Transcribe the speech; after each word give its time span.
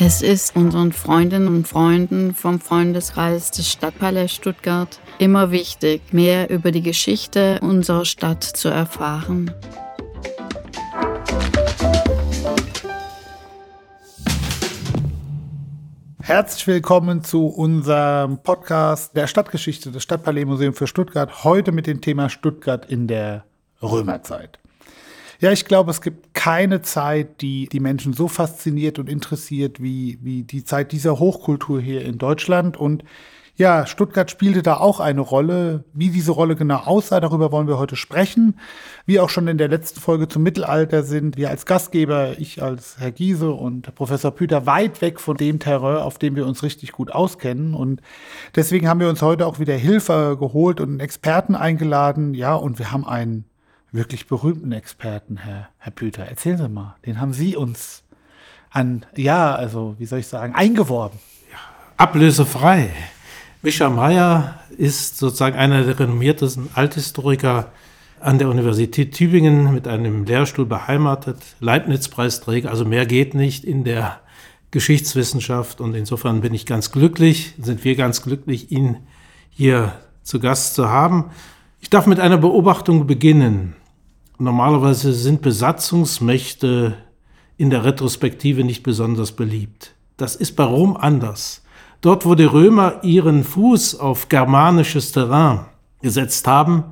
Es 0.00 0.22
ist 0.22 0.54
unseren 0.54 0.92
Freundinnen 0.92 1.48
und 1.48 1.66
Freunden 1.66 2.32
vom 2.32 2.60
Freundeskreis 2.60 3.50
des 3.50 3.68
Stadtpalais 3.68 4.28
Stuttgart 4.28 5.00
immer 5.18 5.50
wichtig, 5.50 6.12
mehr 6.12 6.50
über 6.50 6.70
die 6.70 6.82
Geschichte 6.82 7.58
unserer 7.62 8.04
Stadt 8.04 8.44
zu 8.44 8.68
erfahren. 8.68 9.50
Herzlich 16.20 16.68
willkommen 16.68 17.24
zu 17.24 17.46
unserem 17.46 18.40
Podcast 18.40 19.16
der 19.16 19.26
Stadtgeschichte 19.26 19.90
des 19.90 20.04
Stadtpalais 20.04 20.44
Museum 20.44 20.74
für 20.74 20.86
Stuttgart. 20.86 21.42
Heute 21.42 21.72
mit 21.72 21.88
dem 21.88 22.00
Thema 22.00 22.28
Stuttgart 22.28 22.86
in 22.88 23.08
der 23.08 23.46
Römerzeit. 23.82 24.60
Ja, 25.40 25.52
ich 25.52 25.66
glaube, 25.66 25.92
es 25.92 26.00
gibt 26.00 26.34
keine 26.34 26.82
Zeit, 26.82 27.40
die 27.42 27.68
die 27.68 27.78
Menschen 27.78 28.12
so 28.12 28.26
fasziniert 28.26 28.98
und 28.98 29.08
interessiert 29.08 29.80
wie, 29.80 30.18
wie 30.20 30.42
die 30.42 30.64
Zeit 30.64 30.90
dieser 30.90 31.20
Hochkultur 31.20 31.80
hier 31.80 32.04
in 32.04 32.18
Deutschland. 32.18 32.76
Und 32.76 33.04
ja, 33.54 33.86
Stuttgart 33.86 34.28
spielte 34.32 34.62
da 34.62 34.78
auch 34.78 34.98
eine 34.98 35.20
Rolle. 35.20 35.84
Wie 35.92 36.10
diese 36.10 36.32
Rolle 36.32 36.56
genau 36.56 36.78
aussah, 36.78 37.20
darüber 37.20 37.52
wollen 37.52 37.68
wir 37.68 37.78
heute 37.78 37.94
sprechen. 37.94 38.58
Wie 39.06 39.20
auch 39.20 39.30
schon 39.30 39.46
in 39.46 39.58
der 39.58 39.68
letzten 39.68 40.00
Folge 40.00 40.26
zum 40.26 40.42
Mittelalter 40.42 41.04
sind 41.04 41.36
wir 41.36 41.50
als 41.50 41.66
Gastgeber, 41.66 42.36
ich 42.38 42.60
als 42.60 42.96
Herr 42.98 43.12
Giese 43.12 43.52
und 43.52 43.94
Professor 43.94 44.32
Püter, 44.32 44.66
weit 44.66 45.00
weg 45.02 45.20
von 45.20 45.36
dem 45.36 45.60
Terrain, 45.60 45.98
auf 45.98 46.18
dem 46.18 46.34
wir 46.34 46.46
uns 46.46 46.64
richtig 46.64 46.90
gut 46.90 47.12
auskennen. 47.12 47.74
Und 47.74 48.00
deswegen 48.56 48.88
haben 48.88 48.98
wir 48.98 49.08
uns 49.08 49.22
heute 49.22 49.46
auch 49.46 49.60
wieder 49.60 49.74
Hilfe 49.74 50.36
geholt 50.38 50.80
und 50.80 50.88
einen 50.88 51.00
Experten 51.00 51.54
eingeladen. 51.54 52.34
Ja, 52.34 52.56
und 52.56 52.80
wir 52.80 52.90
haben 52.90 53.06
einen 53.06 53.44
wirklich 53.92 54.26
berühmten 54.26 54.72
Experten, 54.72 55.38
Herr, 55.38 55.68
Herr 55.78 55.92
Püter. 55.92 56.24
Erzählen 56.24 56.58
Sie 56.58 56.68
mal, 56.68 56.96
den 57.06 57.20
haben 57.20 57.32
Sie 57.32 57.56
uns 57.56 58.02
an, 58.70 59.06
ja, 59.16 59.54
also, 59.54 59.94
wie 59.98 60.06
soll 60.06 60.18
ich 60.18 60.26
sagen, 60.26 60.54
eingeworben. 60.54 61.18
Ja, 61.50 61.58
ablösefrei. 61.96 62.90
Mischa 63.62 63.88
Meyer 63.88 64.60
ist 64.76 65.18
sozusagen 65.18 65.56
einer 65.56 65.82
der 65.84 65.98
renommiertesten 65.98 66.68
Althistoriker 66.74 67.72
an 68.20 68.38
der 68.38 68.48
Universität 68.48 69.14
Tübingen 69.14 69.72
mit 69.72 69.88
einem 69.88 70.24
Lehrstuhl 70.24 70.66
beheimatet, 70.66 71.38
Leibniz-Preisträger, 71.60 72.70
also 72.70 72.84
mehr 72.84 73.06
geht 73.06 73.34
nicht 73.34 73.64
in 73.64 73.84
der 73.84 74.20
Geschichtswissenschaft 74.70 75.80
und 75.80 75.94
insofern 75.94 76.40
bin 76.40 76.52
ich 76.52 76.66
ganz 76.66 76.92
glücklich, 76.92 77.54
sind 77.60 77.84
wir 77.84 77.96
ganz 77.96 78.22
glücklich, 78.22 78.70
ihn 78.70 78.98
hier 79.50 79.94
zu 80.22 80.40
Gast 80.40 80.74
zu 80.74 80.90
haben. 80.90 81.30
Ich 81.80 81.90
darf 81.90 82.06
mit 82.06 82.20
einer 82.20 82.38
Beobachtung 82.38 83.06
beginnen. 83.06 83.74
Normalerweise 84.40 85.12
sind 85.12 85.42
Besatzungsmächte 85.42 86.96
in 87.56 87.70
der 87.70 87.84
Retrospektive 87.84 88.62
nicht 88.62 88.84
besonders 88.84 89.32
beliebt. 89.32 89.94
Das 90.16 90.36
ist 90.36 90.54
bei 90.54 90.62
Rom 90.62 90.96
anders. 90.96 91.64
Dort, 92.00 92.24
wo 92.24 92.36
die 92.36 92.44
Römer 92.44 93.02
ihren 93.02 93.42
Fuß 93.42 93.98
auf 93.98 94.28
germanisches 94.28 95.10
Terrain 95.10 95.66
gesetzt 96.00 96.46
haben, 96.46 96.84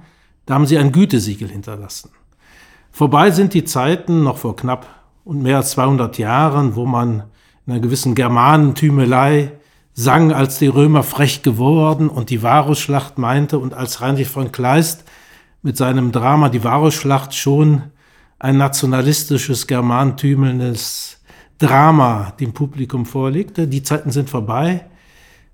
da 0.44 0.54
haben 0.54 0.66
sie 0.66 0.76
ein 0.76 0.90
Gütesiegel 0.90 1.48
hinterlassen. 1.48 2.10
Vorbei 2.90 3.30
sind 3.30 3.54
die 3.54 3.64
Zeiten 3.64 4.24
noch 4.24 4.38
vor 4.38 4.56
knapp 4.56 4.86
und 5.24 5.40
mehr 5.40 5.58
als 5.58 5.70
200 5.70 6.18
Jahren, 6.18 6.74
wo 6.74 6.84
man 6.84 7.24
in 7.64 7.72
einer 7.72 7.80
gewissen 7.80 8.16
Germanentümelei 8.16 9.52
sang, 9.94 10.32
als 10.32 10.58
die 10.58 10.66
Römer 10.66 11.04
frech 11.04 11.42
geworden 11.42 12.08
und 12.08 12.30
die 12.30 12.42
Varusschlacht 12.42 13.18
meinte 13.18 13.60
und 13.60 13.72
als 13.72 14.00
Heinrich 14.00 14.28
von 14.28 14.50
Kleist 14.50 15.04
mit 15.66 15.76
seinem 15.76 16.12
Drama 16.12 16.48
Die 16.48 16.62
Varusschlacht 16.62 17.34
schon 17.34 17.82
ein 18.38 18.56
nationalistisches, 18.56 19.66
germantümelndes 19.66 21.18
Drama 21.58 22.32
dem 22.38 22.52
Publikum 22.52 23.04
vorlegte. 23.04 23.66
Die 23.66 23.82
Zeiten 23.82 24.12
sind 24.12 24.30
vorbei. 24.30 24.86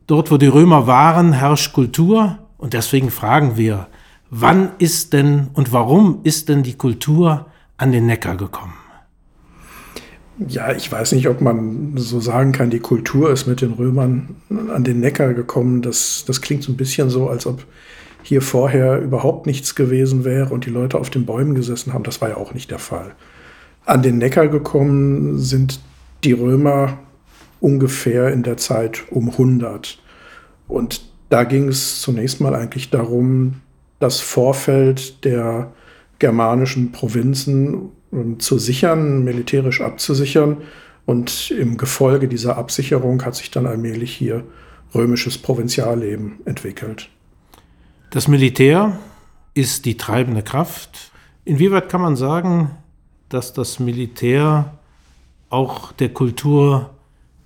Dort, 0.06 0.30
wo 0.30 0.36
die 0.36 0.48
Römer 0.48 0.86
waren, 0.86 1.32
herrscht 1.32 1.72
Kultur 1.72 2.38
und 2.58 2.74
deswegen 2.74 3.10
fragen 3.10 3.56
wir, 3.56 3.86
wann 4.28 4.72
ist 4.78 5.14
denn 5.14 5.48
und 5.54 5.72
warum 5.72 6.20
ist 6.24 6.50
denn 6.50 6.62
die 6.62 6.74
Kultur 6.74 7.46
an 7.78 7.90
den 7.90 8.04
Neckar 8.04 8.36
gekommen? 8.36 8.74
Ja, 10.46 10.72
ich 10.72 10.92
weiß 10.92 11.12
nicht, 11.12 11.28
ob 11.28 11.40
man 11.40 11.94
so 11.96 12.20
sagen 12.20 12.52
kann, 12.52 12.68
die 12.68 12.80
Kultur 12.80 13.30
ist 13.30 13.46
mit 13.46 13.62
den 13.62 13.72
Römern 13.72 14.36
an 14.74 14.84
den 14.84 15.00
Neckar 15.00 15.32
gekommen. 15.32 15.80
Das, 15.80 16.24
das 16.26 16.42
klingt 16.42 16.64
so 16.64 16.70
ein 16.70 16.76
bisschen 16.76 17.08
so, 17.08 17.30
als 17.30 17.46
ob 17.46 17.64
hier 18.22 18.42
vorher 18.42 19.00
überhaupt 19.00 19.46
nichts 19.46 19.74
gewesen 19.74 20.24
wäre 20.24 20.52
und 20.52 20.66
die 20.66 20.70
Leute 20.70 20.98
auf 20.98 21.10
den 21.10 21.26
Bäumen 21.26 21.54
gesessen 21.54 21.92
haben. 21.92 22.04
Das 22.04 22.20
war 22.20 22.30
ja 22.30 22.36
auch 22.36 22.54
nicht 22.54 22.70
der 22.70 22.78
Fall. 22.78 23.14
An 23.84 24.02
den 24.02 24.18
Neckar 24.18 24.48
gekommen 24.48 25.38
sind 25.38 25.80
die 26.24 26.32
Römer 26.32 26.98
ungefähr 27.60 28.32
in 28.32 28.42
der 28.42 28.56
Zeit 28.56 29.02
um 29.10 29.30
100. 29.30 29.98
Und 30.68 31.02
da 31.30 31.44
ging 31.44 31.68
es 31.68 32.00
zunächst 32.00 32.40
mal 32.40 32.54
eigentlich 32.54 32.90
darum, 32.90 33.60
das 33.98 34.20
Vorfeld 34.20 35.24
der 35.24 35.72
germanischen 36.18 36.92
Provinzen 36.92 37.90
ähm, 38.12 38.38
zu 38.38 38.58
sichern, 38.58 39.24
militärisch 39.24 39.80
abzusichern. 39.80 40.58
Und 41.06 41.50
im 41.50 41.76
Gefolge 41.76 42.28
dieser 42.28 42.56
Absicherung 42.56 43.24
hat 43.24 43.34
sich 43.34 43.50
dann 43.50 43.66
allmählich 43.66 44.12
hier 44.14 44.44
römisches 44.94 45.38
Provinzialleben 45.38 46.40
entwickelt. 46.44 47.10
Das 48.12 48.28
Militär 48.28 48.98
ist 49.54 49.86
die 49.86 49.96
treibende 49.96 50.42
Kraft. 50.42 51.12
Inwieweit 51.46 51.88
kann 51.88 52.02
man 52.02 52.14
sagen, 52.14 52.76
dass 53.30 53.54
das 53.54 53.78
Militär 53.78 54.76
auch 55.48 55.92
der 55.92 56.10
Kultur 56.10 56.90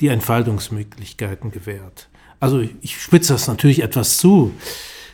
die 0.01 0.09
Entfaltungsmöglichkeiten 0.09 1.53
gewährt? 1.53 2.09
Also 2.41 2.65
ich 2.81 3.01
spitze 3.01 3.35
das 3.35 3.47
natürlich 3.47 3.81
etwas 3.81 4.19
zu. 4.19 4.55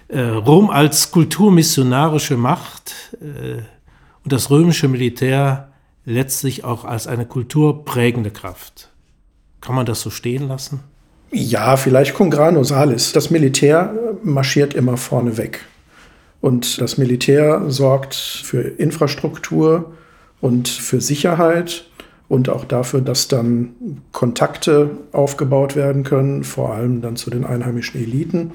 Äh, 0.08 0.22
Rom 0.22 0.70
als 0.70 1.10
kulturmissionarische 1.10 2.38
Macht 2.38 2.94
äh, 3.20 3.58
und 4.24 4.32
das 4.32 4.48
römische 4.48 4.88
Militär 4.88 5.70
letztlich 6.06 6.64
auch 6.64 6.86
als 6.86 7.06
eine 7.06 7.26
kulturprägende 7.26 8.30
Kraft. 8.30 8.88
Kann 9.60 9.74
man 9.74 9.84
das 9.84 10.00
so 10.00 10.08
stehen 10.08 10.48
lassen? 10.48 10.80
Ja, 11.32 11.76
vielleicht 11.78 12.14
cum 12.14 12.30
grano 12.30 12.62
salis. 12.62 13.12
Das 13.12 13.30
Militär 13.30 13.94
marschiert 14.22 14.74
immer 14.74 14.98
vorne 14.98 15.38
weg. 15.38 15.64
Und 16.42 16.80
das 16.80 16.98
Militär 16.98 17.62
sorgt 17.68 18.14
für 18.14 18.60
Infrastruktur 18.60 19.92
und 20.42 20.68
für 20.68 21.00
Sicherheit 21.00 21.86
und 22.28 22.50
auch 22.50 22.64
dafür, 22.64 23.00
dass 23.00 23.28
dann 23.28 24.02
Kontakte 24.12 24.90
aufgebaut 25.12 25.74
werden 25.74 26.02
können, 26.02 26.44
vor 26.44 26.74
allem 26.74 27.00
dann 27.00 27.16
zu 27.16 27.30
den 27.30 27.46
einheimischen 27.46 28.02
Eliten. 28.02 28.52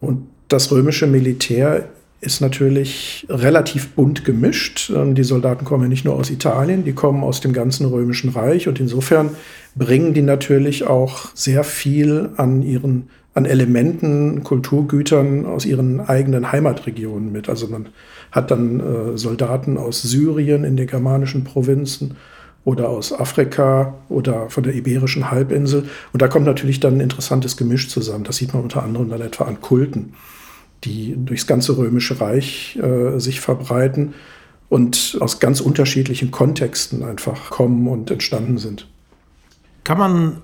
Und 0.00 0.26
das 0.48 0.72
römische 0.72 1.06
Militär 1.06 1.88
ist 2.24 2.40
natürlich 2.40 3.26
relativ 3.28 3.90
bunt 3.90 4.24
gemischt. 4.24 4.90
Ähm, 4.94 5.14
die 5.14 5.24
Soldaten 5.24 5.64
kommen 5.64 5.84
ja 5.84 5.88
nicht 5.88 6.04
nur 6.04 6.14
aus 6.14 6.30
Italien, 6.30 6.84
die 6.84 6.92
kommen 6.92 7.22
aus 7.22 7.40
dem 7.40 7.52
ganzen 7.52 7.86
römischen 7.86 8.30
Reich 8.30 8.66
und 8.68 8.80
insofern 8.80 9.30
bringen 9.74 10.14
die 10.14 10.22
natürlich 10.22 10.86
auch 10.86 11.30
sehr 11.34 11.64
viel 11.64 12.30
an 12.36 12.62
ihren 12.62 13.08
an 13.34 13.46
Elementen, 13.46 14.44
Kulturgütern 14.44 15.44
aus 15.44 15.66
ihren 15.66 16.00
eigenen 16.00 16.52
Heimatregionen 16.52 17.32
mit. 17.32 17.48
Also 17.48 17.66
man 17.66 17.88
hat 18.30 18.52
dann 18.52 18.78
äh, 18.78 19.18
Soldaten 19.18 19.76
aus 19.76 20.02
Syrien 20.02 20.62
in 20.62 20.76
den 20.76 20.86
germanischen 20.86 21.42
Provinzen 21.42 22.16
oder 22.64 22.88
aus 22.88 23.12
Afrika 23.12 23.94
oder 24.08 24.48
von 24.50 24.62
der 24.62 24.74
Iberischen 24.74 25.32
Halbinsel. 25.32 25.88
Und 26.12 26.22
da 26.22 26.28
kommt 26.28 26.46
natürlich 26.46 26.78
dann 26.78 26.94
ein 26.94 27.00
interessantes 27.00 27.56
Gemisch 27.56 27.88
zusammen. 27.88 28.22
Das 28.22 28.36
sieht 28.36 28.54
man 28.54 28.62
unter 28.62 28.84
anderem 28.84 29.10
dann 29.10 29.20
etwa 29.20 29.44
an 29.44 29.60
Kulten 29.60 30.14
die 30.84 31.14
durchs 31.16 31.46
ganze 31.46 31.76
Römische 31.76 32.20
Reich 32.20 32.76
äh, 32.76 33.18
sich 33.18 33.40
verbreiten 33.40 34.14
und 34.68 35.18
aus 35.20 35.40
ganz 35.40 35.60
unterschiedlichen 35.60 36.30
Kontexten 36.30 37.02
einfach 37.02 37.50
kommen 37.50 37.86
und 37.88 38.10
entstanden 38.10 38.58
sind. 38.58 38.88
Kann 39.84 39.98
man 39.98 40.38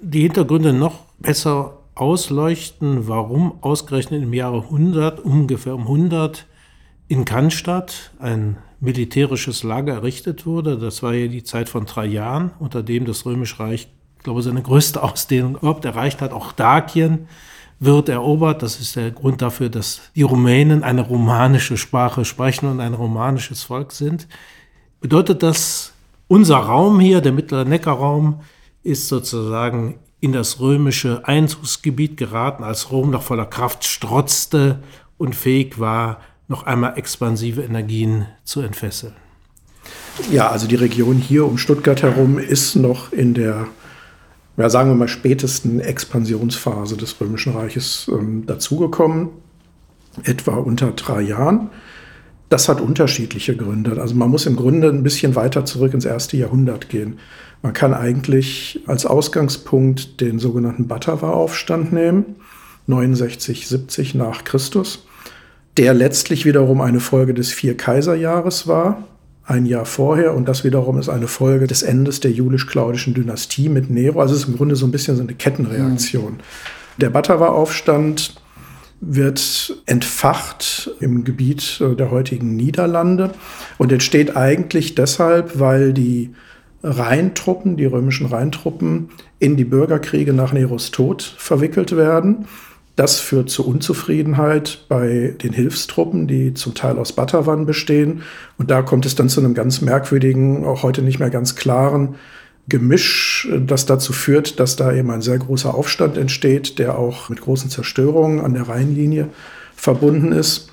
die 0.00 0.22
Hintergründe 0.22 0.72
noch 0.72 1.04
besser 1.18 1.78
ausleuchten, 1.94 3.08
warum 3.08 3.62
ausgerechnet 3.62 4.22
im 4.22 4.32
Jahre 4.32 4.62
100, 4.62 5.20
ungefähr 5.20 5.74
um 5.74 5.82
100, 5.82 6.46
in 7.08 7.24
Cannstatt 7.24 8.12
ein 8.18 8.58
militärisches 8.80 9.62
Lager 9.62 9.94
errichtet 9.94 10.46
wurde. 10.46 10.76
Das 10.76 11.02
war 11.02 11.14
ja 11.14 11.28
die 11.28 11.42
Zeit 11.42 11.68
von 11.68 11.86
drei 11.86 12.06
Jahren, 12.06 12.50
unter 12.58 12.82
dem 12.82 13.04
das 13.06 13.24
Römische 13.24 13.60
Reich, 13.60 13.88
ich 14.18 14.24
glaube, 14.24 14.42
seine 14.42 14.62
größte 14.62 15.02
Ausdehnung 15.02 15.56
überhaupt 15.56 15.84
erreicht 15.84 16.20
hat. 16.20 16.32
Auch 16.32 16.52
Dakien 16.52 17.28
wird 17.78 18.08
erobert. 18.08 18.62
Das 18.62 18.80
ist 18.80 18.96
der 18.96 19.10
Grund 19.10 19.42
dafür, 19.42 19.68
dass 19.68 20.00
die 20.14 20.22
Rumänen 20.22 20.82
eine 20.82 21.02
romanische 21.02 21.76
Sprache 21.76 22.24
sprechen 22.24 22.68
und 22.68 22.80
ein 22.80 22.94
romanisches 22.94 23.62
Volk 23.62 23.92
sind. 23.92 24.26
Bedeutet 25.00 25.42
das, 25.42 25.92
unser 26.28 26.56
Raum 26.56 27.00
hier, 27.00 27.20
der 27.20 27.32
mittlere 27.32 27.64
Neckarraum, 27.64 28.40
ist 28.82 29.08
sozusagen 29.08 29.98
in 30.20 30.32
das 30.32 30.60
römische 30.60 31.26
Einzugsgebiet 31.26 32.16
geraten, 32.16 32.64
als 32.64 32.90
Rom 32.90 33.10
noch 33.10 33.22
voller 33.22 33.46
Kraft 33.46 33.84
strotzte 33.84 34.82
und 35.18 35.34
fähig 35.34 35.78
war, 35.78 36.20
noch 36.48 36.64
einmal 36.64 36.96
expansive 36.96 37.62
Energien 37.62 38.26
zu 38.44 38.60
entfesseln. 38.60 39.14
Ja, 40.30 40.48
also 40.48 40.66
die 40.66 40.76
Region 40.76 41.16
hier 41.16 41.44
um 41.44 41.58
Stuttgart 41.58 42.02
herum 42.02 42.38
ist 42.38 42.76
noch 42.76 43.12
in 43.12 43.34
der 43.34 43.66
ja, 44.56 44.70
sagen 44.70 44.90
wir 44.90 44.94
mal, 44.94 45.08
spätesten 45.08 45.80
Expansionsphase 45.80 46.96
des 46.96 47.20
Römischen 47.20 47.52
Reiches 47.52 48.10
ähm, 48.10 48.46
dazugekommen, 48.46 49.28
etwa 50.24 50.54
unter 50.56 50.92
drei 50.92 51.20
Jahren. 51.22 51.70
Das 52.48 52.68
hat 52.68 52.80
unterschiedliche 52.80 53.56
Gründe. 53.56 54.00
Also 54.00 54.14
man 54.14 54.30
muss 54.30 54.46
im 54.46 54.56
Grunde 54.56 54.88
ein 54.88 55.02
bisschen 55.02 55.34
weiter 55.34 55.64
zurück 55.64 55.92
ins 55.94 56.04
erste 56.04 56.36
Jahrhundert 56.36 56.88
gehen. 56.88 57.18
Man 57.62 57.72
kann 57.72 57.92
eigentlich 57.92 58.80
als 58.86 59.04
Ausgangspunkt 59.04 60.20
den 60.20 60.38
sogenannten 60.38 60.86
Batawa-Aufstand 60.86 61.92
nehmen, 61.92 62.36
69, 62.86 63.66
70 63.66 64.14
nach 64.14 64.44
Christus, 64.44 65.06
der 65.76 65.92
letztlich 65.92 66.44
wiederum 66.44 66.80
eine 66.80 67.00
Folge 67.00 67.34
des 67.34 67.50
Vier-Kaiserjahres 67.52 68.68
war, 68.68 69.04
ein 69.46 69.66
Jahr 69.66 69.86
vorher. 69.86 70.34
Und 70.34 70.48
das 70.48 70.64
wiederum 70.64 70.98
ist 70.98 71.08
eine 71.08 71.28
Folge 71.28 71.66
des 71.66 71.82
Endes 71.82 72.20
der 72.20 72.32
julisch-claudischen 72.32 73.14
Dynastie 73.14 73.68
mit 73.68 73.90
Nero. 73.90 74.20
Also 74.20 74.34
es 74.34 74.42
ist 74.42 74.48
im 74.48 74.56
Grunde 74.56 74.76
so 74.76 74.86
ein 74.86 74.92
bisschen 74.92 75.16
so 75.16 75.22
eine 75.22 75.34
Kettenreaktion. 75.34 76.32
Mhm. 76.32 76.98
Der 76.98 77.10
Batawa-Aufstand 77.10 78.40
wird 79.00 79.76
entfacht 79.86 80.90
im 81.00 81.24
Gebiet 81.24 81.80
äh, 81.80 81.94
der 81.94 82.10
heutigen 82.10 82.56
Niederlande 82.56 83.32
und 83.78 83.92
entsteht 83.92 84.36
eigentlich 84.36 84.94
deshalb, 84.94 85.58
weil 85.60 85.92
die 85.92 86.34
Rheintruppen, 86.82 87.76
die 87.76 87.84
römischen 87.84 88.26
Rheintruppen, 88.26 89.10
in 89.38 89.56
die 89.56 89.64
Bürgerkriege 89.64 90.32
nach 90.32 90.52
Neros 90.52 90.90
Tod 90.90 91.22
verwickelt 91.22 91.96
werden. 91.96 92.46
Das 92.96 93.20
führt 93.20 93.50
zu 93.50 93.66
Unzufriedenheit 93.66 94.86
bei 94.88 95.34
den 95.42 95.52
Hilfstruppen, 95.52 96.26
die 96.26 96.54
zum 96.54 96.74
Teil 96.74 96.98
aus 96.98 97.12
Batavan 97.12 97.66
bestehen. 97.66 98.22
Und 98.56 98.70
da 98.70 98.80
kommt 98.80 99.04
es 99.04 99.14
dann 99.14 99.28
zu 99.28 99.40
einem 99.40 99.52
ganz 99.52 99.82
merkwürdigen, 99.82 100.64
auch 100.64 100.82
heute 100.82 101.02
nicht 101.02 101.18
mehr 101.18 101.30
ganz 101.30 101.56
klaren 101.56 102.14
Gemisch, 102.68 103.48
das 103.64 103.86
dazu 103.86 104.12
führt, 104.12 104.58
dass 104.58 104.74
da 104.74 104.92
eben 104.92 105.10
ein 105.12 105.22
sehr 105.22 105.38
großer 105.38 105.72
Aufstand 105.72 106.16
entsteht, 106.16 106.80
der 106.80 106.98
auch 106.98 107.28
mit 107.28 107.40
großen 107.40 107.70
Zerstörungen 107.70 108.40
an 108.40 108.54
der 108.54 108.68
Rheinlinie 108.68 109.28
verbunden 109.76 110.32
ist. 110.32 110.72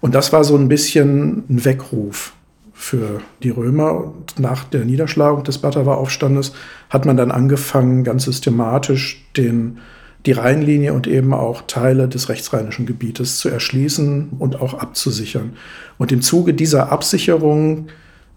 Und 0.00 0.14
das 0.14 0.32
war 0.32 0.44
so 0.44 0.54
ein 0.56 0.68
bisschen 0.68 1.44
ein 1.48 1.64
Weckruf 1.64 2.34
für 2.72 3.20
die 3.42 3.50
Römer. 3.50 4.04
Und 4.04 4.38
nach 4.38 4.64
der 4.64 4.84
Niederschlagung 4.84 5.42
des 5.44 5.58
Bataver-Aufstandes 5.58 6.52
hat 6.90 7.06
man 7.06 7.16
dann 7.16 7.30
angefangen, 7.30 8.04
ganz 8.04 8.24
systematisch 8.24 9.24
den, 9.36 9.78
die 10.26 10.32
Rheinlinie 10.32 10.94
und 10.94 11.06
eben 11.06 11.34
auch 11.34 11.62
Teile 11.66 12.08
des 12.08 12.28
rechtsrheinischen 12.28 12.86
Gebietes 12.86 13.38
zu 13.38 13.48
erschließen 13.48 14.30
und 14.38 14.60
auch 14.60 14.74
abzusichern. 14.74 15.56
Und 15.98 16.12
im 16.12 16.22
Zuge 16.22 16.54
dieser 16.54 16.90
Absicherung 16.90 17.88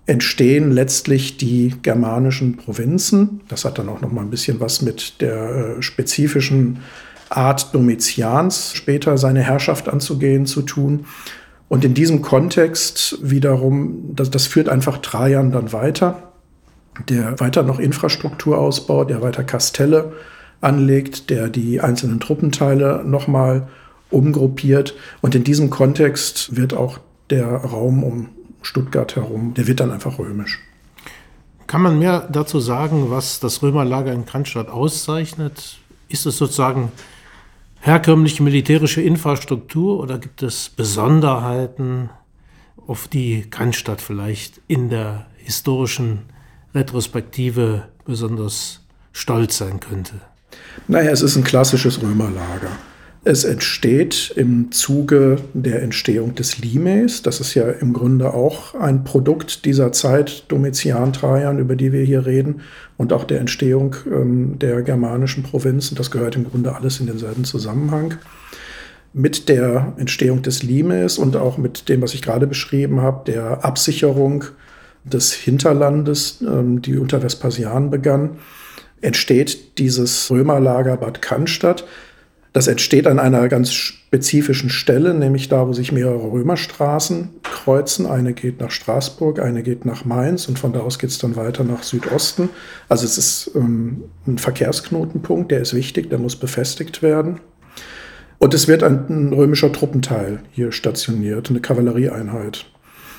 entstehen 0.05 0.71
letztlich 0.71 1.37
die 1.37 1.75
germanischen 1.81 2.57
Provinzen. 2.57 3.41
Das 3.49 3.65
hat 3.65 3.77
dann 3.77 3.89
auch 3.89 4.01
noch 4.01 4.11
mal 4.11 4.21
ein 4.21 4.29
bisschen 4.29 4.59
was 4.59 4.81
mit 4.81 5.21
der 5.21 5.77
äh, 5.77 5.81
spezifischen 5.81 6.79
Art 7.29 7.73
Domitians 7.75 8.73
später 8.73 9.17
seine 9.17 9.41
Herrschaft 9.41 9.89
anzugehen 9.89 10.45
zu 10.45 10.61
tun. 10.61 11.05
Und 11.67 11.83
in 11.83 11.93
diesem 11.93 12.21
Kontext 12.21 13.17
wiederum, 13.21 14.15
das, 14.15 14.31
das 14.31 14.47
führt 14.47 14.69
einfach 14.69 14.99
Trajan 14.99 15.51
dann 15.51 15.73
weiter, 15.73 16.31
der 17.09 17.39
weiter 17.41 17.63
noch 17.63 17.79
Infrastruktur 17.79 18.57
ausbaut, 18.57 19.09
der 19.09 19.21
weiter 19.21 19.43
Kastelle 19.43 20.13
anlegt, 20.61 21.29
der 21.29 21.49
die 21.49 21.81
einzelnen 21.81 22.19
Truppenteile 22.19 23.03
nochmal 23.05 23.67
umgruppiert. 24.09 24.95
Und 25.21 25.35
in 25.35 25.43
diesem 25.43 25.69
Kontext 25.69 26.55
wird 26.55 26.73
auch 26.73 26.99
der 27.29 27.47
Raum 27.47 28.03
um 28.03 28.29
Stuttgart 28.61 29.15
herum, 29.15 29.53
der 29.53 29.67
wird 29.67 29.79
dann 29.79 29.91
einfach 29.91 30.19
römisch. 30.19 30.59
Kann 31.67 31.81
man 31.81 31.99
mehr 31.99 32.27
dazu 32.31 32.59
sagen, 32.59 33.09
was 33.09 33.39
das 33.39 33.61
Römerlager 33.61 34.13
in 34.13 34.25
Cannstatt 34.25 34.69
auszeichnet? 34.69 35.77
Ist 36.07 36.25
es 36.25 36.37
sozusagen 36.37 36.91
herkömmliche 37.81 38.41
militärische 38.41 39.01
Infrastruktur 39.01 39.99
oder 39.99 40.17
gibt 40.17 40.43
es 40.43 40.69
Besonderheiten, 40.69 42.09
auf 42.87 43.09
die 43.09 43.41
Cannstatt 43.49 44.01
vielleicht 44.01 44.61
in 44.67 44.89
der 44.89 45.27
historischen 45.37 46.19
Retrospektive 46.73 47.89
besonders 48.05 48.85
stolz 49.11 49.57
sein 49.57 49.81
könnte? 49.81 50.21
Naja, 50.89 51.11
es 51.11 51.21
ist 51.21 51.35
ein 51.35 51.43
klassisches 51.43 52.01
Römerlager. 52.01 52.69
Es 53.25 53.43
entsteht 53.43 54.31
im 54.37 54.71
Zuge 54.71 55.35
der 55.53 55.81
Entstehung 55.81 56.33
des 56.35 56.59
Limes. 56.59 57.23
Das 57.23 57.41
ist 57.41 57.55
ja 57.55 57.69
im 57.69 57.91
Grunde 57.91 58.33
auch 58.33 58.73
ein 58.73 59.03
Produkt 59.03 59.65
dieser 59.65 59.91
Zeit, 59.91 60.45
Domitian, 60.47 61.11
Trajan, 61.11 61.59
über 61.59 61.75
die 61.75 61.91
wir 61.91 62.03
hier 62.03 62.25
reden, 62.25 62.61
und 62.95 63.11
auch 63.11 63.25
der 63.25 63.41
Entstehung 63.41 63.97
ähm, 64.09 64.59
der 64.59 64.81
germanischen 64.81 65.43
Provinzen. 65.43 65.97
Das 65.97 66.09
gehört 66.09 66.37
im 66.37 66.45
Grunde 66.45 66.73
alles 66.73 67.01
in 67.01 67.07
denselben 67.07 67.43
Zusammenhang. 67.43 68.13
Mit 69.11 69.49
der 69.49 69.91
Entstehung 69.97 70.41
des 70.41 70.63
Limes 70.63 71.17
und 71.17 71.35
auch 71.35 71.57
mit 71.57 71.89
dem, 71.89 72.01
was 72.01 72.13
ich 72.13 72.21
gerade 72.21 72.47
beschrieben 72.47 73.01
habe, 73.01 73.29
der 73.29 73.65
Absicherung 73.65 74.45
des 75.03 75.33
Hinterlandes, 75.33 76.41
ähm, 76.47 76.81
die 76.81 76.95
unter 76.95 77.21
Vespasian 77.21 77.89
begann, 77.89 78.37
entsteht 79.01 79.77
dieses 79.77 80.29
Römerlager 80.31 80.97
Bad 80.97 81.21
Cannstatt 81.21 81.85
das 82.57 82.65
entsteht 82.65 83.05
an 83.05 83.19
einer 83.19 83.49
ganz 83.49 83.71
spezifischen 83.71 84.71
Stelle, 84.71 85.13
nämlich 85.13 85.47
da, 85.47 85.67
wo 85.67 85.73
sich 85.73 85.91
mehrere 85.91 86.31
Römerstraßen 86.31 87.29
kreuzen. 87.43 88.07
Eine 88.07 88.33
geht 88.33 88.59
nach 88.59 88.71
Straßburg, 88.71 89.39
eine 89.39 89.61
geht 89.61 89.85
nach 89.85 90.05
Mainz 90.05 90.47
und 90.47 90.57
von 90.57 90.73
da 90.73 90.79
aus 90.79 90.97
geht 90.97 91.11
es 91.11 91.19
dann 91.19 91.35
weiter 91.35 91.63
nach 91.63 91.83
Südosten. 91.83 92.49
Also 92.89 93.05
es 93.05 93.19
ist 93.19 93.51
ähm, 93.53 94.05
ein 94.25 94.39
Verkehrsknotenpunkt, 94.39 95.51
der 95.51 95.59
ist 95.59 95.75
wichtig, 95.75 96.09
der 96.09 96.17
muss 96.17 96.35
befestigt 96.35 97.03
werden. 97.03 97.41
Und 98.39 98.55
es 98.55 98.67
wird 98.67 98.81
ein, 98.81 99.05
ein 99.07 99.33
römischer 99.33 99.71
Truppenteil 99.71 100.39
hier 100.51 100.71
stationiert, 100.71 101.51
eine 101.51 101.59
Kavallerieeinheit. 101.59 102.65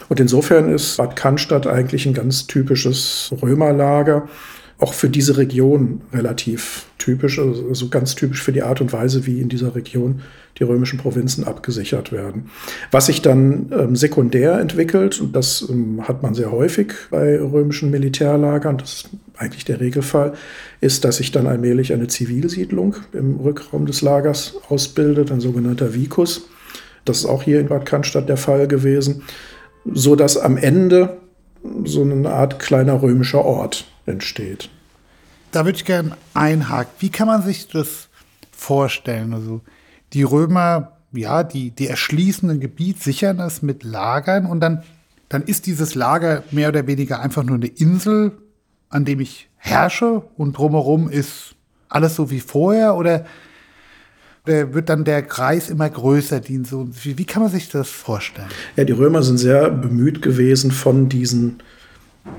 Und 0.09 0.19
insofern 0.19 0.69
ist 0.69 0.97
Bad 0.97 1.15
Cannstatt 1.15 1.69
eigentlich 1.69 2.07
ein 2.07 2.15
ganz 2.15 2.49
typisches 2.49 3.33
Römerlager 3.41 4.29
auch 4.79 4.95
für 4.95 5.09
diese 5.09 5.37
Region 5.37 6.03
relativ 6.13 6.87
typisch, 6.99 7.39
also 7.39 7.89
ganz 7.89 8.15
typisch 8.15 8.43
für 8.43 8.53
die 8.53 8.63
Art 8.63 8.81
und 8.81 8.93
Weise, 8.93 9.27
wie 9.27 9.41
in 9.41 9.49
dieser 9.49 9.75
Region 9.75 10.23
die 10.59 10.65
römischen 10.65 10.99
Provinzen 10.99 11.45
abgesichert 11.45 12.13
werden. 12.13 12.51
Was 12.91 13.07
sich 13.07 13.23
dann 13.23 13.73
ähm, 13.73 13.97
sekundär 13.97 14.59
entwickelt, 14.59 15.21
und 15.21 15.35
das 15.35 15.67
ähm, 15.69 16.07
hat 16.07 16.23
man 16.23 16.35
sehr 16.35 16.53
häufig 16.53 16.93
bei 17.11 17.41
römischen 17.41 17.91
Militärlagern, 17.91 18.79
das 18.79 18.93
ist 18.93 19.11
eigentlich 19.37 19.65
der 19.65 19.81
Regelfall, 19.81 20.35
ist, 20.81 21.05
dass 21.05 21.17
sich 21.17 21.33
dann 21.33 21.47
allmählich 21.47 21.93
eine 21.93 22.09
Zivilsiedlung 22.09 22.97
im 23.13 23.37
Rückraum 23.37 23.87
des 23.87 24.03
Lagers 24.03 24.57
ausbildet, 24.69 25.33
ein 25.33 25.41
sogenannter 25.41 25.95
Vicus. 25.95 26.49
Das 27.05 27.19
ist 27.19 27.27
auch 27.27 27.43
hier 27.43 27.61
in 27.61 27.69
Bad 27.69 27.87
Cannstatt 27.87 28.29
der 28.29 28.37
Fall 28.37 28.69
gewesen, 28.69 29.23
so 29.85 30.15
dass 30.15 30.37
am 30.37 30.57
Ende 30.57 31.19
so 31.85 32.03
eine 32.03 32.31
Art 32.31 32.59
kleiner 32.59 33.03
römischer 33.03 33.45
Ort 33.45 33.87
entsteht. 34.09 34.71
Da 35.53 35.65
würde 35.65 35.77
ich 35.77 35.85
gerne 35.85 36.17
einhaken. 36.35 36.93
Wie 36.99 37.11
kann 37.11 37.27
man 37.27 37.43
sich 37.43 37.69
das 37.69 38.09
vorstellen? 38.51 39.33
Also 39.33 39.63
die 40.13 40.23
Römer, 40.23 40.93
ja, 41.13 41.43
die, 41.43 41.71
die 41.71 41.89
erschließen 41.89 42.51
ein 42.51 42.61
Gebiet, 42.61 43.03
sichern 43.03 43.41
es 43.41 43.63
mit 43.63 43.85
Lagern 43.85 44.47
und 44.47 44.61
dann, 44.61 44.83
dann 45.29 45.43
ist 45.43 45.67
dieses 45.67 45.95
Lager 45.95 46.43
mehr 46.51 46.69
oder 46.69 46.87
weniger 46.87 47.21
einfach 47.21 47.45
nur 47.45 47.57
eine 47.57 47.67
Insel, 47.67 48.33
an 48.91 49.05
dem 49.05 49.21
ich 49.21 49.49
herrsche 49.57 50.23
und 50.37 50.57
drumherum 50.57 51.09
ist 51.09 51.55
alles 51.89 52.15
so 52.15 52.31
wie 52.31 52.41
vorher 52.41 52.97
oder 52.97 53.25
wird 54.49 54.89
dann 54.89 55.05
der 55.05 55.23
Kreis 55.23 55.69
immer 55.69 55.89
größer. 55.91 56.41
so, 56.65 56.89
wie, 57.03 57.19
wie 57.19 57.25
kann 57.25 57.43
man 57.43 57.53
sich 57.53 57.69
das 57.69 57.89
vorstellen? 57.89 58.49
Ja, 58.77 58.85
die 58.85 58.93
Römer 58.93 59.23
sind 59.23 59.39
sehr 59.39 59.71
bemüht 59.71 60.23
gewesen, 60.23 60.71
von 60.71 61.09
diesen 61.09 61.63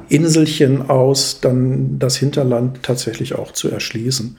Inselchen 0.10 0.90
aus 0.90 1.40
dann 1.42 2.00
das 2.00 2.18
Hinterland 2.18 2.84
tatsächlich 2.84 3.36
auch 3.36 3.52
zu 3.52 3.70
erschließen. 3.70 4.38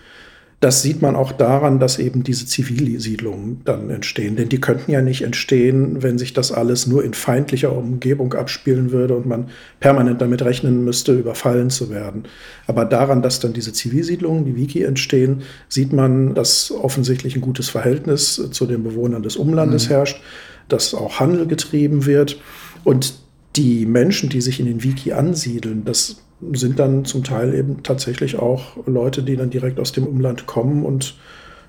Das 0.60 0.82
sieht 0.82 1.00
man 1.00 1.16
auch 1.16 1.32
daran, 1.32 1.80
dass 1.80 1.98
eben 1.98 2.22
diese 2.22 2.44
Zivilsiedlungen 2.44 3.62
dann 3.64 3.88
entstehen. 3.88 4.36
Denn 4.36 4.50
die 4.50 4.60
könnten 4.60 4.90
ja 4.90 5.00
nicht 5.00 5.22
entstehen, 5.22 6.02
wenn 6.02 6.18
sich 6.18 6.34
das 6.34 6.52
alles 6.52 6.86
nur 6.86 7.02
in 7.02 7.14
feindlicher 7.14 7.74
Umgebung 7.74 8.34
abspielen 8.34 8.92
würde 8.92 9.16
und 9.16 9.24
man 9.24 9.48
permanent 9.80 10.20
damit 10.20 10.42
rechnen 10.42 10.84
müsste, 10.84 11.14
überfallen 11.14 11.70
zu 11.70 11.88
werden. 11.88 12.24
Aber 12.66 12.84
daran, 12.84 13.22
dass 13.22 13.40
dann 13.40 13.54
diese 13.54 13.72
Zivilsiedlungen, 13.72 14.44
die 14.44 14.54
Wiki 14.54 14.82
entstehen, 14.82 15.44
sieht 15.70 15.94
man, 15.94 16.34
dass 16.34 16.70
offensichtlich 16.70 17.36
ein 17.36 17.40
gutes 17.40 17.70
Verhältnis 17.70 18.50
zu 18.50 18.66
den 18.66 18.82
Bewohnern 18.82 19.22
des 19.22 19.36
Umlandes 19.36 19.88
mhm. 19.88 19.92
herrscht, 19.92 20.20
dass 20.68 20.92
auch 20.92 21.20
Handel 21.20 21.46
getrieben 21.46 22.04
wird. 22.04 22.38
Und 22.84 23.14
die 23.56 23.86
Menschen, 23.86 24.28
die 24.28 24.40
sich 24.40 24.60
in 24.60 24.66
den 24.66 24.82
Wiki 24.82 25.12
ansiedeln, 25.12 25.84
das 25.84 26.22
sind 26.52 26.78
dann 26.78 27.04
zum 27.04 27.24
Teil 27.24 27.54
eben 27.54 27.82
tatsächlich 27.82 28.38
auch 28.38 28.76
Leute, 28.86 29.22
die 29.22 29.36
dann 29.36 29.50
direkt 29.50 29.78
aus 29.78 29.92
dem 29.92 30.06
Umland 30.06 30.46
kommen 30.46 30.84
und 30.84 31.16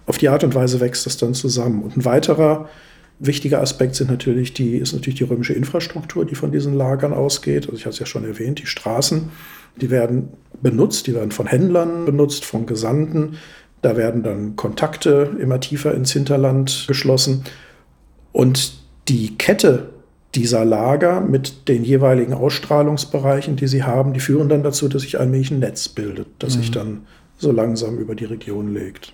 auf 0.06 0.18
die 0.18 0.30
Art 0.30 0.44
und 0.44 0.56
Weise 0.56 0.80
wächst 0.80 1.06
das 1.06 1.18
dann 1.18 1.34
zusammen. 1.34 1.84
Und 1.84 1.98
ein 1.98 2.06
weiterer 2.06 2.70
Wichtiger 3.20 3.62
Aspekt 3.62 3.96
sind 3.96 4.10
natürlich 4.10 4.54
die, 4.54 4.78
ist 4.78 4.94
natürlich 4.94 5.20
die 5.20 5.26
römische 5.26 5.54
Infrastruktur, 5.54 6.26
die 6.26 6.36
von 6.36 6.52
diesen 6.52 6.74
Lagern 6.74 7.14
ausgeht. 7.14 7.66
Also 7.66 7.78
ich 7.78 7.86
hatte 7.86 7.94
es 7.94 8.00
ja 8.00 8.06
schon 8.08 8.26
erwähnt, 8.26 8.60
die 8.60 8.66
Straßen, 8.66 9.30
die 9.80 9.92
werden 9.92 10.30
benutzt, 10.62 11.06
die 11.06 11.14
werden 11.14 11.32
von 11.32 11.46
Händlern 11.46 12.06
benutzt, 12.06 12.46
von 12.46 12.66
Gesandten. 12.66 13.38
Da 13.84 13.96
werden 13.96 14.24
dann 14.24 14.56
Kontakte 14.56 15.36
immer 15.40 15.60
tiefer 15.60 15.94
ins 15.94 16.12
Hinterland 16.14 16.86
geschlossen. 16.88 17.44
Und 18.32 18.74
die 19.08 19.38
Kette 19.38 19.91
dieser 20.36 20.64
Lager 20.64 21.22
mit 21.22 21.68
den 21.68 21.84
jeweiligen 21.84 22.34
Ausstrahlungsbereichen, 22.34 23.56
die 23.56 23.68
sie 23.68 23.84
haben, 23.84 24.14
die 24.14 24.20
führen 24.20 24.50
dann 24.50 24.64
dazu, 24.64 24.88
dass 24.88 25.02
sich 25.02 25.20
allmählich 25.20 25.52
ein 25.52 25.60
Netz 25.60 25.90
bildet, 25.90 26.28
das 26.40 26.56
mhm. 26.56 26.60
sich 26.60 26.72
dann 26.72 27.08
so 27.38 27.52
langsam 27.52 27.98
über 27.98 28.16
die 28.16 28.26
Region 28.26 28.74
legt. 28.74 29.14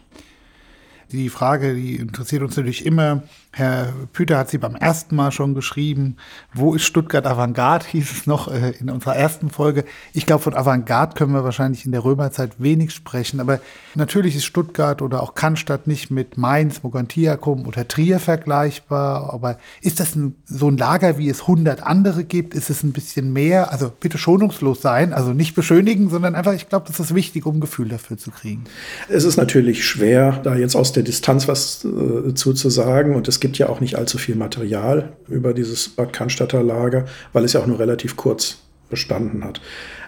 Die 1.11 1.29
Frage, 1.29 1.73
die 1.73 1.95
interessiert 1.95 2.43
uns 2.43 2.57
natürlich 2.57 2.85
immer, 2.85 3.23
Herr 3.57 3.91
Püter 4.13 4.37
hat 4.37 4.51
sie 4.51 4.59
beim 4.59 4.75
ersten 4.75 5.15
Mal 5.15 5.31
schon 5.31 5.55
geschrieben. 5.55 6.17
Wo 6.53 6.75
ist 6.75 6.83
Stuttgart 6.83 7.25
Avantgarde? 7.25 7.87
Hieß 7.91 8.11
es 8.11 8.27
noch 8.27 8.49
äh, 8.49 8.73
in 8.79 8.91
unserer 8.91 9.15
ersten 9.15 9.49
Folge. 9.49 9.83
Ich 10.13 10.27
glaube, 10.27 10.43
von 10.43 10.53
Avantgarde 10.53 11.15
können 11.15 11.33
wir 11.33 11.43
wahrscheinlich 11.43 11.83
in 11.83 11.91
der 11.91 12.03
Römerzeit 12.03 12.51
wenig 12.59 12.91
sprechen. 12.91 13.39
Aber 13.39 13.59
natürlich 13.95 14.35
ist 14.35 14.45
Stuttgart 14.45 15.01
oder 15.01 15.23
auch 15.23 15.33
Cannstatt 15.33 15.87
nicht 15.87 16.11
mit 16.11 16.37
Mainz, 16.37 16.83
Mogontiacum 16.83 17.65
oder 17.65 17.87
Trier 17.87 18.19
vergleichbar. 18.19 19.33
Aber 19.33 19.57
ist 19.81 19.99
das 19.99 20.15
ein, 20.15 20.35
so 20.45 20.69
ein 20.69 20.77
Lager, 20.77 21.17
wie 21.17 21.27
es 21.27 21.41
100 21.41 21.81
andere 21.81 22.25
gibt? 22.25 22.53
Ist 22.53 22.69
es 22.69 22.83
ein 22.83 22.91
bisschen 22.91 23.33
mehr? 23.33 23.71
Also 23.71 23.91
bitte 23.99 24.19
schonungslos 24.19 24.83
sein, 24.83 25.13
also 25.13 25.33
nicht 25.33 25.55
beschönigen, 25.55 26.11
sondern 26.11 26.35
einfach, 26.35 26.53
ich 26.53 26.69
glaube, 26.69 26.85
das 26.87 26.99
ist 26.99 27.15
wichtig, 27.15 27.47
um 27.47 27.57
ein 27.57 27.61
Gefühl 27.61 27.89
dafür 27.89 28.19
zu 28.19 28.29
kriegen. 28.29 28.65
Es 29.09 29.23
ist 29.23 29.37
natürlich 29.37 29.83
schwer, 29.83 30.41
da 30.43 30.55
jetzt 30.55 30.75
aus 30.75 30.91
der 30.91 31.01
Distanz 31.01 31.47
was 31.47 31.83
äh, 31.85 32.35
zuzusagen. 32.35 33.15
Und 33.15 33.27
es 33.27 33.39
gibt 33.39 33.46
gibt 33.47 33.59
ja 33.59 33.69
auch 33.69 33.79
nicht 33.79 33.95
allzu 33.95 34.17
viel 34.17 34.35
Material 34.35 35.13
über 35.29 35.53
dieses 35.53 35.87
Bad 35.87 36.11
Cannstatter 36.11 36.61
Lager, 36.61 37.05
weil 37.31 37.45
es 37.45 37.53
ja 37.53 37.61
auch 37.61 37.65
nur 37.65 37.79
relativ 37.79 38.17
kurz 38.17 38.57
bestanden 38.89 39.45
hat. 39.45 39.61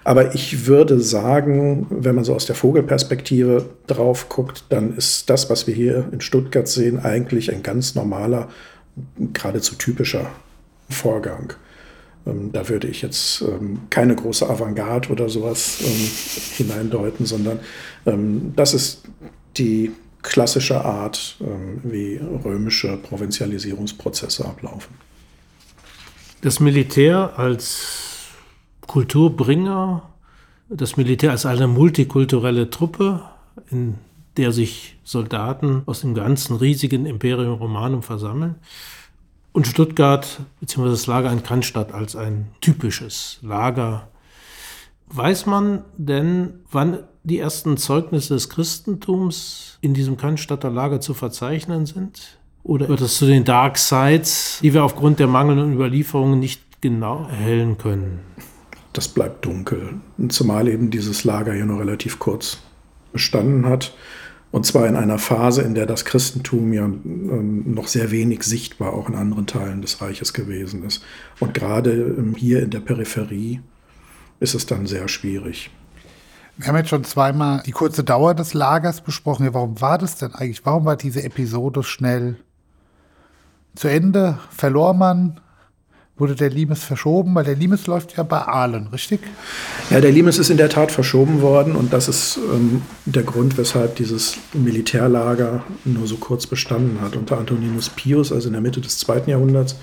Aber 0.04 0.36
ich 0.36 0.68
würde 0.68 1.00
sagen, 1.00 1.88
wenn 1.90 2.16
man 2.16 2.26
so 2.26 2.36
aus 2.36 2.48
der 2.48 2.58
Vogelperspektive 2.58 3.70
drauf 3.88 4.28
guckt, 4.28 4.66
dann 4.68 4.94
ist 4.94 5.30
das, 5.30 5.50
was 5.50 5.68
wir 5.68 5.74
hier 5.74 6.10
in 6.12 6.20
Stuttgart 6.20 6.68
sehen, 6.68 7.00
eigentlich 7.00 7.50
ein 7.54 7.64
ganz 7.64 7.96
normaler, 7.96 8.50
geradezu 9.32 9.76
typischer 9.76 10.30
Vorgang. 10.90 11.54
Ähm, 12.28 12.52
da 12.52 12.68
würde 12.68 12.90
ich 12.90 13.02
jetzt 13.02 13.42
ähm, 13.42 13.84
keine 13.90 14.16
große 14.16 14.50
Avantgarde 14.50 15.14
oder 15.14 15.30
sowas 15.30 15.78
ähm, 15.80 16.10
hineindeuten, 16.58 17.26
sondern 17.26 17.62
das 18.56 18.74
ist 18.74 19.04
die 19.56 19.92
klassischer 20.22 20.86
Art, 20.86 21.38
ähm, 21.42 21.82
wie 21.84 22.20
römische 22.44 22.98
Provinzialisierungsprozesse 22.98 24.46
ablaufen. 24.46 24.96
Das 26.42 26.60
Militär 26.60 27.38
als 27.38 28.28
Kulturbringer, 28.88 30.10
das 30.70 30.98
Militär 30.98 31.32
als 31.32 31.46
eine 31.46 31.68
multikulturelle 31.68 32.70
Truppe, 32.70 33.22
in 33.70 33.96
der 34.38 34.52
sich 34.52 34.98
Soldaten 35.04 35.84
aus 35.86 36.02
dem 36.02 36.14
ganzen 36.14 36.56
riesigen 36.56 37.06
Imperium 37.06 37.56
Romanum 37.56 38.04
versammeln. 38.04 38.56
Und 39.52 39.68
Stuttgart 39.68 40.40
bzw. 40.62 40.90
das 40.90 41.08
Lager 41.08 41.32
in 41.32 41.44
Cannstatt 41.44 41.94
als 41.94 42.16
ein 42.16 42.48
typisches 42.62 43.40
Lager. 43.42 44.08
Weiß 45.12 45.46
man 45.46 45.84
denn, 45.98 46.54
wann 46.72 47.00
die 47.24 47.40
ersten 47.40 47.78
Zeugnisse 47.78 48.36
des 48.36 48.50
Christentums 48.50 49.78
in 49.82 49.94
diesem 49.94 50.18
Cannstatter 50.18 50.70
Lager 50.70 51.02
zu 51.02 51.14
verzeichnen 51.14 51.86
sind? 51.86 52.40
Oder 52.64 52.88
wird 52.88 53.02
es 53.02 53.18
zu 53.18 53.26
den 53.26 53.44
Dark 53.44 53.78
Sides, 53.78 54.60
die 54.62 54.74
wir 54.74 54.84
aufgrund 54.84 55.20
der 55.20 55.28
mangelnden 55.28 55.74
Überlieferungen 55.74 56.40
nicht 56.40 56.62
genau 56.82 57.28
erhellen 57.30 57.78
können? 57.78 58.20
Das 58.94 59.08
bleibt 59.08 59.46
dunkel. 59.46 59.96
Zumal 60.30 60.68
eben 60.68 60.90
dieses 60.92 61.24
Lager 61.24 61.54
hier 61.54 61.66
nur 61.66 61.80
relativ 61.80 62.20
kurz 62.20 62.60
bestanden 63.12 63.66
hat. 63.66 63.94
Und 64.52 64.66
zwar 64.66 64.88
in 64.88 64.96
einer 64.96 65.20
Phase, 65.20 65.62
in 65.62 65.76
der 65.76 65.86
das 65.86 66.06
Christentum 66.06 66.74
ja 66.74 66.86
ähm, 66.86 67.72
noch 67.72 67.88
sehr 67.88 68.10
wenig 68.10 68.44
sichtbar 68.44 68.94
auch 68.94 69.08
in 69.08 69.16
anderen 69.16 69.46
Teilen 69.46 69.82
des 69.82 70.02
Reiches 70.02 70.34
gewesen 70.34 70.84
ist. 70.84 71.04
Und 71.40 71.54
gerade 71.54 71.92
ähm, 71.92 72.36
hier 72.36 72.64
in 72.64 72.72
der 72.72 72.80
Peripherie 72.80 73.62
ist 74.40 74.56
es 74.56 74.66
dann 74.66 74.88
sehr 74.88 75.08
schwierig. 75.08 75.70
Wir 76.58 76.68
haben 76.68 76.76
jetzt 76.76 76.90
schon 76.90 77.06
zweimal 77.06 77.64
die 77.66 77.72
kurze 77.72 78.04
Dauer 78.04 78.34
des 78.34 78.54
Lagers 78.54 79.02
besprochen. 79.02 79.46
Ja, 79.46 79.54
warum 79.54 79.80
war 79.80 79.98
das 79.98 80.18
denn 80.18 80.34
eigentlich? 80.36 80.66
Warum 80.66 80.84
war 80.84 80.98
diese 80.98 81.24
Episode 81.24 81.84
schnell 81.84 82.36
zu 83.76 83.88
Ende? 83.88 84.40
Verlor 84.52 84.94
man? 84.94 85.40
Wurde 86.18 86.36
der 86.36 86.50
Limes 86.50 86.84
verschoben? 86.84 87.34
Weil 87.34 87.46
der 87.46 87.56
Limes 87.56 87.88
läuft 87.88 88.18
ja 88.18 88.24
bei 88.24 88.42
Aalen, 88.42 88.88
richtig? 88.88 89.22
Ja, 89.90 90.02
der 90.02 90.12
Limes 90.12 90.38
ist 90.38 90.50
in 90.50 90.58
der 90.58 90.68
Tat 90.68 90.92
verschoben 90.92 91.42
worden 91.42 91.78
und 91.78 91.94
das 91.94 92.10
ist 92.10 92.38
ähm, 92.54 92.82
der 93.06 93.24
Grund, 93.24 93.58
weshalb 93.58 93.96
dieses 93.96 94.36
Militärlager 94.52 95.64
nur 95.86 96.08
so 96.08 96.18
kurz 96.18 96.46
bestanden 96.46 97.00
hat. 97.00 97.16
Unter 97.16 97.38
Antoninus 97.38 97.88
Pius, 97.88 98.34
also 98.34 98.48
in 98.48 98.54
der 98.54 98.62
Mitte 98.62 98.82
des 98.82 98.98
zweiten 98.98 99.30
Jahrhunderts, 99.30 99.78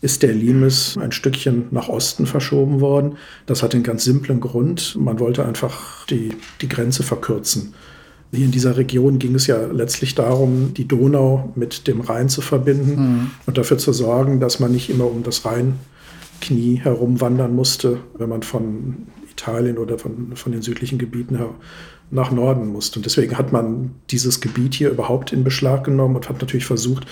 ist 0.00 0.22
der 0.22 0.32
Limes 0.32 0.96
ein 1.00 1.12
Stückchen 1.12 1.66
nach 1.70 1.88
Osten 1.88 2.26
verschoben 2.26 2.80
worden. 2.80 3.16
Das 3.46 3.62
hat 3.62 3.74
einen 3.74 3.82
ganz 3.82 4.04
simplen 4.04 4.40
Grund. 4.40 4.96
Man 4.98 5.18
wollte 5.18 5.44
einfach 5.44 6.06
die, 6.06 6.30
die 6.60 6.68
Grenze 6.68 7.02
verkürzen. 7.02 7.74
Hier 8.32 8.44
in 8.44 8.50
dieser 8.50 8.76
Region 8.76 9.18
ging 9.18 9.34
es 9.34 9.46
ja 9.46 9.66
letztlich 9.66 10.14
darum, 10.14 10.74
die 10.74 10.86
Donau 10.86 11.52
mit 11.54 11.86
dem 11.86 12.00
Rhein 12.00 12.28
zu 12.28 12.42
verbinden 12.42 12.96
mhm. 12.96 13.30
und 13.46 13.56
dafür 13.56 13.78
zu 13.78 13.92
sorgen, 13.92 14.40
dass 14.40 14.60
man 14.60 14.72
nicht 14.72 14.90
immer 14.90 15.06
um 15.06 15.22
das 15.22 15.44
Rheinknie 15.44 16.80
herumwandern 16.82 17.54
musste, 17.54 18.00
wenn 18.18 18.28
man 18.28 18.42
von 18.42 19.06
Italien 19.30 19.78
oder 19.78 19.98
von, 19.98 20.34
von 20.34 20.52
den 20.52 20.62
südlichen 20.62 20.98
Gebieten 20.98 21.36
her 21.36 21.54
nach 22.10 22.30
Norden 22.30 22.68
musste. 22.68 22.98
Und 22.98 23.06
deswegen 23.06 23.36
hat 23.36 23.52
man 23.52 23.90
dieses 24.10 24.40
Gebiet 24.40 24.74
hier 24.74 24.90
überhaupt 24.90 25.32
in 25.32 25.42
Beschlag 25.42 25.84
genommen 25.84 26.14
und 26.14 26.28
hat 26.28 26.40
natürlich 26.40 26.66
versucht, 26.66 27.06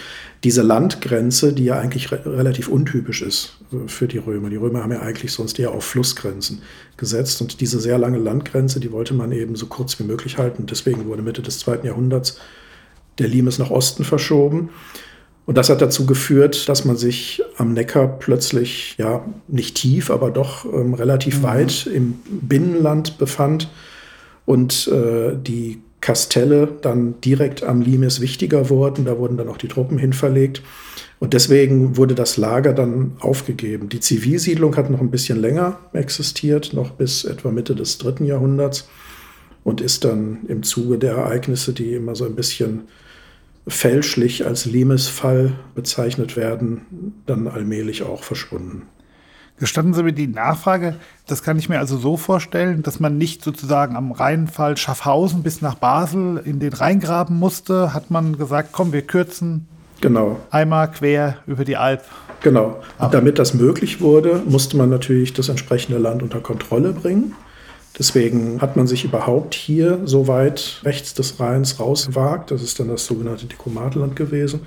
diese 0.45 0.63
Landgrenze, 0.63 1.53
die 1.53 1.65
ja 1.65 1.79
eigentlich 1.79 2.13
re 2.13 2.21
relativ 2.25 2.69
untypisch 2.69 3.23
ist 3.23 3.59
äh, 3.73 3.89
für 3.89 4.07
die 4.07 4.19
Römer. 4.19 4.51
Die 4.51 4.57
Römer 4.57 4.83
haben 4.83 4.93
ja 4.93 5.01
eigentlich 5.01 5.33
sonst 5.33 5.59
eher 5.59 5.73
auf 5.73 5.85
Flussgrenzen 5.85 6.63
gesetzt. 6.97 7.41
Und 7.41 7.61
diese 7.61 7.81
sehr 7.81 7.99
lange 7.99 8.19
Landgrenze, 8.19 8.79
die 8.79 8.93
wollte 8.93 9.15
man 9.15 9.33
eben 9.33 9.57
so 9.57 9.67
kurz 9.67 9.99
wie 9.99 10.05
möglich 10.05 10.39
halten. 10.39 10.67
Deswegen 10.67 11.07
wurde 11.07 11.23
Mitte 11.23 11.43
des 11.43 11.59
zweiten 11.59 11.87
Jahrhunderts 11.87 12.39
der 13.19 13.29
Limes 13.29 13.59
nach 13.59 13.71
Osten 13.71 14.05
verschoben. 14.05 14.71
Und 15.47 15.59
das 15.59 15.69
hat 15.69 15.83
dazu 15.83 16.07
geführt, 16.07 16.69
dass 16.69 16.85
man 16.85 16.97
sich 16.97 17.43
am 17.59 17.75
Neckar 17.75 18.19
plötzlich, 18.19 18.95
ja, 18.97 19.25
nicht 19.47 19.77
tief, 19.77 20.11
aber 20.11 20.31
doch 20.31 20.65
ähm, 20.65 20.95
relativ 20.95 21.39
mhm. 21.39 21.43
weit 21.43 21.87
im 21.87 22.15
Binnenland 22.29 23.19
befand 23.19 23.69
und 24.47 24.89
äh, 24.89 25.37
die 25.37 25.81
Kastelle 26.01 26.69
dann 26.83 27.21
direkt 27.23 27.63
am 27.63 27.81
Limes 27.81 28.21
wichtiger 28.21 28.69
wurden. 28.69 29.07
Da 29.07 29.17
wurden 29.17 29.39
dann 29.39 29.49
auch 29.49 29.57
die 29.57 29.69
Truppen 29.69 29.97
hinverlegt. 29.97 30.63
Und 31.19 31.33
deswegen 31.33 31.97
wurde 31.97 32.15
das 32.15 32.37
Lager 32.37 32.75
dann 32.75 33.13
aufgegeben. 33.21 33.89
Die 33.89 34.01
Zivilsiedlung 34.01 34.77
hat 34.77 34.91
noch 34.91 35.01
ein 35.01 35.11
bisschen 35.11 35.41
länger 35.41 35.79
existiert, 35.95 36.75
noch 36.75 36.91
bis 36.91 37.25
etwa 37.25 37.51
Mitte 37.51 37.75
des 37.75 37.97
dritten 37.97 38.27
Jahrhunderts 38.27 38.87
und 39.63 39.81
ist 39.81 40.05
dann 40.05 40.41
im 40.47 40.63
Zuge 40.63 40.99
der 40.99 41.15
Ereignisse, 41.15 41.73
die 41.73 41.95
immer 41.95 42.15
so 42.15 42.27
ein 42.27 42.35
bisschen 42.35 42.83
fälschlich 43.67 44.45
als 44.45 44.67
Limes-Fall 44.67 45.53
bezeichnet 45.75 46.37
werden, 46.37 47.15
dann 47.25 47.49
allmählich 47.49 48.03
auch 48.03 48.23
verschwunden. 48.23 48.83
Gestatten 49.59 49.95
Sie 49.95 50.03
mir 50.03 50.13
die 50.13 50.27
Nachfrage, 50.27 50.97
das 51.29 51.45
kann 51.45 51.59
ich 51.59 51.69
mir 51.69 51.79
also 51.79 51.97
so 51.97 52.17
vorstellen, 52.17 52.83
dass 52.83 52.99
man 52.99 53.17
nicht 53.19 53.45
sozusagen 53.45 53.95
am 53.95 54.11
Rheinfall 54.11 54.77
Schaffhausen 54.77 55.45
bis 55.45 55.63
nach 55.63 55.77
Basel 55.77 56.43
in 56.45 56.59
den 56.59 56.73
Rhein 56.73 56.99
graben 56.99 57.39
musste, 57.39 57.95
hat 57.95 58.11
man 58.11 58.37
gesagt, 58.37 58.71
komm, 58.73 58.93
wir 58.93 59.03
kürzen 59.03 59.69
genau. 60.01 60.41
einmal 60.51 60.91
quer 60.91 61.39
über 61.47 61.65
die 61.65 61.77
Alp. 61.77 62.03
Genau. 62.43 62.83
Und 62.99 63.15
damit 63.15 63.39
das 63.39 63.55
möglich 63.55 64.01
wurde, 64.01 64.43
musste 64.45 64.77
man 64.77 64.91
natürlich 64.91 65.33
das 65.33 65.49
entsprechende 65.49 65.99
Land 65.99 66.23
unter 66.23 66.41
Kontrolle 66.41 66.93
bringen. 66.93 67.35
Deswegen 67.97 68.61
hat 68.61 68.77
man 68.77 68.89
sich 68.89 69.05
überhaupt 69.05 69.55
hier 69.55 70.01
so 70.05 70.27
weit 70.27 70.81
rechts 70.83 71.15
des 71.15 71.39
Rheins 71.39 71.79
rausgewagt. 71.79 72.51
Das 72.51 72.61
ist 72.61 72.81
dann 72.81 72.89
das 72.89 73.07
sogenannte 73.07 73.47
Dekomatenland 73.47 74.17
gewesen. 74.17 74.63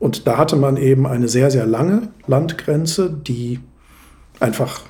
Und 0.00 0.26
da 0.26 0.36
hatte 0.36 0.56
man 0.56 0.76
eben 0.76 1.06
eine 1.06 1.28
sehr, 1.28 1.50
sehr 1.50 1.64
lange 1.64 2.08
Landgrenze, 2.26 3.08
die 3.10 3.60
einfach 4.40 4.82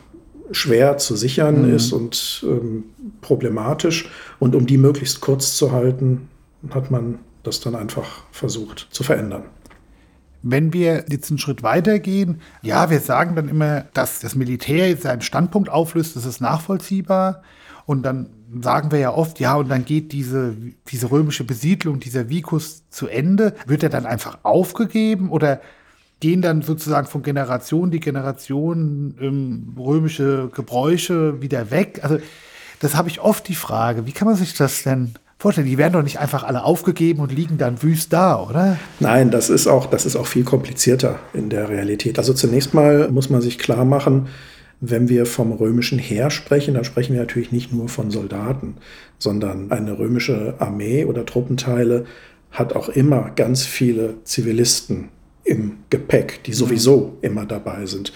schwer 0.51 0.99
zu 0.99 1.17
sichern 1.17 1.67
mhm. 1.67 1.75
ist 1.75 1.93
und 1.93 2.45
ähm, 2.47 2.85
problematisch. 3.21 4.09
Und 4.39 4.55
um 4.55 4.67
die 4.67 4.79
möglichst 4.79 5.21
kurz 5.21 5.57
zu 5.57 5.73
halten, 5.73 6.29
hat 6.71 6.91
man 6.91 7.19
das 7.43 7.61
dann 7.61 7.75
einfach 7.75 8.25
versucht 8.33 8.89
zu 8.91 9.03
verändern. 9.03 9.45
Wenn 10.43 10.73
wir 10.73 11.07
jetzt 11.09 11.31
einen 11.31 11.39
Schritt 11.39 11.63
weitergehen, 11.63 12.41
ja, 12.63 12.91
wir 12.91 13.01
sagen 13.01 13.35
dann 13.35 13.49
immer, 13.49 13.87
dass 13.95 14.21
das 14.21 14.35
Militär 14.35 14.89
jetzt 14.89 15.03
seinen 15.03 15.23
Standpunkt 15.23 15.69
auflöst, 15.69 16.15
das 16.15 16.25
ist 16.25 16.41
nachvollziehbar. 16.41 17.43
Und 17.85 18.03
dann 18.03 18.31
sagen 18.63 18.93
wir 18.93 18.99
ja 18.99 19.13
oft, 19.13 19.41
ja, 19.41 19.55
und 19.57 19.69
dann 19.69 19.85
geht 19.85 20.13
diese, 20.13 20.57
diese 20.89 21.11
römische 21.11 21.45
Besiedlung, 21.45 22.01
dieser 22.01 22.29
Vicus 22.29 22.89
zu 22.91 23.09
Ende. 23.09 23.55
Wird 23.67 23.83
er 23.83 23.89
dann 23.89 24.07
einfach 24.07 24.39
aufgegeben 24.43 25.31
oder 25.31 25.61
gehen 26.27 26.43
dann 26.43 26.61
sozusagen 26.61 27.07
von 27.07 27.23
Generation 27.23 27.93
die 27.93 28.01
Generation 28.01 29.15
ähm, 29.21 29.77
römische 29.79 30.51
Gebräuche 30.53 31.41
wieder 31.41 31.71
weg. 31.71 32.01
Also 32.03 32.19
das 32.81 32.97
habe 32.97 33.09
ich 33.09 33.21
oft 33.21 33.47
die 33.47 33.55
Frage, 33.55 34.07
wie 34.07 34.11
kann 34.11 34.27
man 34.27 34.37
sich 34.37 34.53
das 34.55 34.83
denn 34.83 35.13
vorstellen? 35.39 35.69
Die 35.69 35.79
werden 35.79 35.93
doch 35.93 36.03
nicht 36.03 36.19
einfach 36.19 36.43
alle 36.43 36.65
aufgegeben 36.65 37.21
und 37.21 37.31
liegen 37.31 37.59
dann 37.59 37.81
wüst 37.81 38.13
da, 38.13 38.43
oder? 38.43 38.77
Nein, 38.99 39.31
das 39.31 39.51
ist 39.51 39.69
auch, 39.69 39.87
das 39.87 40.05
ist 40.05 40.17
auch 40.17 40.27
viel 40.27 40.43
komplizierter 40.43 41.21
in 41.33 41.49
der 41.49 41.69
Realität. 41.69 42.19
Also 42.19 42.35
zunächst 42.35 42.75
mal 42.75 43.09
muss 43.09 43.31
man 43.31 43.41
sich 43.41 43.57
klar 43.57 43.85
machen, 43.85 44.27
wenn 44.81 45.09
wir 45.09 45.27
vom 45.27 45.53
römischen 45.53 46.01
Heer 46.01 46.31
sprechen, 46.31 46.75
dann 46.75 46.83
sprechen 46.83 47.13
wir 47.13 47.21
natürlich 47.21 47.53
nicht 47.53 47.73
nur 47.73 47.89
von 47.89 48.11
Soldaten, 48.11 48.79
sondern 49.21 49.71
eine 49.71 49.97
römische 49.97 50.55
Armee 50.59 51.05
oder 51.05 51.25
Truppenteile 51.25 52.05
hat 52.51 52.75
auch 52.75 52.89
immer 52.89 53.31
ganz 53.37 53.65
viele 53.65 54.15
Zivilisten 54.25 55.11
im 55.47 55.79
Gepäck, 55.91 56.43
die 56.45 56.53
sowieso 56.53 57.17
immer 57.23 57.47
dabei 57.47 57.87
sind. 57.87 58.13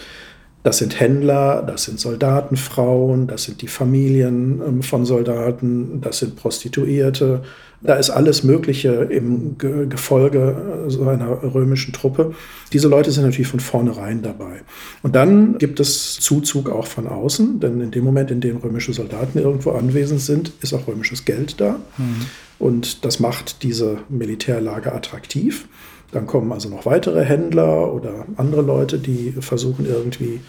Das 0.63 0.77
sind 0.77 0.99
Händler, 0.99 1.63
das 1.65 1.85
sind 1.85 1.99
Soldatenfrauen, 1.99 3.25
das 3.25 3.43
sind 3.43 3.63
die 3.63 3.67
Familien 3.67 4.61
ähm, 4.65 4.83
von 4.83 5.05
Soldaten, 5.05 6.01
das 6.01 6.19
sind 6.19 6.35
Prostituierte. 6.35 7.41
Da 7.83 7.95
ist 7.95 8.11
alles 8.11 8.43
Mögliche 8.43 8.89
im 9.09 9.57
Gefolge 9.57 10.85
äh, 10.85 10.89
so 10.91 11.07
einer 11.07 11.41
römischen 11.55 11.93
Truppe. 11.93 12.35
Diese 12.73 12.87
Leute 12.87 13.09
sind 13.09 13.23
natürlich 13.23 13.47
von 13.47 13.59
vornherein 13.59 14.21
dabei. 14.21 14.61
Und 15.01 15.15
dann 15.15 15.57
gibt 15.57 15.79
es 15.79 16.19
Zuzug 16.19 16.69
auch 16.69 16.85
von 16.85 17.07
außen, 17.07 17.59
denn 17.59 17.81
in 17.81 17.89
dem 17.89 18.03
Moment, 18.03 18.29
in 18.29 18.39
dem 18.39 18.57
römische 18.57 18.93
Soldaten 18.93 19.39
irgendwo 19.39 19.71
anwesend 19.71 20.21
sind, 20.21 20.51
ist 20.61 20.75
auch 20.75 20.87
römisches 20.87 21.25
Geld 21.25 21.59
da. 21.59 21.79
Mhm. 21.97 22.27
Und 22.59 23.03
das 23.03 23.19
macht 23.19 23.63
diese 23.63 23.97
Militärlage 24.09 24.93
attraktiv. 24.93 25.67
Dann 26.11 26.27
kommen 26.27 26.51
also 26.51 26.69
noch 26.69 26.85
weitere 26.85 27.23
Händler 27.23 27.93
oder 27.93 28.25
andere 28.37 28.61
Leute, 28.61 28.99
die 28.99 29.33
versuchen 29.39 29.85
irgendwie 29.85 30.41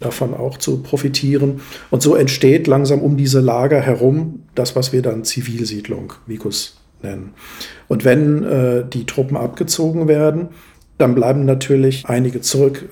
davon 0.00 0.34
auch 0.34 0.58
zu 0.58 0.82
profitieren. 0.82 1.60
Und 1.90 2.02
so 2.02 2.14
entsteht 2.14 2.66
langsam 2.66 3.00
um 3.00 3.16
diese 3.16 3.40
Lager 3.40 3.80
herum 3.80 4.42
das, 4.54 4.76
was 4.76 4.92
wir 4.92 5.02
dann 5.02 5.24
Zivilsiedlung, 5.24 6.12
Vicus 6.26 6.80
nennen. 7.02 7.34
Und 7.88 8.04
wenn 8.04 8.42
äh, 8.42 8.84
die 8.88 9.06
Truppen 9.06 9.36
abgezogen 9.36 10.08
werden, 10.08 10.48
dann 10.98 11.14
bleiben 11.14 11.44
natürlich 11.44 12.06
einige 12.06 12.40
zurück. 12.40 12.88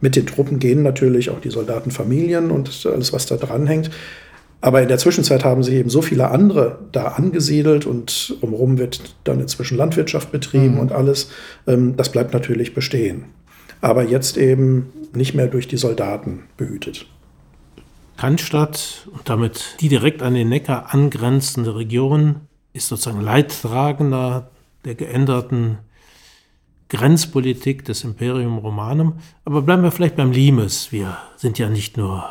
Mit 0.00 0.16
den 0.16 0.26
Truppen 0.26 0.58
gehen 0.58 0.82
natürlich 0.82 1.30
auch 1.30 1.40
die 1.40 1.50
Soldatenfamilien 1.50 2.50
und 2.50 2.86
alles, 2.86 3.12
was 3.12 3.26
da 3.26 3.36
dranhängt. 3.36 3.90
Aber 4.66 4.82
in 4.82 4.88
der 4.88 4.98
Zwischenzeit 4.98 5.44
haben 5.44 5.62
sich 5.62 5.74
eben 5.74 5.90
so 5.90 6.02
viele 6.02 6.32
andere 6.32 6.80
da 6.90 7.04
angesiedelt 7.12 7.86
und 7.86 8.36
umherum 8.40 8.78
wird 8.78 9.14
dann 9.22 9.38
inzwischen 9.38 9.78
Landwirtschaft 9.78 10.32
betrieben 10.32 10.74
mhm. 10.74 10.80
und 10.80 10.92
alles. 10.92 11.30
Ähm, 11.68 11.96
das 11.96 12.10
bleibt 12.10 12.32
natürlich 12.32 12.74
bestehen. 12.74 13.26
Aber 13.80 14.02
jetzt 14.02 14.36
eben 14.36 14.88
nicht 15.14 15.34
mehr 15.34 15.46
durch 15.46 15.68
die 15.68 15.76
Soldaten 15.76 16.42
behütet. 16.56 17.06
Cannstatt 18.16 19.06
und 19.12 19.28
damit 19.28 19.76
die 19.78 19.88
direkt 19.88 20.20
an 20.20 20.34
den 20.34 20.48
Neckar 20.48 20.92
angrenzende 20.92 21.76
Region 21.76 22.40
ist 22.72 22.88
sozusagen 22.88 23.20
Leidtragender 23.20 24.50
der 24.84 24.96
geänderten 24.96 25.78
Grenzpolitik 26.88 27.84
des 27.84 28.02
Imperium 28.02 28.58
Romanum. 28.58 29.18
Aber 29.44 29.62
bleiben 29.62 29.84
wir 29.84 29.92
vielleicht 29.92 30.16
beim 30.16 30.32
Limes. 30.32 30.90
Wir 30.90 31.18
sind 31.36 31.56
ja 31.60 31.68
nicht 31.68 31.96
nur 31.96 32.24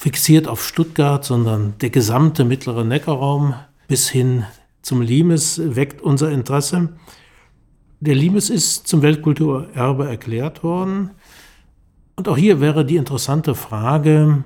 fixiert 0.00 0.48
auf 0.48 0.66
Stuttgart, 0.66 1.22
sondern 1.22 1.74
der 1.82 1.90
gesamte 1.90 2.46
mittlere 2.46 2.86
Neckarraum 2.86 3.54
bis 3.86 4.08
hin 4.08 4.46
zum 4.80 5.02
Limes 5.02 5.60
weckt 5.76 6.00
unser 6.00 6.30
Interesse. 6.30 6.94
Der 8.00 8.14
Limes 8.14 8.48
ist 8.48 8.88
zum 8.88 9.02
Weltkulturerbe 9.02 10.08
erklärt 10.08 10.62
worden. 10.64 11.10
Und 12.16 12.28
auch 12.28 12.38
hier 12.38 12.62
wäre 12.62 12.86
die 12.86 12.96
interessante 12.96 13.54
Frage, 13.54 14.42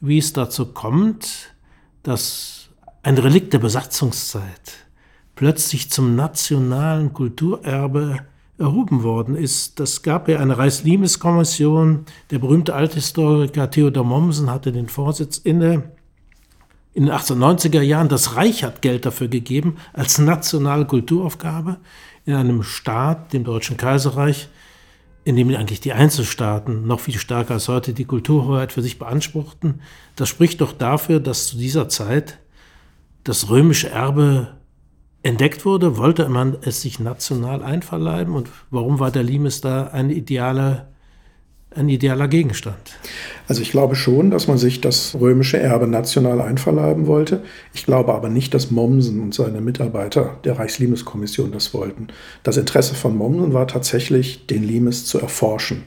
wie 0.00 0.16
es 0.16 0.32
dazu 0.32 0.72
kommt, 0.72 1.54
dass 2.02 2.70
ein 3.02 3.18
Relikt 3.18 3.52
der 3.52 3.58
Besatzungszeit 3.58 4.86
plötzlich 5.34 5.90
zum 5.90 6.16
nationalen 6.16 7.12
Kulturerbe 7.12 8.20
erhoben 8.58 9.02
worden 9.02 9.34
ist. 9.34 9.80
Das 9.80 10.02
gab 10.02 10.28
ja 10.28 10.38
eine 10.38 10.58
Reichs-Limes-Kommission. 10.58 12.04
Der 12.30 12.38
berühmte 12.38 12.74
Althistoriker 12.74 13.70
Theodor 13.70 14.04
Mommsen 14.04 14.50
hatte 14.50 14.72
den 14.72 14.88
Vorsitz 14.88 15.38
inne. 15.38 15.90
In 16.92 17.06
den 17.06 17.14
1890er 17.14 17.82
Jahren, 17.82 18.08
das 18.08 18.36
Reich 18.36 18.62
hat 18.62 18.80
Geld 18.80 19.04
dafür 19.04 19.26
gegeben, 19.26 19.76
als 19.92 20.18
nationale 20.18 20.86
Kulturaufgabe 20.86 21.78
in 22.24 22.34
einem 22.34 22.62
Staat, 22.62 23.32
dem 23.32 23.42
Deutschen 23.42 23.76
Kaiserreich, 23.76 24.48
in 25.24 25.36
dem 25.36 25.48
eigentlich 25.54 25.80
die 25.80 25.92
Einzelstaaten 25.92 26.86
noch 26.86 27.00
viel 27.00 27.18
stärker 27.18 27.54
als 27.54 27.68
heute 27.68 27.94
die 27.94 28.04
Kulturhoheit 28.04 28.72
für 28.72 28.82
sich 28.82 28.98
beanspruchten. 28.98 29.80
Das 30.16 30.28
spricht 30.28 30.60
doch 30.60 30.72
dafür, 30.72 31.18
dass 31.18 31.48
zu 31.48 31.56
dieser 31.56 31.88
Zeit 31.88 32.38
das 33.24 33.48
römische 33.48 33.88
Erbe 33.90 34.48
entdeckt 35.24 35.64
wurde, 35.64 35.96
wollte 35.96 36.28
man 36.28 36.58
es 36.60 36.82
sich 36.82 37.00
national 37.00 37.62
einverleiben 37.62 38.34
und 38.34 38.48
warum 38.70 39.00
war 39.00 39.10
der 39.10 39.22
Limes 39.22 39.62
da 39.62 39.88
ein 39.88 40.10
idealer, 40.10 40.88
ein 41.74 41.88
idealer 41.88 42.28
Gegenstand? 42.28 42.76
Also 43.48 43.62
ich 43.62 43.70
glaube 43.70 43.96
schon, 43.96 44.30
dass 44.30 44.48
man 44.48 44.58
sich 44.58 44.82
das 44.82 45.16
römische 45.18 45.58
Erbe 45.58 45.86
national 45.86 46.42
einverleiben 46.42 47.06
wollte. 47.06 47.42
Ich 47.72 47.86
glaube 47.86 48.14
aber 48.14 48.28
nicht, 48.28 48.52
dass 48.52 48.70
Mommsen 48.70 49.20
und 49.20 49.34
seine 49.34 49.62
Mitarbeiter 49.62 50.38
der 50.44 50.58
Reichslimes-Kommission 50.58 51.52
das 51.52 51.72
wollten. 51.72 52.08
Das 52.42 52.58
Interesse 52.58 52.94
von 52.94 53.16
Mommsen 53.16 53.54
war 53.54 53.66
tatsächlich, 53.66 54.46
den 54.46 54.62
Limes 54.62 55.06
zu 55.06 55.18
erforschen 55.18 55.84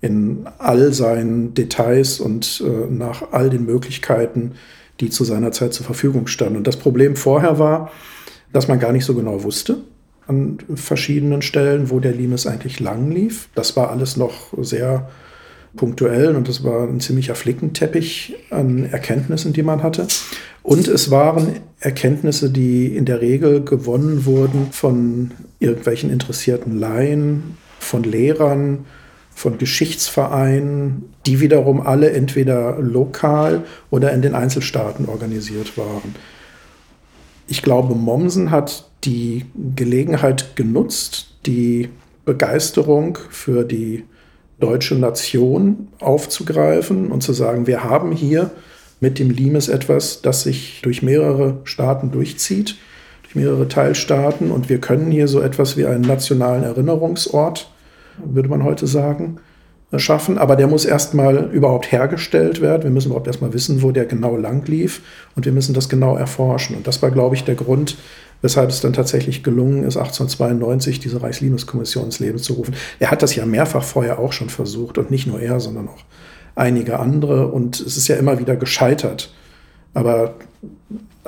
in 0.00 0.46
all 0.58 0.92
seinen 0.94 1.52
Details 1.54 2.20
und 2.20 2.62
äh, 2.64 2.90
nach 2.90 3.32
all 3.32 3.50
den 3.50 3.66
Möglichkeiten, 3.66 4.52
die 5.00 5.10
zu 5.10 5.24
seiner 5.24 5.52
Zeit 5.52 5.74
zur 5.74 5.84
Verfügung 5.84 6.26
standen. 6.26 6.56
Und 6.56 6.66
das 6.66 6.76
Problem 6.76 7.16
vorher 7.16 7.58
war, 7.58 7.90
dass 8.52 8.68
man 8.68 8.78
gar 8.78 8.92
nicht 8.92 9.04
so 9.04 9.14
genau 9.14 9.42
wusste 9.42 9.78
an 10.28 10.58
verschiedenen 10.74 11.42
Stellen, 11.42 11.90
wo 11.90 12.00
der 12.00 12.12
Limes 12.12 12.46
eigentlich 12.46 12.80
lang 12.80 13.10
lief. 13.10 13.48
Das 13.54 13.76
war 13.76 13.90
alles 13.90 14.16
noch 14.16 14.52
sehr 14.58 15.08
punktuell 15.74 16.36
und 16.36 16.48
das 16.48 16.62
war 16.64 16.86
ein 16.86 17.00
ziemlicher 17.00 17.34
Flickenteppich 17.34 18.36
an 18.50 18.84
Erkenntnissen, 18.84 19.52
die 19.52 19.62
man 19.62 19.82
hatte. 19.82 20.06
Und 20.62 20.86
es 20.86 21.10
waren 21.10 21.60
Erkenntnisse, 21.80 22.50
die 22.50 22.94
in 22.94 23.06
der 23.06 23.22
Regel 23.22 23.64
gewonnen 23.64 24.26
wurden 24.26 24.68
von 24.70 25.30
irgendwelchen 25.60 26.10
interessierten 26.10 26.78
Laien, 26.78 27.56
von 27.78 28.02
Lehrern, 28.02 28.84
von 29.34 29.56
Geschichtsvereinen, 29.56 31.04
die 31.24 31.40
wiederum 31.40 31.80
alle 31.80 32.10
entweder 32.10 32.78
lokal 32.80 33.64
oder 33.90 34.12
in 34.12 34.20
den 34.20 34.34
Einzelstaaten 34.34 35.06
organisiert 35.06 35.78
waren 35.78 36.14
ich 37.48 37.62
glaube, 37.62 37.94
Mommsen 37.94 38.50
hat 38.50 38.88
die 39.04 39.46
Gelegenheit 39.74 40.54
genutzt, 40.54 41.34
die 41.46 41.88
Begeisterung 42.24 43.18
für 43.30 43.64
die 43.64 44.04
deutsche 44.60 44.96
Nation 44.96 45.88
aufzugreifen 45.98 47.10
und 47.10 47.22
zu 47.22 47.32
sagen, 47.32 47.66
wir 47.66 47.84
haben 47.84 48.12
hier 48.12 48.50
mit 49.00 49.18
dem 49.18 49.30
Limes 49.30 49.68
etwas, 49.68 50.20
das 50.20 50.42
sich 50.42 50.80
durch 50.82 51.02
mehrere 51.02 51.58
Staaten 51.64 52.10
durchzieht, 52.10 52.76
durch 53.22 53.34
mehrere 53.34 53.68
Teilstaaten. 53.68 54.50
Und 54.50 54.68
wir 54.68 54.80
können 54.80 55.10
hier 55.10 55.28
so 55.28 55.40
etwas 55.40 55.76
wie 55.76 55.86
einen 55.86 56.02
nationalen 56.02 56.64
Erinnerungsort, 56.64 57.70
würde 58.22 58.48
man 58.48 58.64
heute 58.64 58.86
sagen, 58.86 59.38
schaffen, 59.96 60.36
aber 60.36 60.56
der 60.56 60.66
muss 60.66 60.84
erstmal 60.84 61.50
überhaupt 61.50 61.90
hergestellt 61.90 62.60
werden. 62.60 62.82
Wir 62.82 62.90
müssen 62.90 63.08
überhaupt 63.08 63.26
erstmal 63.26 63.54
wissen, 63.54 63.82
wo 63.82 63.90
der 63.90 64.04
genau 64.04 64.36
lang 64.36 64.66
lief 64.68 65.00
und 65.34 65.46
wir 65.46 65.52
müssen 65.52 65.74
das 65.74 65.88
genau 65.88 66.16
erforschen. 66.16 66.76
Und 66.76 66.86
das 66.86 67.00
war, 67.00 67.10
glaube 67.10 67.36
ich, 67.36 67.44
der 67.44 67.54
Grund, 67.54 67.96
weshalb 68.42 68.68
es 68.68 68.82
dann 68.82 68.92
tatsächlich 68.92 69.42
gelungen 69.42 69.84
ist, 69.84 69.96
1892 69.96 71.00
diese 71.00 71.22
Reichslimes-Kommission 71.22 72.04
ins 72.04 72.18
Leben 72.18 72.38
zu 72.38 72.52
rufen. 72.54 72.74
Er 72.98 73.10
hat 73.10 73.22
das 73.22 73.34
ja 73.34 73.46
mehrfach 73.46 73.82
vorher 73.82 74.18
auch 74.18 74.32
schon 74.32 74.50
versucht 74.50 74.98
und 74.98 75.10
nicht 75.10 75.26
nur 75.26 75.40
er, 75.40 75.58
sondern 75.58 75.88
auch 75.88 76.04
einige 76.54 76.98
andere 76.98 77.48
und 77.48 77.80
es 77.80 77.96
ist 77.96 78.08
ja 78.08 78.16
immer 78.16 78.38
wieder 78.38 78.56
gescheitert. 78.56 79.32
Aber 79.94 80.34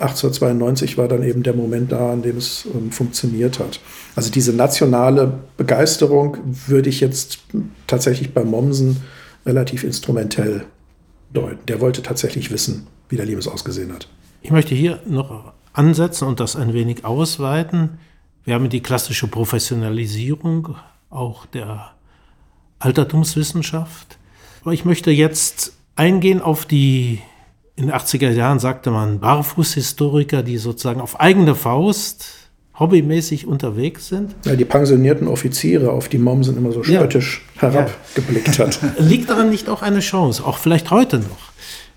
1892 0.00 0.98
war 0.98 1.08
dann 1.08 1.22
eben 1.22 1.42
der 1.42 1.54
Moment 1.54 1.92
da, 1.92 2.12
an 2.12 2.22
dem 2.22 2.36
es 2.36 2.66
ähm, 2.74 2.90
funktioniert 2.90 3.58
hat. 3.58 3.80
Also 4.16 4.30
diese 4.30 4.52
nationale 4.52 5.40
Begeisterung 5.56 6.38
würde 6.66 6.88
ich 6.88 7.00
jetzt 7.00 7.40
tatsächlich 7.86 8.32
bei 8.32 8.44
Mommsen 8.44 8.98
relativ 9.46 9.84
instrumentell 9.84 10.64
deuten. 11.32 11.64
Der 11.66 11.80
wollte 11.80 12.02
tatsächlich 12.02 12.50
wissen, 12.50 12.86
wie 13.08 13.16
der 13.16 13.26
Liebes 13.26 13.46
ausgesehen 13.46 13.92
hat. 13.92 14.08
Ich 14.42 14.50
möchte 14.50 14.74
hier 14.74 15.00
noch 15.06 15.52
ansetzen 15.72 16.26
und 16.26 16.40
das 16.40 16.56
ein 16.56 16.72
wenig 16.72 17.04
ausweiten. 17.04 17.98
Wir 18.44 18.54
haben 18.54 18.68
die 18.68 18.80
klassische 18.80 19.28
Professionalisierung 19.28 20.76
auch 21.10 21.46
der 21.46 21.92
Altertumswissenschaft. 22.78 24.18
Aber 24.62 24.72
ich 24.72 24.84
möchte 24.84 25.10
jetzt 25.10 25.74
eingehen 25.96 26.40
auf 26.40 26.64
die 26.64 27.20
in 27.76 27.86
den 27.86 27.94
80er 27.94 28.30
Jahren 28.30 28.58
sagte 28.58 28.90
man 28.90 29.20
Barfußhistoriker, 29.20 30.42
die 30.42 30.58
sozusagen 30.58 31.00
auf 31.00 31.20
eigene 31.20 31.54
Faust 31.54 32.34
hobbymäßig 32.78 33.46
unterwegs 33.46 34.08
sind. 34.08 34.34
Ja, 34.44 34.54
die 34.56 34.64
pensionierten 34.64 35.28
Offiziere, 35.28 35.92
auf 35.92 36.08
die 36.08 36.18
Mommsen 36.18 36.56
immer 36.56 36.72
so 36.72 36.82
spöttisch 36.82 37.42
ja. 37.56 37.70
herabgeblickt 37.70 38.58
hat. 38.58 38.80
Liegt 38.98 39.28
daran 39.28 39.50
nicht 39.50 39.68
auch 39.68 39.82
eine 39.82 40.00
Chance, 40.00 40.42
auch 40.44 40.56
vielleicht 40.56 40.90
heute 40.90 41.18
noch? 41.18 41.50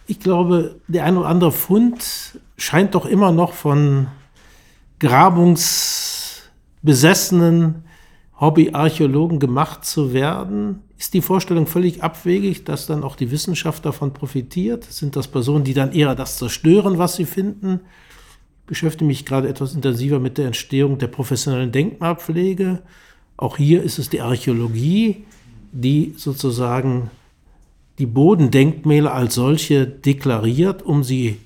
Ich 0.06 0.20
glaube, 0.20 0.76
der 0.90 1.06
ein 1.06 1.16
oder 1.16 1.30
andere 1.30 1.54
Fund 1.54 2.38
scheint 2.58 2.96
doch 2.96 3.06
immer 3.06 3.32
noch 3.32 3.54
von 3.54 4.08
grabungsbesessenen 5.00 7.86
Hobbyarchäologen 8.40 9.38
gemacht 9.40 9.86
zu 9.86 10.12
werden. 10.12 10.82
Ist 11.04 11.14
die 11.14 11.22
Vorstellung 11.22 11.68
völlig 11.68 12.02
abwegig, 12.02 12.64
dass 12.64 12.88
dann 12.88 13.04
auch 13.04 13.18
die 13.18 13.30
Wissenschaft 13.30 13.86
davon 13.86 14.14
profitiert? 14.14 14.86
Sind 14.86 15.18
das 15.18 15.28
Personen, 15.28 15.66
die 15.66 15.74
dann 15.74 15.92
eher 15.92 16.16
das 16.16 16.38
zerstören, 16.38 16.98
was 16.98 17.18
sie 17.18 17.26
finden? 17.26 17.82
Ich 18.62 18.68
beschäftige 18.68 19.04
mich 19.04 19.26
gerade 19.26 19.50
etwas 19.50 19.76
intensiver 19.76 20.22
mit 20.22 20.38
der 20.38 20.46
Entstehung 20.46 21.00
der 21.00 21.08
professionellen 21.08 21.74
Denkmalpflege. 21.74 22.84
Auch 23.36 23.58
hier 23.58 23.84
ist 23.84 24.00
es 24.00 24.10
die 24.10 24.22
Archäologie, 24.22 25.26
die 25.74 26.14
sozusagen 26.16 27.12
die 28.00 28.06
Bodendenkmäler 28.06 29.14
als 29.14 29.36
solche 29.36 29.86
deklariert, 29.86 30.84
um 30.84 31.04
sie 31.04 31.38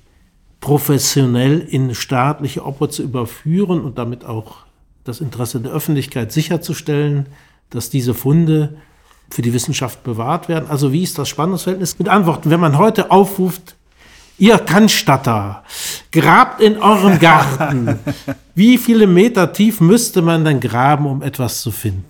professionell 0.60 1.58
in 1.58 1.96
staatliche 1.96 2.64
Obhut 2.64 2.92
zu 2.92 3.02
überführen 3.02 3.80
und 3.80 3.98
damit 3.98 4.24
auch 4.24 4.58
das 5.02 5.20
Interesse 5.20 5.60
der 5.60 5.72
Öffentlichkeit 5.72 6.30
sicherzustellen, 6.30 7.26
dass 7.70 7.90
diese 7.90 8.14
Funde 8.14 8.76
für 9.30 9.42
die 9.42 9.52
Wissenschaft 9.52 10.02
bewahrt 10.02 10.48
werden. 10.48 10.68
Also 10.68 10.92
wie 10.92 11.02
ist 11.02 11.18
das 11.18 11.28
Spannungsverhältnis 11.28 11.98
mit 11.98 12.08
Antworten? 12.08 12.50
Wenn 12.50 12.60
man 12.60 12.78
heute 12.78 13.10
aufruft, 13.10 13.76
ihr 14.38 14.58
Cannstatter, 14.58 15.62
grabt 16.12 16.60
in 16.60 16.78
eurem 16.78 17.18
Garten. 17.20 17.98
wie 18.54 18.78
viele 18.78 19.06
Meter 19.06 19.52
tief 19.52 19.80
müsste 19.80 20.22
man 20.22 20.44
denn 20.44 20.60
graben, 20.60 21.06
um 21.06 21.22
etwas 21.22 21.60
zu 21.60 21.70
finden? 21.70 22.04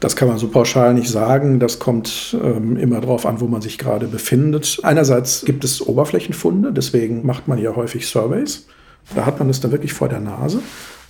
Das 0.00 0.16
kann 0.16 0.26
man 0.26 0.36
so 0.36 0.48
pauschal 0.48 0.94
nicht 0.94 1.08
sagen. 1.08 1.60
Das 1.60 1.78
kommt 1.78 2.36
ähm, 2.42 2.76
immer 2.76 3.00
darauf 3.00 3.24
an, 3.24 3.40
wo 3.40 3.46
man 3.46 3.62
sich 3.62 3.78
gerade 3.78 4.08
befindet. 4.08 4.80
Einerseits 4.82 5.44
gibt 5.44 5.62
es 5.62 5.86
Oberflächenfunde, 5.86 6.72
deswegen 6.72 7.24
macht 7.24 7.46
man 7.46 7.58
ja 7.58 7.76
häufig 7.76 8.08
Surveys. 8.08 8.66
Da 9.14 9.26
hat 9.26 9.38
man 9.38 9.48
es 9.48 9.60
dann 9.60 9.70
wirklich 9.70 9.92
vor 9.92 10.08
der 10.08 10.18
Nase. 10.18 10.60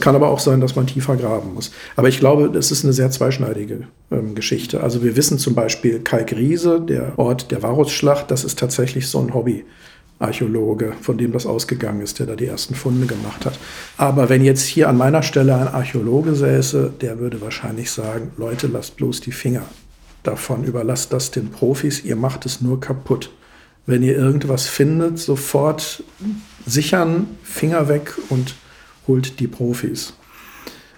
Kann 0.01 0.17
aber 0.17 0.29
auch 0.29 0.41
sein, 0.41 0.61
dass 0.61 0.75
man 0.75 0.87
tiefer 0.87 1.17
graben 1.17 1.55
muss. 1.55 1.71
Aber 1.97 2.09
ich 2.09 2.19
glaube, 2.19 2.51
das 2.51 2.71
ist 2.71 2.85
eine 2.85 2.93
sehr 2.93 3.11
zweischneidige 3.11 3.87
ähm, 4.11 4.35
Geschichte. 4.35 4.83
Also 4.83 5.03
wir 5.03 5.17
wissen 5.17 5.39
zum 5.39 5.55
Beispiel 5.55 6.01
Kalkriese, 6.01 6.81
der 6.81 7.19
Ort 7.19 7.51
der 7.51 7.63
Varusschlacht, 7.63 8.31
das 8.31 8.45
ist 8.45 8.59
tatsächlich 8.59 9.09
so 9.09 9.21
ein 9.21 9.35
Hobby. 9.35 9.65
Archäologe, 10.23 10.93
von 11.01 11.19
dem 11.19 11.33
das 11.33 11.47
ausgegangen 11.47 12.01
ist, 12.01 12.21
der 12.21 12.27
da 12.27 12.37
die 12.37 12.47
ersten 12.47 12.75
Funde 12.75 13.07
gemacht 13.07 13.45
hat. 13.45 13.59
Aber 13.97 14.29
wenn 14.29 14.45
jetzt 14.45 14.65
hier 14.65 14.89
an 14.89 14.97
meiner 14.97 15.23
Stelle 15.23 15.57
ein 15.57 15.67
Archäologe 15.69 16.35
säße, 16.35 16.93
der 17.01 17.19
würde 17.19 17.41
wahrscheinlich 17.41 17.91
sagen, 17.91 18.31
Leute, 18.37 18.69
lasst 18.69 18.97
bloß 18.97 19.21
die 19.21 19.33
Finger 19.33 19.65
davon, 20.23 20.65
überlasst 20.65 21.13
das 21.13 21.33
den 21.33 21.51
Profis, 21.51 22.05
ihr 22.05 22.17
macht 22.17 22.47
es 22.47 22.61
nur 22.61 22.81
kaputt. 22.81 23.33
Wenn 23.85 24.05
ihr 24.05 24.17
irgendwas 24.17 24.69
findet, 24.69 25.19
sofort 25.19 26.05
sichern, 26.65 27.27
Finger 27.43 27.89
weg 27.89 28.15
und 28.29 28.55
holt 29.07 29.41
die 29.41 29.49
Profis. 29.49 30.15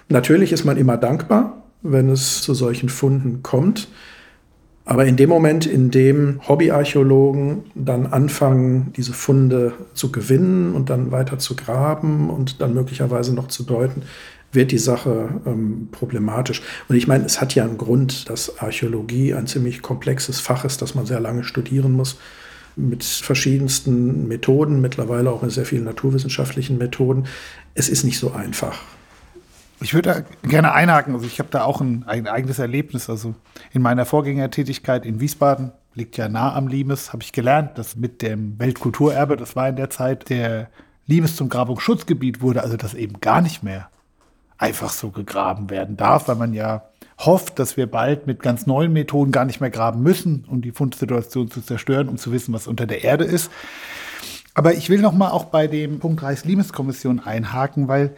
Natürlich 0.09 0.53
ist 0.53 0.65
man 0.65 0.77
immer 0.77 0.97
dankbar, 0.97 1.63
wenn 1.83 2.09
es 2.11 2.43
zu 2.43 2.55
solchen 2.55 2.89
Funden 2.89 3.43
kommt. 3.43 3.89
Aber 4.87 5.07
in 5.07 5.17
dem 5.17 5.31
Moment, 5.31 5.65
in 5.65 5.91
dem 5.91 6.41
Hobbyarchäologen 6.47 7.65
dann 7.75 8.07
anfangen, 8.07 8.93
diese 8.97 9.15
Funde 9.15 9.73
zu 9.95 10.13
gewinnen 10.13 10.75
und 10.75 10.91
dann 10.91 11.11
weiter 11.11 11.39
zu 11.39 11.57
graben 11.57 12.29
und 12.29 12.61
dann 12.61 12.75
möglicherweise 12.75 13.35
noch 13.35 13.49
zu 13.49 13.63
deuten, 13.63 14.03
wird 14.53 14.73
die 14.73 14.79
Sache 14.79 15.41
ähm, 15.47 15.89
problematisch. 15.91 16.63
Und 16.89 16.97
ich 16.97 17.09
meine, 17.09 17.25
es 17.25 17.41
hat 17.41 17.55
ja 17.55 17.65
einen 17.65 17.79
Grund, 17.79 18.29
dass 18.29 18.59
Archäologie 18.61 19.35
ein 19.35 19.47
ziemlich 19.47 19.83
komplexes 19.83 20.41
Fach 20.41 20.65
ist, 20.65 20.83
das 20.83 20.95
man 20.95 21.07
sehr 21.07 21.21
lange 21.21 21.45
studieren 21.45 21.93
muss, 21.93 22.19
mit 22.77 23.05
verschiedensten 23.05 24.29
Methoden, 24.29 24.81
mittlerweile 24.81 25.31
auch 25.31 25.43
mit 25.43 25.53
sehr 25.53 25.67
vielen 25.67 25.85
naturwissenschaftlichen 25.85 26.79
Methoden. 26.79 27.27
Es 27.75 27.89
ist 27.89 28.05
nicht 28.05 28.19
so 28.19 28.33
einfach. 28.33 28.79
Ich 29.81 29.95
würde 29.95 30.25
gerne 30.43 30.73
einhaken. 30.73 31.15
Also 31.15 31.27
ich 31.27 31.39
habe 31.39 31.51
da 31.51 31.65
auch 31.65 31.81
ein, 31.81 32.05
ein, 32.07 32.27
eigenes 32.27 32.59
Erlebnis. 32.59 33.11
Also 33.11 33.35
in 33.73 33.83
meiner 33.83 34.07
Vorgängertätigkeit 34.07 35.05
in 35.05 35.21
Wiesbaden, 35.21 35.73
liegt 35.95 36.17
ja 36.17 36.29
nah 36.29 36.55
am 36.55 36.67
Limes, 36.67 37.13
habe 37.13 37.23
ich 37.23 37.33
gelernt, 37.33 37.79
dass 37.79 37.97
mit 37.97 38.21
dem 38.21 38.59
Weltkulturerbe, 38.59 39.37
das 39.37 39.55
war 39.57 39.69
in 39.69 39.77
der 39.77 39.91
Zeit, 39.91 40.29
der 40.29 40.69
Limes 41.07 41.37
zum 41.37 41.49
Grabungsschutzgebiet 41.49 42.41
wurde, 42.41 42.63
also 42.63 42.77
dass 42.77 42.95
eben 42.95 43.21
gar 43.21 43.41
nicht 43.41 43.63
mehr 43.63 43.89
einfach 44.59 44.91
so 44.91 45.11
gegraben 45.11 45.71
werden 45.71 45.97
darf, 45.97 46.29
weil 46.29 46.37
man 46.37 46.55
ja 46.55 46.83
hofft, 47.19 47.59
dass 47.59 47.77
wir 47.77 47.87
bald 47.87 48.27
mit 48.27 48.43
ganz 48.43 48.67
neuen 48.67 48.93
Methoden 48.93 49.33
gar 49.33 49.45
nicht 49.45 49.61
mehr 49.61 49.71
graben 49.71 50.03
müssen, 50.03 50.45
um 50.49 50.63
die 50.63 50.73
Fundsituation 50.73 51.51
zu 51.51 51.61
zerstören, 51.61 52.09
um 52.09 52.17
zu 52.17 52.33
wissen, 52.33 52.53
was 52.53 52.67
unter 52.67 52.87
der 52.87 53.05
Erde 53.05 53.25
ist. 53.25 53.51
Aber 54.55 54.75
ich 54.75 54.89
will 54.89 55.01
noch 55.01 55.13
mal 55.13 55.31
auch 55.31 55.45
bei 55.45 55.67
dem 55.67 55.99
Punkt 55.99 56.23
Reichs-Limes-Kommission 56.23 57.21
einhaken, 57.21 57.89
weil 57.89 58.15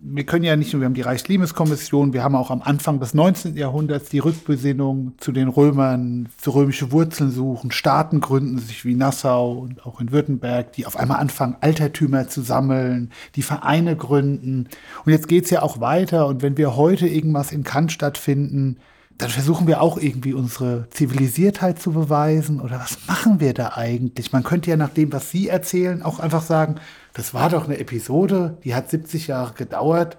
wir 0.00 0.24
können 0.24 0.44
ja 0.44 0.54
nicht 0.54 0.72
nur, 0.72 0.80
wir 0.80 0.86
haben 0.86 0.94
die 0.94 1.02
Reichs-Limes-Kommission, 1.02 2.12
wir 2.12 2.22
haben 2.22 2.36
auch 2.36 2.50
am 2.50 2.62
Anfang 2.62 3.00
des 3.00 3.14
19. 3.14 3.56
Jahrhunderts 3.56 4.08
die 4.08 4.20
Rückbesinnung 4.20 5.12
zu 5.18 5.32
den 5.32 5.48
Römern, 5.48 6.28
zu 6.36 6.52
römische 6.52 6.92
Wurzeln 6.92 7.30
suchen, 7.30 7.72
Staaten 7.72 8.20
gründen 8.20 8.58
sich 8.58 8.84
wie 8.84 8.94
Nassau 8.94 9.52
und 9.52 9.84
auch 9.84 10.00
in 10.00 10.12
Württemberg, 10.12 10.72
die 10.72 10.86
auf 10.86 10.96
einmal 10.96 11.18
anfangen, 11.18 11.56
Altertümer 11.60 12.28
zu 12.28 12.42
sammeln, 12.42 13.10
die 13.34 13.42
Vereine 13.42 13.96
gründen. 13.96 14.68
Und 15.04 15.12
jetzt 15.12 15.26
geht's 15.26 15.50
ja 15.50 15.62
auch 15.62 15.80
weiter. 15.80 16.26
Und 16.26 16.42
wenn 16.42 16.56
wir 16.56 16.76
heute 16.76 17.08
irgendwas 17.08 17.50
in 17.50 17.64
Cannstatt 17.64 18.18
finden, 18.18 18.76
dann 19.18 19.30
versuchen 19.30 19.66
wir 19.66 19.82
auch 19.82 19.98
irgendwie 19.98 20.32
unsere 20.32 20.86
Zivilisiertheit 20.90 21.80
zu 21.80 21.90
beweisen. 21.90 22.60
Oder 22.60 22.78
was 22.78 22.98
machen 23.08 23.40
wir 23.40 23.52
da 23.52 23.72
eigentlich? 23.74 24.32
Man 24.32 24.44
könnte 24.44 24.70
ja 24.70 24.76
nach 24.76 24.90
dem, 24.90 25.12
was 25.12 25.32
Sie 25.32 25.48
erzählen, 25.48 26.02
auch 26.02 26.20
einfach 26.20 26.42
sagen, 26.42 26.76
das 27.14 27.34
war 27.34 27.50
doch 27.50 27.64
eine 27.64 27.78
Episode, 27.78 28.56
die 28.64 28.74
hat 28.74 28.90
70 28.90 29.26
Jahre 29.26 29.54
gedauert 29.54 30.16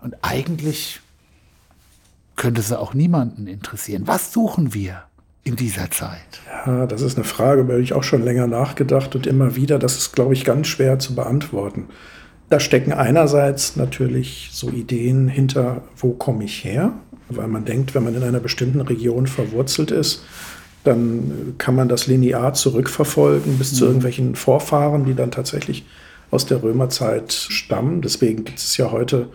und 0.00 0.16
eigentlich 0.22 1.00
könnte 2.36 2.62
sie 2.62 2.78
auch 2.78 2.94
niemanden 2.94 3.46
interessieren. 3.46 4.04
Was 4.06 4.32
suchen 4.32 4.72
wir 4.72 5.02
in 5.44 5.56
dieser 5.56 5.90
Zeit? 5.90 6.40
Ja, 6.66 6.86
das 6.86 7.02
ist 7.02 7.16
eine 7.16 7.24
Frage, 7.24 7.62
über 7.62 7.76
die 7.76 7.82
ich 7.82 7.92
auch 7.92 8.02
schon 8.02 8.24
länger 8.24 8.46
nachgedacht 8.46 9.14
und 9.14 9.26
immer 9.26 9.56
wieder, 9.56 9.78
das 9.78 9.98
ist, 9.98 10.14
glaube 10.14 10.32
ich, 10.32 10.44
ganz 10.44 10.66
schwer 10.66 10.98
zu 10.98 11.14
beantworten. 11.14 11.86
Da 12.48 12.58
stecken 12.58 12.92
einerseits 12.92 13.76
natürlich 13.76 14.50
so 14.52 14.70
Ideen 14.70 15.28
hinter, 15.28 15.82
wo 15.96 16.12
komme 16.12 16.44
ich 16.44 16.64
her? 16.64 16.92
Weil 17.28 17.46
man 17.46 17.64
denkt, 17.64 17.94
wenn 17.94 18.02
man 18.02 18.14
in 18.14 18.22
einer 18.22 18.40
bestimmten 18.40 18.80
Region 18.80 19.26
verwurzelt 19.26 19.92
ist, 19.92 20.24
dann 20.82 21.54
kann 21.58 21.76
man 21.76 21.88
das 21.88 22.06
linear 22.06 22.54
zurückverfolgen 22.54 23.58
bis 23.58 23.72
mhm. 23.72 23.76
zu 23.76 23.84
irgendwelchen 23.84 24.34
Vorfahren, 24.34 25.04
die 25.04 25.14
dann 25.14 25.30
tatsächlich 25.30 25.84
aus 26.30 26.46
der 26.46 26.62
Römerzeit 26.62 27.32
stammen. 27.32 28.02
Deswegen 28.02 28.44
gibt 28.44 28.58
es 28.58 28.76
ja 28.76 28.90
heute 28.90 29.28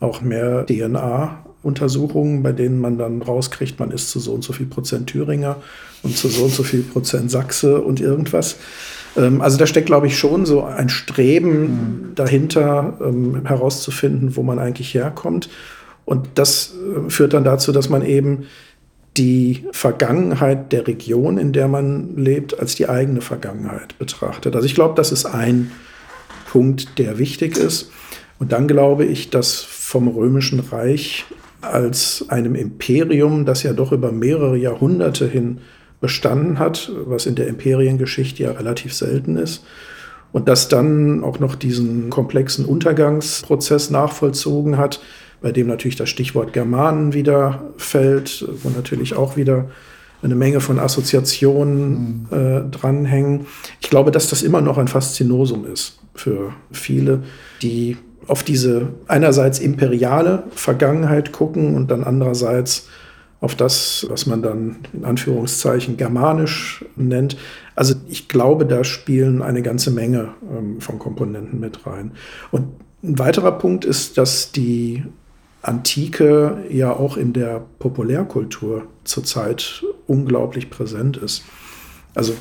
auch 0.00 0.20
mehr 0.20 0.66
DNA-Untersuchungen, 0.66 2.42
bei 2.42 2.52
denen 2.52 2.80
man 2.80 2.98
dann 2.98 3.22
rauskriegt, 3.22 3.78
man 3.78 3.90
ist 3.90 4.10
zu 4.10 4.20
so 4.20 4.32
und 4.32 4.42
so 4.42 4.52
viel 4.52 4.66
Prozent 4.66 5.08
Thüringer 5.08 5.56
und 6.02 6.16
zu 6.16 6.28
so 6.28 6.44
und 6.44 6.52
so 6.52 6.62
viel 6.62 6.82
Prozent 6.82 7.30
Sachse 7.30 7.80
und 7.80 8.00
irgendwas. 8.00 8.56
Ähm, 9.16 9.40
also 9.40 9.56
da 9.58 9.66
steckt, 9.66 9.86
glaube 9.86 10.08
ich, 10.08 10.18
schon 10.18 10.46
so 10.46 10.64
ein 10.64 10.88
Streben 10.88 11.60
mhm. 11.60 12.14
dahinter, 12.14 12.98
ähm, 13.00 13.46
herauszufinden, 13.46 14.36
wo 14.36 14.42
man 14.42 14.58
eigentlich 14.58 14.94
herkommt. 14.94 15.48
Und 16.04 16.28
das 16.34 16.74
äh, 16.74 17.10
führt 17.10 17.32
dann 17.32 17.44
dazu, 17.44 17.72
dass 17.72 17.88
man 17.88 18.04
eben 18.04 18.46
die 19.16 19.64
Vergangenheit 19.72 20.72
der 20.72 20.86
Region, 20.86 21.36
in 21.36 21.52
der 21.52 21.68
man 21.68 22.16
lebt, 22.16 22.58
als 22.58 22.74
die 22.74 22.88
eigene 22.88 23.20
Vergangenheit 23.20 23.98
betrachtet. 23.98 24.56
Also 24.56 24.66
ich 24.66 24.74
glaube, 24.74 24.94
das 24.96 25.12
ist 25.12 25.26
ein 25.26 25.70
Punkt, 26.52 26.98
der 26.98 27.16
wichtig 27.16 27.56
ist. 27.56 27.90
Und 28.38 28.52
dann 28.52 28.68
glaube 28.68 29.06
ich, 29.06 29.30
dass 29.30 29.62
vom 29.62 30.06
Römischen 30.06 30.60
Reich 30.60 31.24
als 31.62 32.26
einem 32.28 32.54
Imperium, 32.54 33.46
das 33.46 33.62
ja 33.62 33.72
doch 33.72 33.90
über 33.90 34.12
mehrere 34.12 34.58
Jahrhunderte 34.58 35.26
hin 35.26 35.60
bestanden 36.02 36.58
hat, 36.58 36.92
was 37.06 37.24
in 37.24 37.36
der 37.36 37.46
Imperiengeschichte 37.46 38.42
ja 38.42 38.50
relativ 38.50 38.92
selten 38.92 39.36
ist, 39.36 39.64
und 40.30 40.46
das 40.46 40.68
dann 40.68 41.24
auch 41.24 41.38
noch 41.38 41.54
diesen 41.54 42.10
komplexen 42.10 42.66
Untergangsprozess 42.66 43.88
nachvollzogen 43.88 44.76
hat, 44.76 45.00
bei 45.40 45.52
dem 45.52 45.68
natürlich 45.68 45.96
das 45.96 46.10
Stichwort 46.10 46.52
Germanen 46.52 47.14
wieder 47.14 47.72
fällt, 47.78 48.46
wo 48.62 48.68
natürlich 48.68 49.14
auch 49.14 49.36
wieder 49.36 49.70
eine 50.22 50.34
Menge 50.34 50.60
von 50.60 50.78
Assoziationen 50.78 52.26
mhm. 52.30 52.36
äh, 52.36 52.70
dranhängen. 52.70 53.46
Ich 53.80 53.88
glaube, 53.88 54.10
dass 54.10 54.28
das 54.28 54.42
immer 54.42 54.60
noch 54.60 54.76
ein 54.76 54.88
Faszinosum 54.88 55.66
ist 55.66 56.01
für 56.14 56.52
viele, 56.70 57.22
die 57.62 57.96
auf 58.26 58.42
diese 58.42 58.88
einerseits 59.08 59.58
imperiale 59.58 60.44
Vergangenheit 60.54 61.32
gucken 61.32 61.74
und 61.74 61.90
dann 61.90 62.04
andererseits 62.04 62.88
auf 63.40 63.56
das, 63.56 64.06
was 64.08 64.26
man 64.26 64.40
dann 64.40 64.76
in 64.92 65.04
Anführungszeichen 65.04 65.96
germanisch 65.96 66.84
nennt. 66.94 67.36
Also 67.74 67.94
ich 68.08 68.28
glaube, 68.28 68.66
da 68.66 68.84
spielen 68.84 69.42
eine 69.42 69.62
ganze 69.62 69.90
Menge 69.90 70.28
ähm, 70.48 70.80
von 70.80 71.00
Komponenten 71.00 71.58
mit 71.58 71.84
rein. 71.84 72.12
Und 72.52 72.68
Ein 73.02 73.18
weiterer 73.18 73.58
Punkt 73.58 73.84
ist, 73.84 74.16
dass 74.16 74.52
die 74.52 75.02
Antike 75.62 76.64
ja 76.70 76.92
auch 76.92 77.16
in 77.16 77.32
der 77.32 77.64
Populärkultur 77.80 78.84
zurzeit 79.02 79.84
unglaublich 80.06 80.70
präsent 80.70 81.16
ist. 81.16 81.42
Also 82.14 82.34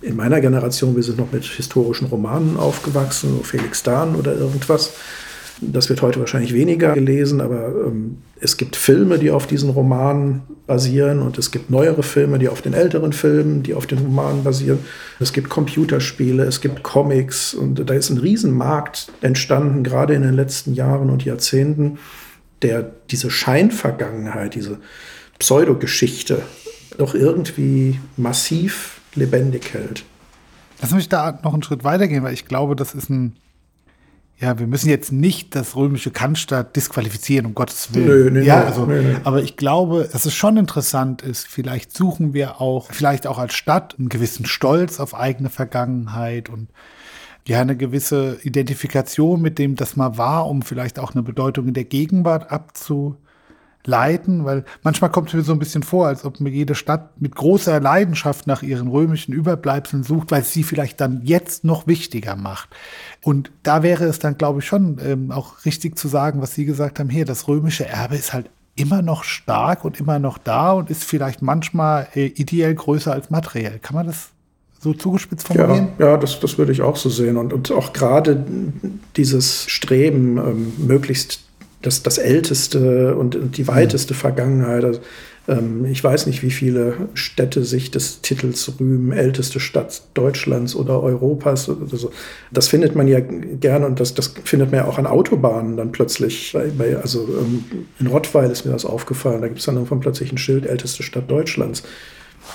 in 0.00 0.16
meiner 0.16 0.40
Generation, 0.40 0.96
wir 0.96 1.02
sind 1.02 1.18
noch 1.18 1.32
mit 1.32 1.44
historischen 1.44 2.06
Romanen 2.06 2.56
aufgewachsen, 2.56 3.40
Felix 3.42 3.82
Dahn 3.82 4.14
oder 4.14 4.34
irgendwas. 4.34 4.92
Das 5.60 5.88
wird 5.88 6.02
heute 6.02 6.20
wahrscheinlich 6.20 6.54
weniger 6.54 6.94
gelesen, 6.94 7.40
aber 7.40 7.74
ähm, 7.86 8.18
es 8.40 8.56
gibt 8.56 8.76
Filme, 8.76 9.18
die 9.18 9.32
auf 9.32 9.48
diesen 9.48 9.70
Romanen 9.70 10.42
basieren 10.68 11.20
und 11.20 11.36
es 11.36 11.50
gibt 11.50 11.68
neuere 11.68 12.04
Filme, 12.04 12.38
die 12.38 12.48
auf 12.48 12.62
den 12.62 12.74
älteren 12.74 13.12
Filmen, 13.12 13.64
die 13.64 13.74
auf 13.74 13.86
den 13.86 13.98
Romanen 13.98 14.44
basieren. 14.44 14.78
Es 15.18 15.32
gibt 15.32 15.48
Computerspiele, 15.48 16.44
es 16.44 16.60
gibt 16.60 16.84
Comics 16.84 17.54
und 17.54 17.90
da 17.90 17.94
ist 17.94 18.10
ein 18.10 18.18
Riesenmarkt 18.18 19.10
entstanden, 19.20 19.82
gerade 19.82 20.14
in 20.14 20.22
den 20.22 20.34
letzten 20.34 20.74
Jahren 20.74 21.10
und 21.10 21.24
Jahrzehnten, 21.24 21.98
der 22.62 22.88
diese 23.10 23.30
Scheinvergangenheit, 23.30 24.54
diese 24.54 24.78
Pseudogeschichte 25.40 26.42
doch 26.98 27.14
irgendwie 27.14 27.98
massiv 28.16 28.97
lebendig 29.18 29.74
hält. 29.74 30.04
Lass 30.80 30.92
mich 30.92 31.08
da 31.08 31.38
noch 31.42 31.52
einen 31.52 31.62
Schritt 31.62 31.84
weitergehen, 31.84 32.22
weil 32.22 32.34
ich 32.34 32.46
glaube, 32.46 32.76
das 32.76 32.94
ist 32.94 33.10
ein. 33.10 33.36
Ja, 34.40 34.56
wir 34.60 34.68
müssen 34.68 34.88
jetzt 34.88 35.10
nicht 35.10 35.56
das 35.56 35.74
römische 35.74 36.12
Cannstatt 36.12 36.76
disqualifizieren, 36.76 37.44
um 37.44 37.54
Gottes 37.56 37.92
Willen. 37.92 38.06
Nö, 38.06 38.30
nö, 38.30 38.42
ja, 38.44 38.62
also, 38.62 38.86
nö, 38.86 39.02
nö. 39.02 39.16
Aber 39.24 39.42
ich 39.42 39.56
glaube, 39.56 40.08
dass 40.12 40.26
es 40.26 40.34
schon 40.34 40.56
interessant 40.56 41.22
ist. 41.22 41.48
Vielleicht 41.48 41.96
suchen 41.96 42.34
wir 42.34 42.60
auch, 42.60 42.86
vielleicht 42.92 43.26
auch 43.26 43.38
als 43.38 43.54
Stadt, 43.54 43.96
einen 43.98 44.08
gewissen 44.08 44.46
Stolz 44.46 45.00
auf 45.00 45.16
eigene 45.16 45.50
Vergangenheit 45.50 46.48
und 46.50 46.68
ja, 47.48 47.60
eine 47.60 47.76
gewisse 47.76 48.38
Identifikation 48.44 49.42
mit 49.42 49.58
dem, 49.58 49.74
das 49.74 49.96
mal 49.96 50.18
war, 50.18 50.46
um 50.46 50.62
vielleicht 50.62 51.00
auch 51.00 51.14
eine 51.14 51.24
Bedeutung 51.24 51.66
in 51.66 51.74
der 51.74 51.84
Gegenwart 51.84 52.52
abzu 52.52 53.16
leiten, 53.88 54.44
weil 54.44 54.64
manchmal 54.82 55.10
kommt 55.10 55.28
es 55.28 55.34
mir 55.34 55.42
so 55.42 55.52
ein 55.52 55.58
bisschen 55.58 55.82
vor, 55.82 56.06
als 56.06 56.24
ob 56.24 56.38
mir 56.38 56.50
jede 56.50 56.74
Stadt 56.74 57.20
mit 57.20 57.34
großer 57.34 57.80
Leidenschaft 57.80 58.46
nach 58.46 58.62
ihren 58.62 58.88
römischen 58.88 59.32
Überbleibseln 59.32 60.04
sucht, 60.04 60.30
weil 60.30 60.42
es 60.42 60.52
sie 60.52 60.62
vielleicht 60.62 61.00
dann 61.00 61.22
jetzt 61.24 61.64
noch 61.64 61.86
wichtiger 61.86 62.36
macht. 62.36 62.68
Und 63.22 63.50
da 63.62 63.82
wäre 63.82 64.04
es 64.04 64.20
dann, 64.20 64.38
glaube 64.38 64.60
ich, 64.60 64.66
schon 64.66 64.98
ähm, 65.04 65.32
auch 65.32 65.64
richtig 65.64 65.98
zu 65.98 66.06
sagen, 66.06 66.40
was 66.40 66.54
Sie 66.54 66.66
gesagt 66.66 67.00
haben, 67.00 67.08
hier, 67.08 67.24
das 67.24 67.48
römische 67.48 67.86
Erbe 67.86 68.14
ist 68.14 68.32
halt 68.32 68.50
immer 68.76 69.02
noch 69.02 69.24
stark 69.24 69.84
und 69.84 69.98
immer 69.98 70.18
noch 70.18 70.38
da 70.38 70.72
und 70.72 70.90
ist 70.90 71.02
vielleicht 71.02 71.42
manchmal 71.42 72.06
äh, 72.14 72.26
ideell 72.26 72.74
größer 72.74 73.12
als 73.12 73.30
materiell. 73.30 73.80
Kann 73.80 73.96
man 73.96 74.06
das 74.06 74.28
so 74.78 74.92
zugespitzt 74.92 75.48
formulieren? 75.48 75.88
Ja, 75.98 76.10
ja 76.10 76.16
das, 76.16 76.38
das 76.38 76.58
würde 76.58 76.70
ich 76.72 76.82
auch 76.82 76.96
so 76.96 77.08
sehen. 77.08 77.36
Und, 77.36 77.52
und 77.52 77.72
auch 77.72 77.92
gerade 77.92 78.44
dieses 79.16 79.68
Streben, 79.68 80.36
ähm, 80.36 80.72
möglichst 80.78 81.47
das, 81.82 82.02
das 82.02 82.18
älteste 82.18 83.14
und 83.16 83.56
die 83.56 83.68
weiteste 83.68 84.14
Vergangenheit. 84.14 84.84
Also, 84.84 85.00
ähm, 85.48 85.86
ich 85.86 86.02
weiß 86.04 86.26
nicht, 86.26 86.42
wie 86.42 86.50
viele 86.50 87.08
Städte 87.14 87.64
sich 87.64 87.90
des 87.90 88.20
Titels 88.20 88.72
rühmen, 88.78 89.12
älteste 89.12 89.58
Stadt 89.58 90.02
Deutschlands 90.14 90.76
oder 90.76 91.02
Europas. 91.02 91.68
Oder 91.68 91.96
so. 91.96 92.10
Das 92.52 92.68
findet 92.68 92.94
man 92.94 93.08
ja 93.08 93.20
gerne 93.20 93.86
und 93.86 93.98
das, 93.98 94.14
das 94.14 94.34
findet 94.44 94.70
man 94.70 94.80
ja 94.80 94.86
auch 94.86 94.98
an 94.98 95.06
Autobahnen 95.06 95.76
dann 95.76 95.92
plötzlich. 95.92 96.54
Also 97.02 97.26
ähm, 97.40 97.64
in 97.98 98.06
Rottweil 98.06 98.50
ist 98.50 98.64
mir 98.64 98.72
das 98.72 98.84
aufgefallen. 98.84 99.40
Da 99.40 99.48
gibt 99.48 99.60
es 99.60 99.66
dann 99.66 99.76
irgendwann 99.76 100.00
plötzlich 100.00 100.30
ein 100.30 100.38
Schild, 100.38 100.66
älteste 100.66 101.02
Stadt 101.02 101.30
Deutschlands. 101.30 101.82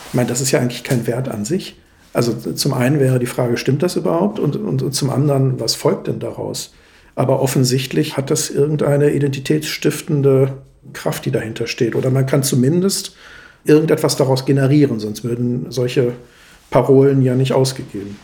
Ich 0.07 0.13
meine, 0.13 0.29
das 0.29 0.41
ist 0.41 0.51
ja 0.51 0.59
eigentlich 0.59 0.83
kein 0.83 1.07
Wert 1.07 1.29
an 1.29 1.45
sich. 1.45 1.75
Also 2.13 2.33
zum 2.33 2.73
einen 2.75 2.99
wäre 2.99 3.17
die 3.17 3.25
Frage, 3.25 3.57
stimmt 3.57 3.81
das 3.81 3.95
überhaupt? 3.95 4.39
Und, 4.39 4.55
und, 4.55 4.83
und 4.83 4.93
zum 4.93 5.09
anderen, 5.09 5.59
was 5.59 5.73
folgt 5.73 6.07
denn 6.07 6.19
daraus? 6.19 6.73
Aber 7.15 7.41
offensichtlich 7.41 8.17
hat 8.17 8.31
das 8.31 8.49
irgendeine 8.49 9.11
identitätsstiftende 9.11 10.63
Kraft, 10.93 11.25
die 11.25 11.31
dahinter 11.31 11.67
steht. 11.67 11.95
Oder 11.95 12.09
man 12.09 12.25
kann 12.25 12.43
zumindest 12.43 13.15
irgendetwas 13.63 14.15
daraus 14.15 14.45
generieren, 14.45 14.99
sonst 14.99 15.23
würden 15.23 15.71
solche 15.71 16.13
Parolen 16.69 17.21
ja 17.21 17.35
nicht 17.35 17.53
ausgegeben. 17.53 18.17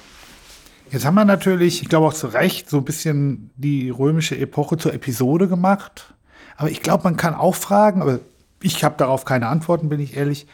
Jetzt 0.91 1.05
haben 1.05 1.15
wir 1.15 1.25
natürlich, 1.25 1.83
ich 1.83 1.89
glaube 1.89 2.07
auch 2.07 2.13
zu 2.13 2.27
Recht, 2.27 2.69
so 2.69 2.77
ein 2.77 2.83
bisschen 2.83 3.51
die 3.55 3.91
römische 3.91 4.37
Epoche 4.37 4.77
zur 4.77 4.93
Episode 4.93 5.47
gemacht. 5.47 6.13
Aber 6.57 6.71
ich 6.71 6.81
glaube, 6.81 7.03
man 7.03 7.15
kann 7.15 7.35
auch 7.35 7.55
fragen, 7.55 8.01
aber 8.01 8.19
ich 8.61 8.83
habe 8.83 8.95
darauf 8.97 9.23
keine 9.23 9.47
Antworten, 9.47 9.87
bin 9.87 9.99
ich 9.99 10.17
ehrlich. 10.17 10.47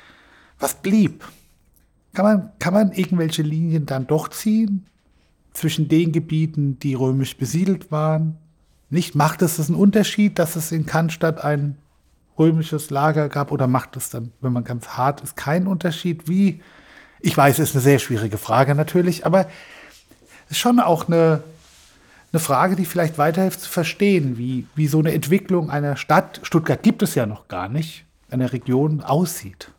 Was 0.60 0.76
blieb? 0.76 1.24
Kann 2.14 2.26
man, 2.26 2.52
kann 2.60 2.74
man 2.74 2.92
irgendwelche 2.92 3.42
Linien 3.42 3.86
dann 3.86 4.08
doch 4.08 4.28
ziehen? 4.28 4.86
Zwischen 5.56 5.88
den 5.88 6.12
Gebieten, 6.12 6.78
die 6.80 6.94
römisch 6.94 7.38
besiedelt 7.38 7.92
waren? 7.92 8.38
Nicht 8.90 9.16
macht 9.16 9.42
es 9.42 9.60
einen 9.60 9.76
Unterschied, 9.76 10.38
dass 10.38 10.56
es 10.56 10.72
in 10.72 10.86
Cannstatt 10.86 11.44
ein 11.44 11.78
römisches 12.38 12.90
Lager 12.90 13.30
gab 13.30 13.52
oder 13.52 13.68
macht 13.68 13.98
es 13.98 14.10
dann, 14.10 14.32
wenn 14.42 14.54
man 14.54 14.64
ganz 14.64 14.90
hart 14.90 15.22
ist, 15.22 15.36
keinen 15.36 15.68
Unterschied? 15.68 16.28
Wie? 16.28 16.62
Ich 17.22 17.36
weiß, 17.36 17.60
es 17.60 17.70
ist 17.70 17.76
eine 17.76 17.82
sehr 17.82 18.00
schwierige 18.00 18.38
Frage 18.38 18.76
natürlich, 18.76 19.26
aber 19.26 19.48
es 20.46 20.52
ist 20.52 20.58
schon 20.60 20.80
auch 20.80 21.08
eine, 21.08 21.42
eine 22.32 22.40
Frage, 22.40 22.76
die 22.76 22.86
vielleicht 22.86 23.18
weiterhilft 23.18 23.62
zu 23.62 23.70
verstehen, 23.70 24.38
wie, 24.38 24.68
wie 24.76 24.88
so 24.88 25.00
eine 25.00 25.14
Entwicklung 25.14 25.70
einer 25.70 25.96
Stadt, 25.96 26.42
Stuttgart 26.44 26.84
gibt 26.84 27.02
es 27.02 27.16
ja 27.16 27.26
noch 27.26 27.48
gar 27.48 27.70
nicht, 27.70 28.06
einer 28.30 28.54
Region 28.54 29.02
aussieht. 29.02 29.72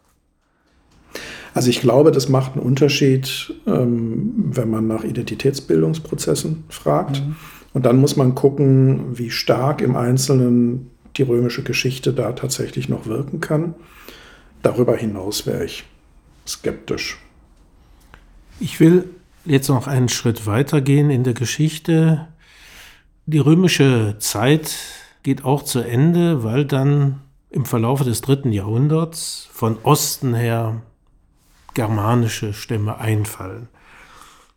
Also 1.54 1.70
ich 1.70 1.80
glaube, 1.80 2.12
das 2.12 2.28
macht 2.28 2.52
einen 2.52 2.62
Unterschied, 2.62 3.54
ähm, 3.66 4.50
wenn 4.52 4.70
man 4.70 4.86
nach 4.86 5.04
Identitätsbildungsprozessen 5.04 6.64
fragt. 6.68 7.24
Mhm. 7.24 7.36
Und 7.72 7.86
dann 7.86 7.98
muss 7.98 8.16
man 8.16 8.34
gucken, 8.34 9.18
wie 9.18 9.30
stark 9.30 9.80
im 9.80 9.96
Einzelnen 9.96 10.90
die 11.16 11.22
römische 11.22 11.62
Geschichte 11.62 12.12
da 12.12 12.32
tatsächlich 12.32 12.88
noch 12.88 13.06
wirken 13.06 13.40
kann. 13.40 13.74
Darüber 14.62 14.96
hinaus 14.96 15.46
wäre 15.46 15.64
ich 15.64 15.84
skeptisch. 16.46 17.18
Ich 18.60 18.80
will 18.80 19.08
jetzt 19.44 19.68
noch 19.68 19.86
einen 19.86 20.08
Schritt 20.08 20.46
weitergehen 20.46 21.10
in 21.10 21.24
der 21.24 21.34
Geschichte. 21.34 22.28
Die 23.26 23.38
römische 23.38 24.16
Zeit 24.18 24.76
geht 25.22 25.44
auch 25.44 25.62
zu 25.62 25.80
Ende, 25.80 26.44
weil 26.44 26.64
dann 26.64 27.20
im 27.50 27.64
Verlauf 27.64 28.02
des 28.02 28.20
dritten 28.20 28.52
Jahrhunderts 28.52 29.48
von 29.52 29.78
Osten 29.82 30.34
her 30.34 30.82
germanische 31.76 32.52
Stämme 32.52 32.98
einfallen. 32.98 33.68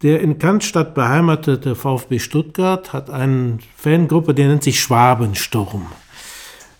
Der 0.02 0.22
in 0.22 0.40
Cannstatt 0.40 0.96
beheimatete 0.96 1.76
VfB 1.76 2.18
Stuttgart 2.18 2.94
hat 2.94 3.10
eine 3.10 3.60
Fangruppe, 3.76 4.34
die 4.34 4.46
nennt 4.46 4.64
sich 4.64 4.80
Schwabensturm. 4.80 5.88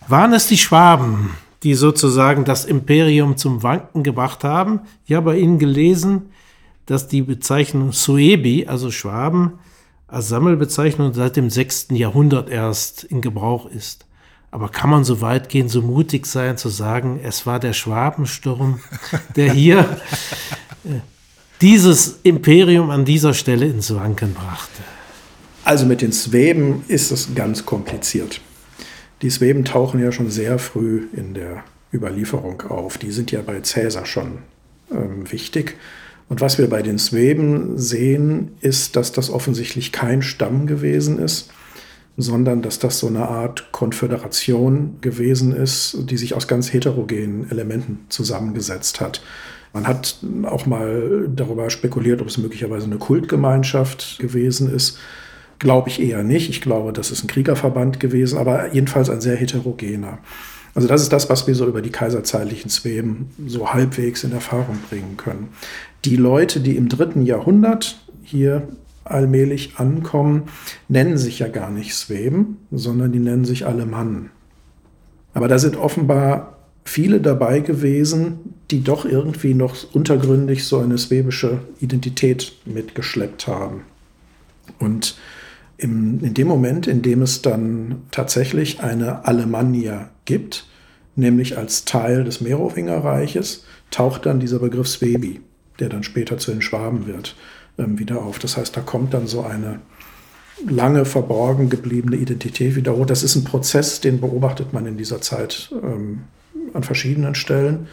Waren 0.08 0.32
es 0.32 0.48
die 0.48 0.56
Schwaben, 0.56 1.36
die 1.62 1.74
sozusagen 1.74 2.44
das 2.44 2.64
Imperium 2.64 3.36
zum 3.36 3.62
Wanken 3.62 4.02
gebracht 4.02 4.42
haben? 4.42 4.80
Ich 5.04 5.14
habe 5.14 5.26
bei 5.26 5.38
Ihnen 5.38 5.58
gelesen, 5.58 6.30
dass 6.86 7.06
die 7.06 7.22
Bezeichnung 7.22 7.92
Suebi, 7.92 8.66
also 8.66 8.90
Schwaben, 8.90 9.58
als 10.08 10.28
Sammelbezeichnung 10.28 11.12
seit 11.12 11.36
dem 11.36 11.50
6. 11.50 11.88
Jahrhundert 11.90 12.48
erst 12.48 13.04
in 13.04 13.20
Gebrauch 13.20 13.66
ist. 13.66 14.06
Aber 14.50 14.68
kann 14.68 14.90
man 14.90 15.04
so 15.04 15.20
weit 15.20 15.48
gehen, 15.48 15.68
so 15.68 15.80
mutig 15.80 16.26
sein, 16.26 16.56
zu 16.56 16.68
sagen, 16.68 17.20
es 17.22 17.46
war 17.46 17.60
der 17.60 17.72
Schwabensturm, 17.72 18.80
der 19.36 19.52
hier 19.52 19.80
äh, 20.84 21.00
dieses 21.60 22.18
Imperium 22.22 22.90
an 22.90 23.04
dieser 23.04 23.34
Stelle 23.34 23.66
ins 23.66 23.94
Wanken 23.94 24.34
brachte? 24.34 24.82
Also 25.64 25.86
mit 25.86 26.02
den 26.02 26.12
Sweben 26.12 26.84
ist 26.88 27.12
es 27.12 27.34
ganz 27.34 27.64
kompliziert. 27.64 28.40
Die 29.22 29.30
Sweben 29.30 29.64
tauchen 29.64 30.02
ja 30.02 30.10
schon 30.10 30.30
sehr 30.30 30.58
früh 30.58 31.06
in 31.12 31.34
der 31.34 31.62
Überlieferung 31.92 32.62
auf. 32.62 32.98
Die 32.98 33.10
sind 33.10 33.30
ja 33.30 33.42
bei 33.42 33.60
Cäsar 33.60 34.06
schon 34.06 34.38
ähm, 34.90 35.30
wichtig. 35.30 35.76
Und 36.28 36.40
was 36.40 36.58
wir 36.58 36.68
bei 36.68 36.80
den 36.82 36.98
Sweben 36.98 37.76
sehen, 37.76 38.52
ist, 38.60 38.96
dass 38.96 39.12
das 39.12 39.30
offensichtlich 39.30 39.92
kein 39.92 40.22
Stamm 40.22 40.66
gewesen 40.66 41.18
ist, 41.18 41.50
sondern 42.16 42.62
dass 42.62 42.78
das 42.78 42.98
so 42.98 43.06
eine 43.06 43.28
Art 43.28 43.72
Konföderation 43.72 44.96
gewesen 45.00 45.54
ist, 45.54 45.96
die 46.00 46.16
sich 46.16 46.34
aus 46.34 46.48
ganz 46.48 46.72
heterogenen 46.72 47.50
Elementen 47.50 48.00
zusammengesetzt 48.08 49.00
hat. 49.00 49.22
Man 49.72 49.86
hat 49.86 50.16
auch 50.44 50.66
mal 50.66 51.28
darüber 51.34 51.70
spekuliert, 51.70 52.20
ob 52.20 52.28
es 52.28 52.38
möglicherweise 52.38 52.86
eine 52.86 52.98
Kultgemeinschaft 52.98 54.18
gewesen 54.18 54.74
ist. 54.74 54.98
Glaube 55.60 55.88
ich 55.90 56.00
eher 56.00 56.24
nicht. 56.24 56.50
Ich 56.50 56.60
glaube, 56.60 56.92
das 56.92 57.10
ist 57.10 57.22
ein 57.22 57.28
Kriegerverband 57.28 58.00
gewesen, 58.00 58.38
aber 58.38 58.72
jedenfalls 58.72 59.10
ein 59.10 59.20
sehr 59.20 59.36
heterogener. 59.36 60.18
Also 60.74 60.88
das 60.88 61.02
ist 61.02 61.12
das, 61.12 61.28
was 61.28 61.46
wir 61.46 61.54
so 61.54 61.66
über 61.66 61.82
die 61.82 61.90
kaiserzeitlichen 61.90 62.70
Zweben 62.70 63.30
so 63.46 63.72
halbwegs 63.72 64.24
in 64.24 64.32
Erfahrung 64.32 64.78
bringen 64.88 65.16
können. 65.16 65.48
Die 66.04 66.16
Leute, 66.16 66.60
die 66.60 66.76
im 66.76 66.88
dritten 66.88 67.22
Jahrhundert 67.22 68.00
hier 68.22 68.68
allmählich 69.10 69.76
ankommen, 69.76 70.44
nennen 70.88 71.18
sich 71.18 71.38
ja 71.38 71.48
gar 71.48 71.70
nicht 71.70 71.94
Sweben, 71.94 72.58
sondern 72.70 73.12
die 73.12 73.18
nennen 73.18 73.44
sich 73.44 73.66
Alemannen. 73.66 74.30
Aber 75.34 75.48
da 75.48 75.58
sind 75.58 75.76
offenbar 75.76 76.58
viele 76.84 77.20
dabei 77.20 77.60
gewesen, 77.60 78.54
die 78.70 78.82
doch 78.82 79.04
irgendwie 79.04 79.54
noch 79.54 79.76
untergründig 79.92 80.64
so 80.64 80.78
eine 80.78 80.98
swebische 80.98 81.60
Identität 81.80 82.52
mitgeschleppt 82.64 83.46
haben. 83.46 83.82
Und 84.78 85.16
Im, 85.78 86.22
in 86.22 86.34
dem 86.34 86.46
Moment, 86.46 86.86
in 86.86 87.00
dem 87.00 87.22
es 87.22 87.40
dann 87.40 88.02
tatsächlich 88.10 88.80
eine 88.80 89.24
Alemannia 89.24 90.10
gibt, 90.26 90.66
nämlich 91.16 91.56
als 91.56 91.86
Teil 91.86 92.24
des 92.24 92.42
Merowingerreiches, 92.42 93.64
taucht 93.90 94.26
dann 94.26 94.40
dieser 94.40 94.58
Begriff 94.58 94.88
Svebi, 94.88 95.40
der 95.78 95.88
dann 95.88 96.02
später 96.02 96.36
zu 96.36 96.50
den 96.50 96.60
Schwaben 96.60 97.06
wird, 97.06 97.34
wieder 97.86 98.22
auf. 98.22 98.38
Das 98.38 98.56
heißt, 98.56 98.76
da 98.76 98.80
kommt 98.80 99.14
dann 99.14 99.26
so 99.26 99.42
eine 99.42 99.80
lange 100.66 101.04
verborgen 101.04 101.70
gebliebene 101.70 102.16
Identität 102.16 102.76
wieder 102.76 102.96
hoch. 102.96 103.06
Das 103.06 103.22
ist 103.22 103.36
ein 103.36 103.44
Prozess, 103.44 104.00
den 104.00 104.20
beobachtet 104.20 104.72
man 104.72 104.86
in 104.86 104.96
dieser 104.96 105.20
Zeit 105.20 105.70
ähm, 105.82 106.22
an 106.74 106.82
verschiedenen 106.82 107.34
Stellen, 107.34 107.88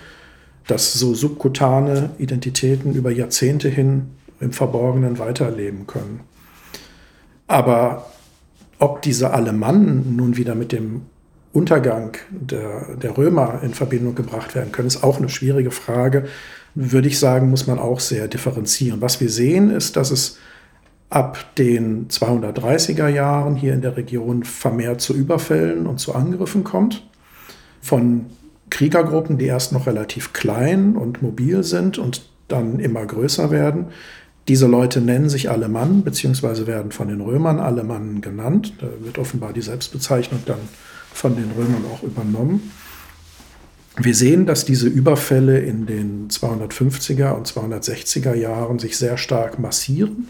dass 0.67 0.93
so 0.93 1.13
subkutane 1.13 2.11
Identitäten 2.17 2.93
über 2.93 3.11
Jahrzehnte 3.11 3.69
hin 3.69 4.07
im 4.39 4.51
Verborgenen 4.51 5.17
weiterleben 5.17 5.87
können. 5.87 6.19
Aber 7.47 8.11
ob 8.79 9.01
diese 9.01 9.31
Alemannen 9.31 10.15
nun 10.15 10.37
wieder 10.37 10.53
mit 10.53 10.71
dem 10.71 11.03
Untergang 11.53 12.17
der, 12.29 12.95
der 12.95 13.17
Römer 13.17 13.61
in 13.63 13.73
Verbindung 13.73 14.13
gebracht 14.13 14.53
werden 14.53 14.71
können, 14.71 14.87
ist 14.87 15.03
auch 15.03 15.17
eine 15.17 15.29
schwierige 15.29 15.71
Frage. 15.71 16.27
Würde 16.79 17.07
ich 17.07 17.17
sagen, 17.17 17.49
muss 17.49 17.65
man 17.65 17.79
auch 17.79 17.99
sehr 17.99 18.27
differenzieren. 18.27 19.01
Was 19.01 19.19
wir 19.19 19.31
sehen, 19.31 19.71
ist, 19.71 19.95
dass 19.95 20.11
es 20.11 20.37
ab 21.09 21.55
den 21.55 22.07
230er 22.07 23.07
Jahren 23.07 23.55
hier 23.55 23.73
in 23.73 23.81
der 23.81 23.97
Region 23.97 24.43
vermehrt 24.43 25.01
zu 25.01 25.15
Überfällen 25.15 25.87
und 25.87 25.99
zu 25.99 26.13
Angriffen 26.13 26.63
kommt. 26.63 27.07
Von 27.81 28.27
Kriegergruppen, 28.69 29.39
die 29.39 29.45
erst 29.45 29.71
noch 29.71 29.87
relativ 29.87 30.33
klein 30.33 30.95
und 30.95 31.23
mobil 31.23 31.63
sind 31.63 31.97
und 31.97 32.29
dann 32.47 32.79
immer 32.79 33.07
größer 33.07 33.49
werden, 33.49 33.87
diese 34.47 34.67
Leute 34.67 35.01
nennen 35.01 35.29
sich 35.29 35.49
Alemannen, 35.49 36.03
beziehungsweise 36.03 36.67
werden 36.67 36.91
von 36.91 37.07
den 37.07 37.21
Römern 37.21 37.59
Alemannen 37.59 38.21
genannt. 38.21 38.73
Da 38.79 38.87
wird 38.99 39.17
offenbar 39.17 39.51
die 39.51 39.61
Selbstbezeichnung 39.61 40.41
dann 40.45 40.59
von 41.11 41.35
den 41.35 41.51
Römern 41.57 41.83
auch 41.91 42.03
übernommen. 42.03 42.71
Wir 43.99 44.13
sehen, 44.13 44.45
dass 44.45 44.63
diese 44.63 44.87
Überfälle 44.87 45.59
in 45.59 45.87
den 45.87 46.27
250er 46.29 47.31
und 47.31 47.47
260er 47.47 48.35
Jahren 48.35 48.77
sich 48.77 48.95
sehr 48.97 49.17
stark 49.17 49.57
massieren, 49.57 50.27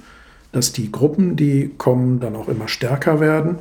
dass 0.53 0.71
die 0.71 0.89
Gruppen, 0.89 1.35
die 1.35 1.71
kommen, 1.77 2.21
dann 2.21 2.37
auch 2.37 2.47
immer 2.47 2.69
stärker 2.69 3.19
werden. 3.19 3.57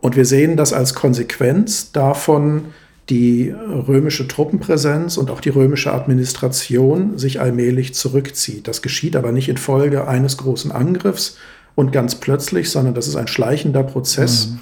Und 0.00 0.16
wir 0.16 0.26
sehen, 0.26 0.58
dass 0.58 0.74
als 0.74 0.94
Konsequenz 0.94 1.92
davon 1.92 2.66
die 3.08 3.50
römische 3.50 4.28
Truppenpräsenz 4.28 5.16
und 5.16 5.30
auch 5.30 5.40
die 5.40 5.48
römische 5.48 5.94
Administration 5.94 7.18
sich 7.18 7.40
allmählich 7.40 7.94
zurückzieht. 7.94 8.68
Das 8.68 8.82
geschieht 8.82 9.16
aber 9.16 9.32
nicht 9.32 9.48
infolge 9.48 10.06
eines 10.08 10.36
großen 10.36 10.72
Angriffs 10.72 11.38
und 11.74 11.92
ganz 11.92 12.16
plötzlich, 12.16 12.70
sondern 12.70 12.94
das 12.94 13.06
ist 13.06 13.16
ein 13.16 13.28
schleichender 13.28 13.82
Prozess, 13.82 14.48
mhm. 14.48 14.58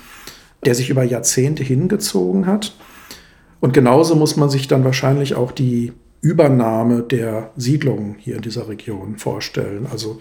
der 0.65 0.75
sich 0.75 0.91
über 0.91 1.03
Jahrzehnte 1.03 1.65
hingezogen 1.65 2.47
hat. 2.47 2.75
Und 3.65 3.73
genauso 3.73 4.15
muss 4.15 4.37
man 4.37 4.51
sich 4.51 4.69
dann 4.69 4.85
wahrscheinlich 4.85 5.37
auch 5.37 5.51
die 5.51 5.95
Übernahme 6.21 7.01
der 7.01 7.49
Siedlungen 7.57 8.17
hier 8.19 8.37
in 8.37 8.43
dieser 8.43 8.69
Region 8.69 9.17
vorstellen. 9.17 9.87
Also 9.91 10.21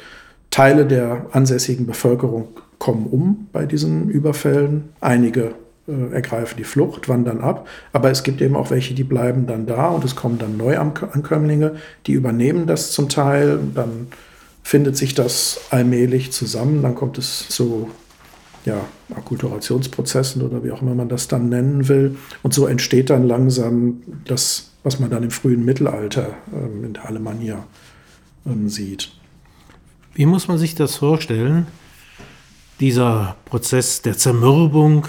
Teile 0.49 0.85
der 0.85 1.25
ansässigen 1.33 1.85
Bevölkerung 1.85 2.47
kommen 2.79 3.05
um 3.05 3.49
bei 3.51 3.65
diesen 3.65 4.07
Überfällen. 4.07 4.93
Einige 5.01 5.55
äh, 5.89 6.13
ergreifen 6.13 6.55
die 6.57 6.63
Flucht, 6.63 7.09
wandern 7.09 7.41
ab. 7.41 7.67
Aber 7.91 8.09
es 8.09 8.23
gibt 8.23 8.41
eben 8.41 8.55
auch 8.55 8.71
welche, 8.71 8.93
die 8.93 9.03
bleiben 9.03 9.45
dann 9.45 9.65
da 9.65 9.89
und 9.89 10.05
es 10.05 10.15
kommen 10.15 10.39
dann 10.39 10.55
Neuankömmlinge, 10.55 11.73
die 12.07 12.13
übernehmen 12.13 12.65
das 12.65 12.93
zum 12.93 13.09
Teil. 13.09 13.59
Dann 13.75 14.07
findet 14.63 14.95
sich 14.95 15.15
das 15.15 15.59
allmählich 15.69 16.31
zusammen. 16.31 16.81
Dann 16.81 16.95
kommt 16.95 17.17
es 17.17 17.49
zu 17.49 17.89
ja, 18.65 18.85
Akkulturationsprozessen 19.15 20.41
oder 20.41 20.63
wie 20.63 20.71
auch 20.71 20.81
immer 20.81 20.95
man 20.95 21.09
das 21.09 21.27
dann 21.27 21.49
nennen 21.49 21.87
will. 21.87 22.17
Und 22.41 22.53
so 22.53 22.67
entsteht 22.67 23.09
dann 23.09 23.27
langsam 23.27 24.01
das, 24.25 24.71
was 24.83 24.99
man 24.99 25.09
dann 25.09 25.23
im 25.23 25.31
frühen 25.31 25.65
Mittelalter 25.65 26.33
ähm, 26.53 26.83
in 26.83 26.93
der 26.93 27.05
Alemannia 27.05 27.65
ähm, 28.45 28.69
sieht. 28.69 29.11
Wie 30.13 30.25
muss 30.25 30.47
man 30.47 30.57
sich 30.57 30.75
das 30.75 30.95
vorstellen? 30.95 31.67
Dieser 32.79 33.35
Prozess 33.45 34.01
der 34.01 34.17
Zermürbung 34.17 35.07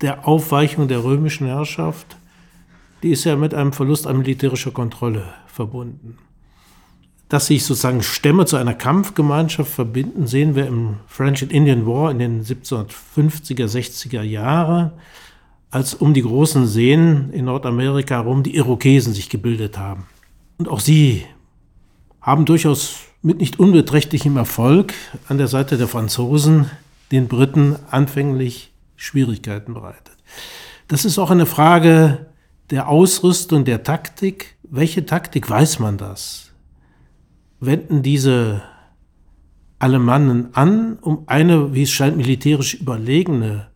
der 0.00 0.28
Aufweichung 0.28 0.88
der 0.88 1.02
römischen 1.02 1.46
Herrschaft, 1.46 2.16
die 3.02 3.10
ist 3.10 3.24
ja 3.24 3.36
mit 3.36 3.54
einem 3.54 3.72
Verlust 3.72 4.06
an 4.06 4.18
militärischer 4.18 4.70
Kontrolle 4.70 5.24
verbunden. 5.46 6.18
Dass 7.28 7.46
sich 7.46 7.64
sozusagen 7.64 8.02
Stämme 8.02 8.46
zu 8.46 8.56
einer 8.56 8.74
Kampfgemeinschaft 8.74 9.70
verbinden, 9.70 10.26
sehen 10.26 10.54
wir 10.54 10.66
im 10.66 10.96
French 11.06 11.42
and 11.42 11.52
Indian 11.52 11.86
War 11.86 12.10
in 12.10 12.18
den 12.18 12.42
1750er, 12.42 13.66
60er 13.66 14.22
Jahren, 14.22 14.92
als 15.70 15.94
um 15.94 16.14
die 16.14 16.22
großen 16.22 16.66
Seen 16.66 17.30
in 17.30 17.44
Nordamerika 17.44 18.16
herum 18.16 18.42
die 18.42 18.56
Irokesen 18.56 19.12
sich 19.12 19.28
gebildet 19.28 19.76
haben. 19.76 20.06
Und 20.56 20.68
auch 20.68 20.80
sie 20.80 21.26
haben 22.22 22.46
durchaus 22.46 23.00
mit 23.22 23.38
nicht 23.38 23.58
unbeträchtlichem 23.58 24.36
Erfolg 24.36 24.94
an 25.28 25.38
der 25.38 25.48
Seite 25.48 25.76
der 25.76 25.88
Franzosen 25.88 26.70
den 27.12 27.28
Briten 27.28 27.76
anfänglich 27.90 28.72
Schwierigkeiten 28.96 29.74
bereitet. 29.74 30.16
Das 30.88 31.04
ist 31.04 31.18
auch 31.18 31.30
eine 31.30 31.46
Frage 31.46 32.26
der 32.70 32.88
Ausrüstung, 32.88 33.64
der 33.64 33.82
Taktik. 33.82 34.56
Welche 34.62 35.04
Taktik 35.06 35.48
weiß 35.48 35.78
man 35.78 35.98
das? 35.98 36.47
Wenden 37.60 38.02
diese 38.02 38.62
Alemannen 39.78 40.54
an, 40.54 40.98
um 41.00 41.24
eine, 41.26 41.74
wie 41.74 41.82
es 41.82 41.90
scheint, 41.90 42.16
militärisch 42.16 42.74
überlegene 42.74 43.68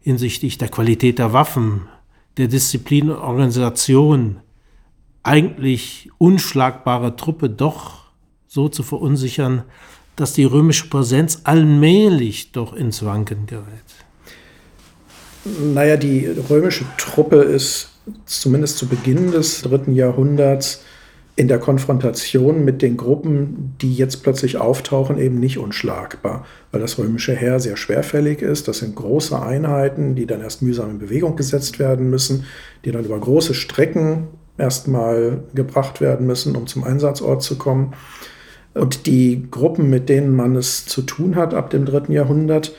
hinsichtlich 0.00 0.58
der 0.58 0.68
Qualität 0.68 1.18
der 1.18 1.32
Waffen, 1.32 1.88
der 2.36 2.48
Disziplin 2.48 3.10
und 3.10 3.18
Organisation, 3.18 4.40
eigentlich 5.22 6.10
unschlagbare 6.18 7.16
Truppe 7.16 7.50
doch 7.50 8.04
so 8.46 8.68
zu 8.68 8.82
verunsichern, 8.82 9.64
dass 10.16 10.32
die 10.32 10.44
römische 10.44 10.88
Präsenz 10.88 11.42
allmählich 11.44 12.52
doch 12.52 12.72
ins 12.72 13.04
Wanken 13.04 13.46
gerät. 13.46 13.66
Naja, 15.44 15.96
die 15.96 16.26
römische 16.26 16.84
Truppe 16.96 17.36
ist 17.36 17.90
zumindest 18.24 18.78
zu 18.78 18.88
Beginn 18.88 19.30
des 19.30 19.62
dritten 19.62 19.94
Jahrhunderts 19.94 20.82
in 21.38 21.46
der 21.46 21.60
Konfrontation 21.60 22.64
mit 22.64 22.82
den 22.82 22.96
Gruppen, 22.96 23.72
die 23.80 23.94
jetzt 23.94 24.24
plötzlich 24.24 24.56
auftauchen, 24.56 25.18
eben 25.18 25.38
nicht 25.38 25.58
unschlagbar, 25.58 26.44
weil 26.72 26.80
das 26.80 26.98
römische 26.98 27.32
Heer 27.32 27.60
sehr 27.60 27.76
schwerfällig 27.76 28.42
ist. 28.42 28.66
Das 28.66 28.78
sind 28.78 28.96
große 28.96 29.40
Einheiten, 29.40 30.16
die 30.16 30.26
dann 30.26 30.40
erst 30.40 30.62
mühsam 30.62 30.90
in 30.90 30.98
Bewegung 30.98 31.36
gesetzt 31.36 31.78
werden 31.78 32.10
müssen, 32.10 32.44
die 32.84 32.90
dann 32.90 33.04
über 33.04 33.16
große 33.16 33.54
Strecken 33.54 34.26
erstmal 34.58 35.44
gebracht 35.54 36.00
werden 36.00 36.26
müssen, 36.26 36.56
um 36.56 36.66
zum 36.66 36.82
Einsatzort 36.82 37.40
zu 37.44 37.56
kommen. 37.56 37.94
Und 38.74 39.06
die 39.06 39.46
Gruppen, 39.48 39.88
mit 39.88 40.08
denen 40.08 40.34
man 40.34 40.56
es 40.56 40.86
zu 40.86 41.02
tun 41.02 41.36
hat 41.36 41.54
ab 41.54 41.70
dem 41.70 41.84
dritten 41.84 42.10
Jahrhundert, 42.10 42.74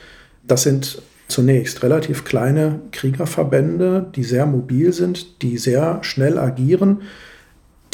das 0.46 0.64
sind 0.64 1.00
zunächst 1.28 1.82
relativ 1.82 2.24
kleine 2.24 2.80
Kriegerverbände, 2.92 4.10
die 4.14 4.24
sehr 4.24 4.44
mobil 4.44 4.92
sind, 4.92 5.40
die 5.40 5.56
sehr 5.56 6.00
schnell 6.02 6.38
agieren, 6.38 7.00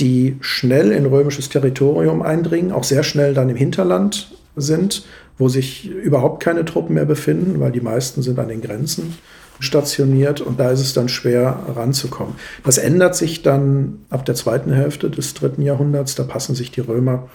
die 0.00 0.36
schnell 0.40 0.92
in 0.92 1.06
römisches 1.06 1.48
Territorium 1.48 2.22
eindringen, 2.22 2.72
auch 2.72 2.84
sehr 2.84 3.02
schnell 3.02 3.34
dann 3.34 3.48
im 3.48 3.56
Hinterland 3.56 4.30
sind, 4.56 5.04
wo 5.38 5.48
sich 5.48 5.90
überhaupt 5.90 6.42
keine 6.42 6.64
Truppen 6.64 6.94
mehr 6.94 7.04
befinden, 7.04 7.60
weil 7.60 7.72
die 7.72 7.80
meisten 7.80 8.22
sind 8.22 8.38
an 8.38 8.48
den 8.48 8.62
Grenzen 8.62 9.14
stationiert 9.58 10.42
und 10.42 10.60
da 10.60 10.70
ist 10.70 10.80
es 10.80 10.92
dann 10.92 11.08
schwer 11.08 11.60
ranzukommen. 11.74 12.34
Das 12.64 12.76
ändert 12.76 13.16
sich 13.16 13.42
dann 13.42 14.00
ab 14.10 14.26
der 14.26 14.34
zweiten 14.34 14.72
Hälfte 14.72 15.08
des 15.08 15.32
dritten 15.32 15.62
Jahrhunderts. 15.62 16.14
Da 16.14 16.24
passen 16.24 16.54
sich 16.54 16.70
die 16.70 16.80
Römer 16.80 17.28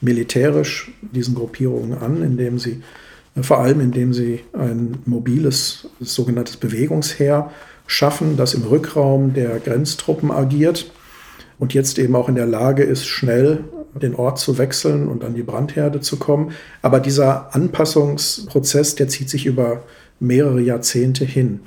militärisch 0.00 0.90
diesen 1.02 1.34
Gruppierungen 1.34 1.96
an, 1.98 2.22
indem 2.22 2.58
sie 2.58 2.82
vor 3.42 3.60
allem 3.60 3.80
indem 3.80 4.12
sie 4.12 4.40
ein 4.52 4.98
mobiles, 5.04 5.88
sogenanntes 6.00 6.56
Bewegungsheer 6.56 7.52
schaffen, 7.86 8.36
das 8.36 8.54
im 8.54 8.64
Rückraum 8.64 9.32
der 9.32 9.60
Grenztruppen 9.60 10.32
agiert 10.32 10.90
und 11.58 11.74
jetzt 11.74 11.98
eben 11.98 12.14
auch 12.16 12.28
in 12.28 12.34
der 12.34 12.46
Lage 12.46 12.82
ist, 12.82 13.06
schnell 13.06 13.64
den 13.94 14.14
Ort 14.14 14.38
zu 14.38 14.58
wechseln 14.58 15.08
und 15.08 15.24
an 15.24 15.34
die 15.34 15.42
Brandherde 15.42 16.00
zu 16.00 16.18
kommen. 16.18 16.52
Aber 16.82 17.00
dieser 17.00 17.54
Anpassungsprozess, 17.54 18.94
der 18.94 19.08
zieht 19.08 19.28
sich 19.28 19.46
über 19.46 19.82
mehrere 20.20 20.60
Jahrzehnte 20.60 21.24
hin. 21.24 21.60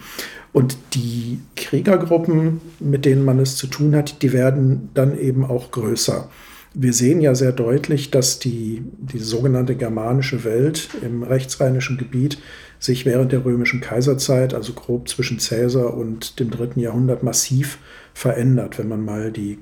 Und 0.53 0.77
die 0.93 1.39
Kriegergruppen, 1.55 2.59
mit 2.79 3.05
denen 3.05 3.23
man 3.23 3.39
es 3.39 3.55
zu 3.55 3.67
tun 3.67 3.95
hat, 3.95 4.21
die 4.21 4.33
werden 4.33 4.89
dann 4.93 5.17
eben 5.17 5.45
auch 5.45 5.71
größer. 5.71 6.29
Wir 6.73 6.93
sehen 6.93 7.19
ja 7.19 7.35
sehr 7.35 7.51
deutlich, 7.51 8.11
dass 8.11 8.39
die, 8.39 8.83
die 8.97 9.19
sogenannte 9.19 9.75
germanische 9.75 10.45
Welt 10.45 10.89
im 11.01 11.23
rechtsrheinischen 11.23 11.97
Gebiet 11.97 12.37
sich 12.79 13.05
während 13.05 13.33
der 13.33 13.43
römischen 13.43 13.81
Kaiserzeit, 13.81 14.53
also 14.53 14.71
grob 14.73 15.09
zwischen 15.09 15.37
Caesar 15.37 15.95
und 15.95 16.39
dem 16.39 16.49
dritten 16.49 16.79
Jahrhundert, 16.79 17.23
massiv 17.23 17.77
verändert. 18.13 18.79
Wenn 18.79 18.87
man 18.87 19.03
mal 19.03 19.31
die 19.31 19.59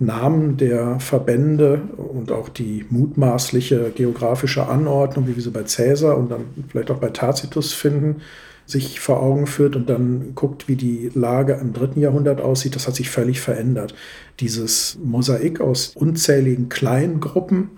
Namen 0.00 0.56
der 0.56 0.98
Verbände 0.98 1.82
und 1.96 2.32
auch 2.32 2.48
die 2.48 2.84
mutmaßliche 2.90 3.92
geografische 3.94 4.66
Anordnung, 4.66 5.28
wie 5.28 5.36
wir 5.36 5.42
sie 5.42 5.50
bei 5.50 5.62
Cäsar 5.62 6.18
und 6.18 6.32
dann 6.32 6.46
vielleicht 6.68 6.90
auch 6.90 6.98
bei 6.98 7.10
Tacitus 7.10 7.72
finden, 7.72 8.22
sich 8.66 9.00
vor 9.00 9.22
Augen 9.22 9.46
führt 9.46 9.76
und 9.76 9.88
dann 9.90 10.34
guckt, 10.34 10.68
wie 10.68 10.76
die 10.76 11.10
Lage 11.14 11.54
im 11.60 11.72
dritten 11.72 12.00
Jahrhundert 12.00 12.40
aussieht, 12.40 12.74
das 12.74 12.86
hat 12.86 12.94
sich 12.94 13.10
völlig 13.10 13.40
verändert. 13.40 13.94
Dieses 14.40 14.98
Mosaik 15.02 15.60
aus 15.60 15.92
unzähligen 15.94 16.68
kleinen 16.68 17.20
Gruppen, 17.20 17.72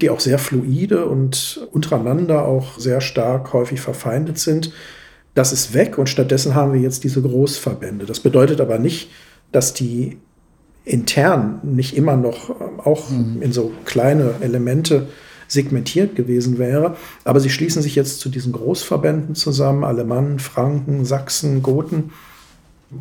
die 0.00 0.10
auch 0.10 0.20
sehr 0.20 0.38
fluide 0.38 1.06
und 1.06 1.66
untereinander 1.72 2.44
auch 2.44 2.78
sehr 2.78 3.00
stark 3.00 3.52
häufig 3.52 3.80
verfeindet 3.80 4.38
sind, 4.38 4.72
das 5.34 5.52
ist 5.52 5.74
weg 5.74 5.98
und 5.98 6.08
stattdessen 6.08 6.54
haben 6.54 6.72
wir 6.72 6.80
jetzt 6.80 7.04
diese 7.04 7.22
Großverbände. 7.22 8.06
Das 8.06 8.20
bedeutet 8.20 8.60
aber 8.60 8.78
nicht, 8.78 9.10
dass 9.52 9.74
die 9.74 10.18
intern 10.84 11.60
nicht 11.62 11.96
immer 11.96 12.16
noch 12.16 12.50
ähm, 12.50 12.80
auch 12.80 13.10
mhm. 13.10 13.42
in 13.42 13.52
so 13.52 13.72
kleine 13.84 14.36
Elemente 14.40 15.08
segmentiert 15.48 16.16
gewesen 16.16 16.58
wäre. 16.58 16.96
Aber 17.24 17.40
sie 17.40 17.50
schließen 17.50 17.82
sich 17.82 17.94
jetzt 17.94 18.20
zu 18.20 18.28
diesen 18.28 18.52
Großverbänden 18.52 19.34
zusammen, 19.34 19.84
Alemannen, 19.84 20.38
Franken, 20.38 21.04
Sachsen, 21.04 21.62
Goten 21.62 22.12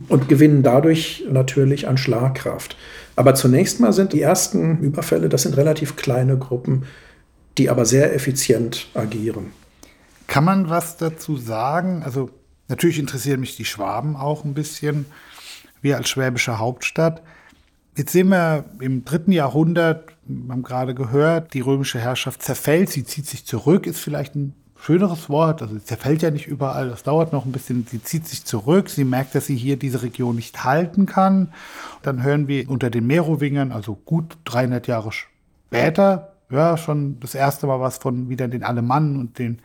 und 0.09 0.29
gewinnen 0.29 0.63
dadurch 0.63 1.23
natürlich 1.29 1.87
an 1.87 1.97
Schlagkraft. 1.97 2.75
Aber 3.15 3.35
zunächst 3.35 3.79
mal 3.79 3.93
sind 3.93 4.13
die 4.13 4.21
ersten 4.21 4.79
Überfälle, 4.79 5.29
das 5.29 5.43
sind 5.43 5.57
relativ 5.57 5.95
kleine 5.95 6.37
Gruppen, 6.37 6.83
die 7.57 7.69
aber 7.69 7.85
sehr 7.85 8.13
effizient 8.13 8.87
agieren. 8.93 9.51
Kann 10.27 10.43
man 10.43 10.69
was 10.69 10.97
dazu 10.97 11.37
sagen? 11.37 12.01
Also 12.03 12.29
natürlich 12.67 12.99
interessieren 12.99 13.39
mich 13.39 13.55
die 13.55 13.65
Schwaben 13.65 14.15
auch 14.15 14.43
ein 14.43 14.53
bisschen. 14.53 15.05
Wir 15.81 15.97
als 15.97 16.09
schwäbische 16.09 16.57
Hauptstadt. 16.57 17.21
Jetzt 17.95 18.11
sehen 18.11 18.29
wir 18.29 18.65
im 18.79 19.05
dritten 19.05 19.31
Jahrhundert, 19.31 20.11
haben 20.27 20.63
gerade 20.63 20.95
gehört, 20.95 21.53
die 21.53 21.61
römische 21.61 21.99
Herrschaft 21.99 22.41
zerfällt, 22.41 22.89
sie 22.89 23.03
zieht 23.03 23.27
sich 23.27 23.45
zurück, 23.45 23.85
ist 23.85 23.99
vielleicht 23.99 24.35
ein 24.35 24.55
schöneres 24.79 25.29
Wort, 25.29 25.61
also 25.61 25.75
sie 25.75 25.83
zerfällt 25.83 26.21
ja 26.21 26.31
nicht 26.31 26.47
überall, 26.47 26.89
das 26.89 27.03
dauert 27.03 27.31
noch 27.31 27.45
ein 27.45 27.51
bisschen, 27.51 27.85
sie 27.89 28.03
zieht 28.03 28.27
sich 28.27 28.45
zurück, 28.45 28.89
sie 28.89 29.03
merkt, 29.03 29.35
dass 29.35 29.45
sie 29.45 29.55
hier 29.55 29.77
diese 29.77 30.01
Region 30.01 30.35
nicht 30.35 30.63
halten 30.63 31.05
kann. 31.05 31.53
Dann 32.01 32.23
hören 32.23 32.47
wir 32.47 32.69
unter 32.69 32.89
den 32.89 33.07
Merowingern, 33.07 33.71
also 33.71 33.95
gut 33.95 34.37
300 34.45 34.87
Jahre 34.87 35.11
später, 35.11 36.33
ja, 36.49 36.77
schon 36.77 37.19
das 37.19 37.33
erste 37.33 37.65
Mal 37.65 37.79
was 37.79 37.97
von 37.97 38.29
wieder 38.29 38.47
den 38.47 38.63
Alemannen 38.63 39.17
und 39.17 39.39
den, 39.39 39.61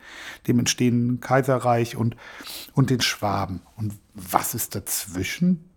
dem 0.47 0.59
entstehenden 0.59 1.19
Kaiserreich 1.19 1.95
und, 1.95 2.15
und 2.73 2.89
den 2.89 3.01
Schwaben. 3.01 3.61
Und 3.75 3.93
was 4.15 4.55
ist 4.55 4.73
dazwischen? 4.73 5.71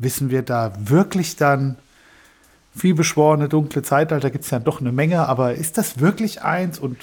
wissen 0.00 0.30
wir 0.30 0.42
da 0.42 0.72
wirklich 0.78 1.36
dann, 1.36 1.76
vielbeschworene 2.80 3.48
dunkle 3.48 3.82
Zeitalter 3.82 4.30
gibt 4.30 4.44
es 4.44 4.50
ja 4.50 4.58
doch 4.58 4.80
eine 4.80 4.92
Menge, 4.92 5.28
aber 5.28 5.54
ist 5.54 5.76
das 5.78 6.00
wirklich 6.00 6.42
eins 6.42 6.78
und 6.78 6.96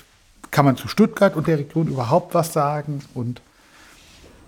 kann 0.50 0.66
man 0.66 0.76
zu 0.76 0.88
Stuttgart 0.88 1.36
und 1.36 1.48
der 1.48 1.60
Region 1.60 1.88
überhaupt 1.88 2.34
was 2.34 2.52
sagen? 2.52 3.02
Und 3.14 3.42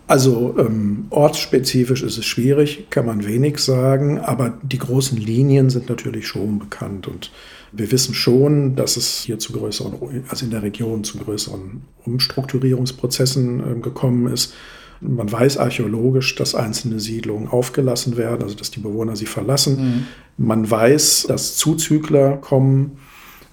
also 0.08 0.56
ähm, 0.58 1.06
ortsspezifisch 1.12 2.02
ist 2.02 2.18
es 2.18 2.26
schwierig, 2.26 2.90
kann 2.90 3.06
man 3.06 3.28
wenig 3.28 3.60
sagen, 3.60 4.18
aber 4.20 4.58
die 4.64 4.80
großen 4.80 5.20
Linien 5.20 5.70
sind 5.70 5.88
natürlich 5.88 6.28
schon 6.28 6.58
bekannt 6.58 7.08
und 7.08 7.32
wir 7.72 7.92
wissen 7.92 8.16
schon, 8.16 8.76
dass 8.76 8.98
es 8.98 9.20
hier 9.20 9.38
zu 9.38 9.54
größeren, 9.54 10.24
also 10.30 10.46
in 10.46 10.52
der 10.52 10.64
Region 10.64 11.04
zu 11.04 11.20
größeren 11.20 11.84
Umstrukturierungsprozessen 12.06 13.60
äh, 13.60 13.80
gekommen 13.82 14.34
ist. 14.34 14.56
Man 15.02 15.32
weiß 15.32 15.58
archäologisch, 15.58 16.36
dass 16.36 16.56
einzelne 16.56 17.00
Siedlungen 17.00 17.48
aufgelassen 17.48 18.18
werden, 18.18 18.44
also 18.44 18.56
dass 18.56 18.72
die 18.72 18.82
Bewohner 18.82 19.16
sie 19.16 19.26
verlassen. 19.26 20.06
Mhm. 20.38 20.46
Man 20.46 20.70
weiß, 20.70 21.26
dass 21.28 21.56
Zuzügler 21.56 22.38
kommen. 22.38 22.98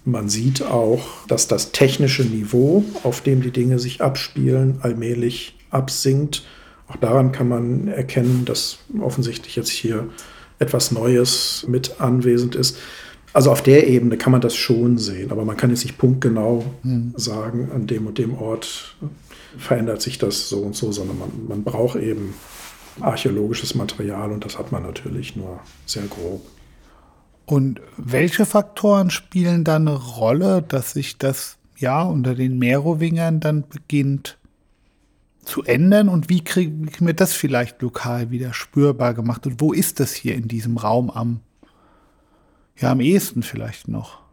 Man 0.05 0.29
sieht 0.29 0.63
auch, 0.63 1.27
dass 1.27 1.49
das 1.49 1.73
technische 1.73 2.25
Niveau, 2.25 2.85
auf 3.03 3.21
dem 3.21 3.43
die 3.43 3.51
Dinge 3.51 3.79
sich 3.79 4.01
abspielen, 4.01 4.79
allmählich 4.81 5.57
absinkt. 5.71 6.45
Auch 6.89 6.97
daran 6.97 7.33
kann 7.33 7.49
man 7.49 7.89
erkennen, 7.89 8.45
dass 8.45 8.79
offensichtlich 9.01 9.57
jetzt 9.57 9.71
hier 9.71 10.09
etwas 10.59 10.93
Neues 10.93 11.65
mit 11.69 12.01
anwesend 12.01 12.55
ist. 12.55 12.79
Also 13.33 13.51
auf 13.51 13.63
der 13.63 13.87
Ebene 13.87 14.17
kann 14.17 14.33
man 14.33 14.41
das 14.41 14.57
schon 14.57 14.97
sehen, 14.97 15.31
aber 15.31 15.45
man 15.45 15.57
kann 15.57 15.71
jetzt 15.71 15.85
nicht 15.85 15.99
punktgenau 15.99 16.65
hm. 16.83 17.13
sagen, 17.17 17.71
an 17.75 17.87
dem 17.87 18.07
und 18.07 18.17
dem 18.17 18.35
Ort 18.35 18.97
verändert 19.59 20.03
sich 20.03 20.19
das 20.19 20.49
so 20.49 20.61
und 20.61 20.77
so, 20.77 20.93
sondern 20.93 21.19
man, 21.19 21.31
man 21.49 21.65
braucht 21.65 21.97
eben 21.97 22.35
archäologisches 23.01 23.75
Material 23.75 24.33
und 24.33 24.45
das 24.45 24.59
hat 24.59 24.73
man 24.73 24.83
natürlich 24.83 25.37
nur 25.37 25.61
sehr 25.85 26.05
grob. 26.05 26.47
Und 27.45 27.81
welche 27.97 28.45
Faktoren 28.45 29.11
spielen 29.11 29.63
da 29.63 29.77
eine 29.77 29.95
Rolle, 29.95 30.63
dass 30.63 30.93
sich 30.93 31.19
das 31.19 31.59
ja 31.77 32.03
unter 32.03 32.35
den 32.35 32.59
Merowingern 32.59 33.41
dann 33.41 33.69
beginnt 33.69 34.39
zu 35.45 35.63
ändern 35.63 36.09
und 36.09 36.29
wie 36.29 36.43
kriegen 36.43 36.91
wir 36.99 37.15
das 37.15 37.33
vielleicht 37.33 37.81
lokal 37.81 38.31
wieder 38.31 38.53
spürbar 38.53 39.15
gemacht 39.15 39.47
und 39.47 39.61
wo 39.61 39.73
ist 39.73 40.01
das 40.01 40.13
hier 40.13 40.35
in 40.35 40.49
diesem 40.49 40.77
Raum 40.77 41.09
am 41.09 41.41
ja 42.79 42.91
am 42.91 43.01
ehesten 43.01 43.43
vielleicht 43.45 43.87
noch? 43.87 44.26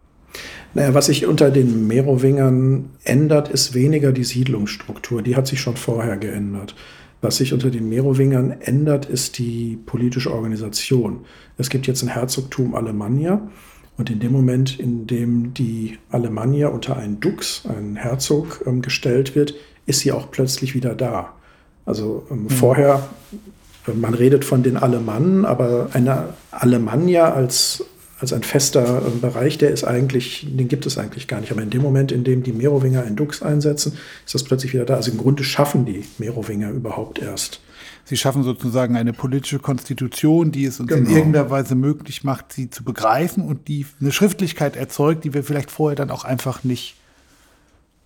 Naja, 0.73 0.93
was 0.93 1.05
sich 1.05 1.27
unter 1.27 1.51
den 1.51 1.87
Merowingern 1.87 2.89
ändert, 3.03 3.49
ist 3.49 3.73
weniger 3.73 4.11
die 4.11 4.23
Siedlungsstruktur. 4.23 5.21
Die 5.21 5.35
hat 5.35 5.47
sich 5.47 5.61
schon 5.61 5.77
vorher 5.77 6.17
geändert. 6.17 6.75
Was 7.21 7.37
sich 7.37 7.53
unter 7.53 7.69
den 7.69 7.87
Merowingern 7.89 8.51
ändert, 8.59 9.05
ist 9.05 9.37
die 9.37 9.77
politische 9.85 10.33
Organisation. 10.33 11.21
Es 11.57 11.69
gibt 11.69 11.87
jetzt 11.87 12.01
ein 12.01 12.09
Herzogtum 12.09 12.75
Alemannia. 12.75 13.41
Und 13.95 14.09
in 14.09 14.19
dem 14.19 14.31
Moment, 14.31 14.79
in 14.79 15.05
dem 15.05 15.53
die 15.53 15.99
Alemannia 16.09 16.69
unter 16.69 16.97
einen 16.97 17.19
Dux, 17.19 17.63
einen 17.65 17.95
Herzog, 17.95 18.63
ähm, 18.65 18.81
gestellt 18.81 19.35
wird, 19.35 19.53
ist 19.85 19.99
sie 19.99 20.11
auch 20.11 20.31
plötzlich 20.31 20.73
wieder 20.73 20.95
da. 20.95 21.33
Also 21.85 22.25
ähm, 22.31 22.43
mhm. 22.43 22.49
vorher, 22.49 23.07
äh, 23.87 23.91
man 23.93 24.15
redet 24.15 24.45
von 24.45 24.63
den 24.63 24.77
Alemannen, 24.77 25.45
aber 25.45 25.89
eine 25.93 26.29
Alemannia 26.51 27.31
als 27.31 27.85
als 28.19 28.33
ein 28.33 28.43
fester 28.43 29.01
äh, 29.05 29.09
Bereich, 29.19 29.57
der 29.57 29.71
ist 29.71 29.83
eigentlich, 29.83 30.47
den 30.49 30.67
gibt 30.67 30.85
es 30.85 30.97
eigentlich 30.97 31.27
gar 31.27 31.41
nicht. 31.41 31.51
Aber 31.51 31.61
in 31.61 31.69
dem 31.69 31.81
Moment, 31.81 32.11
in 32.11 32.23
dem 32.23 32.43
die 32.43 32.53
Merowinger 32.53 33.03
ein 33.03 33.15
Dux 33.15 33.41
einsetzen, 33.41 33.93
ist 34.25 34.33
das 34.33 34.43
plötzlich 34.43 34.73
wieder 34.73 34.85
da. 34.85 34.95
Also 34.95 35.11
im 35.11 35.17
Grunde 35.17 35.43
schaffen 35.43 35.85
die 35.85 36.03
Merowinger 36.17 36.69
überhaupt 36.71 37.19
erst. 37.19 37.59
Sie 38.05 38.17
schaffen 38.17 38.43
sozusagen 38.43 38.97
eine 38.97 39.13
politische 39.13 39.59
Konstitution, 39.59 40.51
die 40.51 40.65
es 40.65 40.79
uns 40.79 40.89
genau. 40.89 41.09
in 41.09 41.15
irgendeiner 41.15 41.49
Weise 41.49 41.75
möglich 41.75 42.23
macht, 42.23 42.51
sie 42.51 42.69
zu 42.69 42.83
begreifen 42.83 43.45
und 43.45 43.67
die 43.67 43.85
eine 44.01 44.11
Schriftlichkeit 44.11 44.75
erzeugt, 44.75 45.23
die 45.23 45.33
wir 45.33 45.43
vielleicht 45.43 45.71
vorher 45.71 45.95
dann 45.95 46.11
auch 46.11 46.25
einfach 46.25 46.63
nicht 46.63 46.97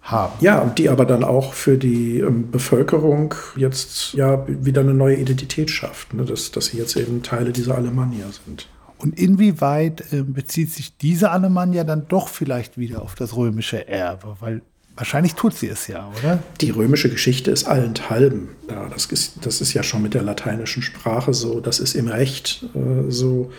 haben. 0.02 0.34
Ja, 0.40 0.60
und 0.60 0.78
die 0.78 0.90
aber 0.90 1.06
dann 1.06 1.24
auch 1.24 1.54
für 1.54 1.78
die 1.78 2.20
ähm, 2.20 2.50
Bevölkerung 2.52 3.36
jetzt 3.56 4.14
ja 4.14 4.46
wieder 4.48 4.82
eine 4.82 4.94
neue 4.94 5.18
Identität 5.18 5.70
schafft, 5.70 6.14
ne? 6.14 6.24
dass, 6.26 6.52
dass 6.52 6.68
sie 6.68 6.78
jetzt 6.78 6.96
eben 6.96 7.24
Teile 7.24 7.52
dieser 7.52 7.76
Alemannia 7.76 8.28
sind. 8.46 8.68
Und 8.98 9.20
inwieweit 9.20 10.12
äh, 10.12 10.24
bezieht 10.24 10.72
sich 10.72 10.98
diese 10.98 11.32
Alemannia 11.32 11.84
dann 11.84 12.08
doch 12.08 12.28
vielleicht 12.28 12.78
wieder 12.78 13.02
auf 13.02 13.16
das 13.16 13.36
römische 13.36 13.88
Erbe? 13.88 14.38
Weil 14.40 14.62
wahrscheinlich 14.96 15.36
tut 15.36 15.54
sie 15.54 15.68
es 15.68 15.88
ja, 15.88 16.12
oder? 16.20 16.40
Die 16.62 16.72
römische 16.72 17.10
Geschichte 17.10 17.52
ist 17.52 17.66
allenthalben 17.66 18.50
da. 18.68 18.90
Das 18.90 19.06
ist, 19.06 19.46
das 19.46 19.62
ist 19.62 19.74
ja 19.74 19.84
schon 19.84 20.02
mit 20.02 20.14
der 20.14 20.24
lateinischen 20.24 20.82
Sprache 20.82 21.34
so. 21.34 21.60
Das 21.60 21.80
ist 21.80 21.96
im 21.96 22.08
Recht 22.08 22.66
äh, 22.74 23.10
so. 23.10 23.52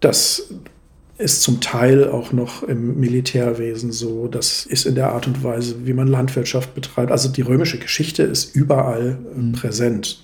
Das 0.00 0.48
ist 1.18 1.42
zum 1.42 1.60
Teil 1.60 2.08
auch 2.08 2.32
noch 2.32 2.62
im 2.62 2.98
Militärwesen 2.98 3.92
so. 3.92 4.26
Das 4.26 4.64
ist 4.64 4.86
in 4.86 4.94
der 4.94 5.12
Art 5.12 5.26
und 5.26 5.44
Weise, 5.44 5.86
wie 5.86 5.92
man 5.92 6.08
Landwirtschaft 6.08 6.74
betreibt. 6.74 7.12
Also 7.12 7.28
die 7.28 7.42
römische 7.42 7.78
Geschichte 7.78 8.22
ist 8.22 8.56
überall 8.56 9.18
äh, 9.36 9.38
mhm. 9.38 9.52
präsent. 9.52 10.22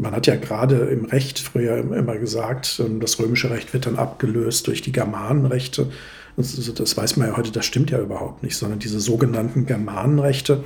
Man 0.00 0.14
hat 0.14 0.26
ja 0.26 0.36
gerade 0.36 0.76
im 0.76 1.04
Recht 1.04 1.38
früher 1.38 1.76
immer 1.76 2.16
gesagt, 2.16 2.80
ähm, 2.84 3.00
das 3.00 3.18
römische 3.18 3.50
Recht 3.50 3.72
wird 3.74 3.86
dann 3.86 3.96
abgelöst 3.96 4.66
durch 4.66 4.80
die 4.80 4.92
Germanenrechte. 4.92 5.90
Das 6.36 6.96
weiß 6.96 7.18
man 7.18 7.28
ja 7.28 7.36
heute, 7.36 7.50
das 7.52 7.66
stimmt 7.66 7.90
ja 7.90 8.00
überhaupt 8.00 8.42
nicht, 8.42 8.56
sondern 8.56 8.78
diese 8.78 8.98
sogenannten 8.98 9.66
Germanenrechte 9.66 10.64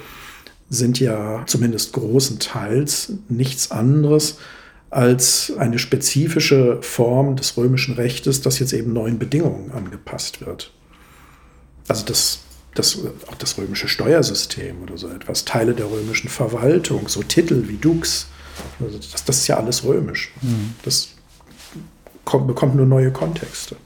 sind 0.70 1.00
ja 1.00 1.42
zumindest 1.46 1.92
großen 1.94 2.38
Teils 2.38 3.14
nichts 3.28 3.72
anderes 3.72 4.38
als 4.90 5.52
eine 5.58 5.80
spezifische 5.80 6.80
Form 6.82 7.34
des 7.34 7.56
römischen 7.56 7.94
Rechtes, 7.94 8.40
das 8.40 8.60
jetzt 8.60 8.72
eben 8.72 8.92
neuen 8.92 9.18
Bedingungen 9.18 9.72
angepasst 9.72 10.46
wird. 10.46 10.70
Also 11.88 12.04
das, 12.04 12.40
das, 12.76 13.00
auch 13.26 13.34
das 13.34 13.58
römische 13.58 13.88
Steuersystem 13.88 14.80
oder 14.82 14.96
so 14.96 15.08
etwas, 15.08 15.44
Teile 15.44 15.74
der 15.74 15.90
römischen 15.90 16.28
Verwaltung, 16.28 17.08
so 17.08 17.24
Titel 17.24 17.64
wie 17.66 17.78
Dux, 17.78 18.28
also 18.80 18.98
das, 18.98 19.24
das 19.24 19.38
ist 19.38 19.46
ja 19.46 19.56
alles 19.56 19.84
römisch. 19.84 20.32
Mhm. 20.42 20.74
Das 20.82 21.10
kommt, 22.24 22.46
bekommt 22.46 22.74
nur 22.74 22.86
neue 22.86 23.12
Kontexte. 23.12 23.76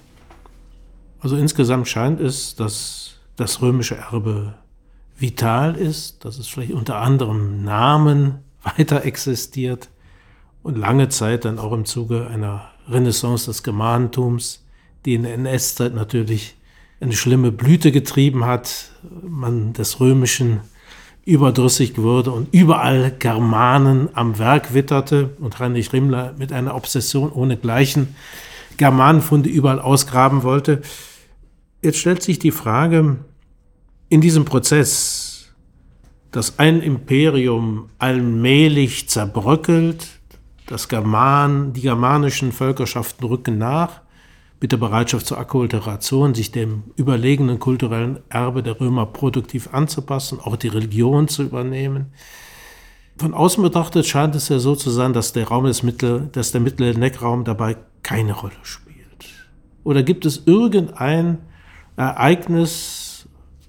Also 1.20 1.36
insgesamt 1.36 1.88
scheint 1.88 2.20
es, 2.20 2.54
dass 2.54 3.14
das 3.36 3.60
römische 3.60 3.96
Erbe 3.96 4.54
vital 5.18 5.74
ist, 5.74 6.24
dass 6.24 6.38
es 6.38 6.46
vielleicht 6.46 6.72
unter 6.72 6.96
anderem 6.96 7.64
Namen 7.64 8.38
weiter 8.62 9.04
existiert 9.04 9.88
und 10.62 10.76
lange 10.76 11.08
Zeit 11.08 11.44
dann 11.44 11.58
auch 11.58 11.72
im 11.72 11.84
Zuge 11.84 12.26
einer 12.28 12.70
Renaissance 12.88 13.46
des 13.46 13.62
Germanentums 13.62 14.60
die 15.04 15.14
in 15.14 15.22
der 15.22 15.34
NS-Zeit 15.34 15.94
natürlich 15.94 16.56
eine 17.00 17.12
schlimme 17.12 17.52
Blüte 17.52 17.92
getrieben 17.92 18.44
hat, 18.44 18.90
man 19.22 19.72
des 19.72 20.00
Römischen 20.00 20.60
überdrüssig 21.28 21.98
wurde 21.98 22.30
und 22.30 22.54
überall 22.54 23.12
Germanen 23.18 24.08
am 24.14 24.38
Werk 24.38 24.72
witterte 24.72 25.36
und 25.40 25.58
Heinrich 25.58 25.92
Rimmler 25.92 26.34
mit 26.38 26.54
einer 26.54 26.74
Obsession 26.74 27.30
ohnegleichen 27.30 28.16
Germanenfunde 28.78 29.50
überall 29.50 29.78
ausgraben 29.78 30.42
wollte. 30.42 30.80
Jetzt 31.82 31.98
stellt 31.98 32.22
sich 32.22 32.38
die 32.38 32.50
Frage, 32.50 33.18
in 34.08 34.22
diesem 34.22 34.46
Prozess, 34.46 35.50
dass 36.30 36.58
ein 36.58 36.80
Imperium 36.80 37.90
allmählich 37.98 39.10
zerbröckelt, 39.10 40.06
das 40.66 40.88
German, 40.88 41.74
die 41.74 41.82
germanischen 41.82 42.52
Völkerschaften 42.52 43.26
rücken 43.26 43.58
nach, 43.58 44.00
mit 44.60 44.72
der 44.72 44.76
Bereitschaft 44.76 45.26
zur 45.26 45.38
Akkulturation, 45.38 46.34
sich 46.34 46.50
dem 46.50 46.84
überlegenen 46.96 47.58
kulturellen 47.58 48.20
Erbe 48.28 48.62
der 48.62 48.80
Römer 48.80 49.06
produktiv 49.06 49.68
anzupassen, 49.72 50.40
auch 50.40 50.56
die 50.56 50.68
Religion 50.68 51.28
zu 51.28 51.42
übernehmen. 51.42 52.06
Von 53.18 53.34
außen 53.34 53.62
betrachtet 53.62 54.06
scheint 54.06 54.34
es 54.34 54.48
ja 54.48 54.58
so 54.58 54.74
zu 54.74 54.90
sein, 54.90 55.12
dass 55.12 55.32
der 55.32 55.48
Raum 55.48 55.64
des 55.64 55.82
Mittel, 55.82 56.28
dass 56.32 56.52
der 56.52 56.60
mittlere 56.60 56.98
Neckraum 56.98 57.44
dabei 57.44 57.76
keine 58.02 58.32
Rolle 58.32 58.54
spielt. 58.62 59.26
Oder 59.84 60.02
gibt 60.02 60.26
es 60.26 60.42
irgendein 60.46 61.38
Ereignis 61.96 63.28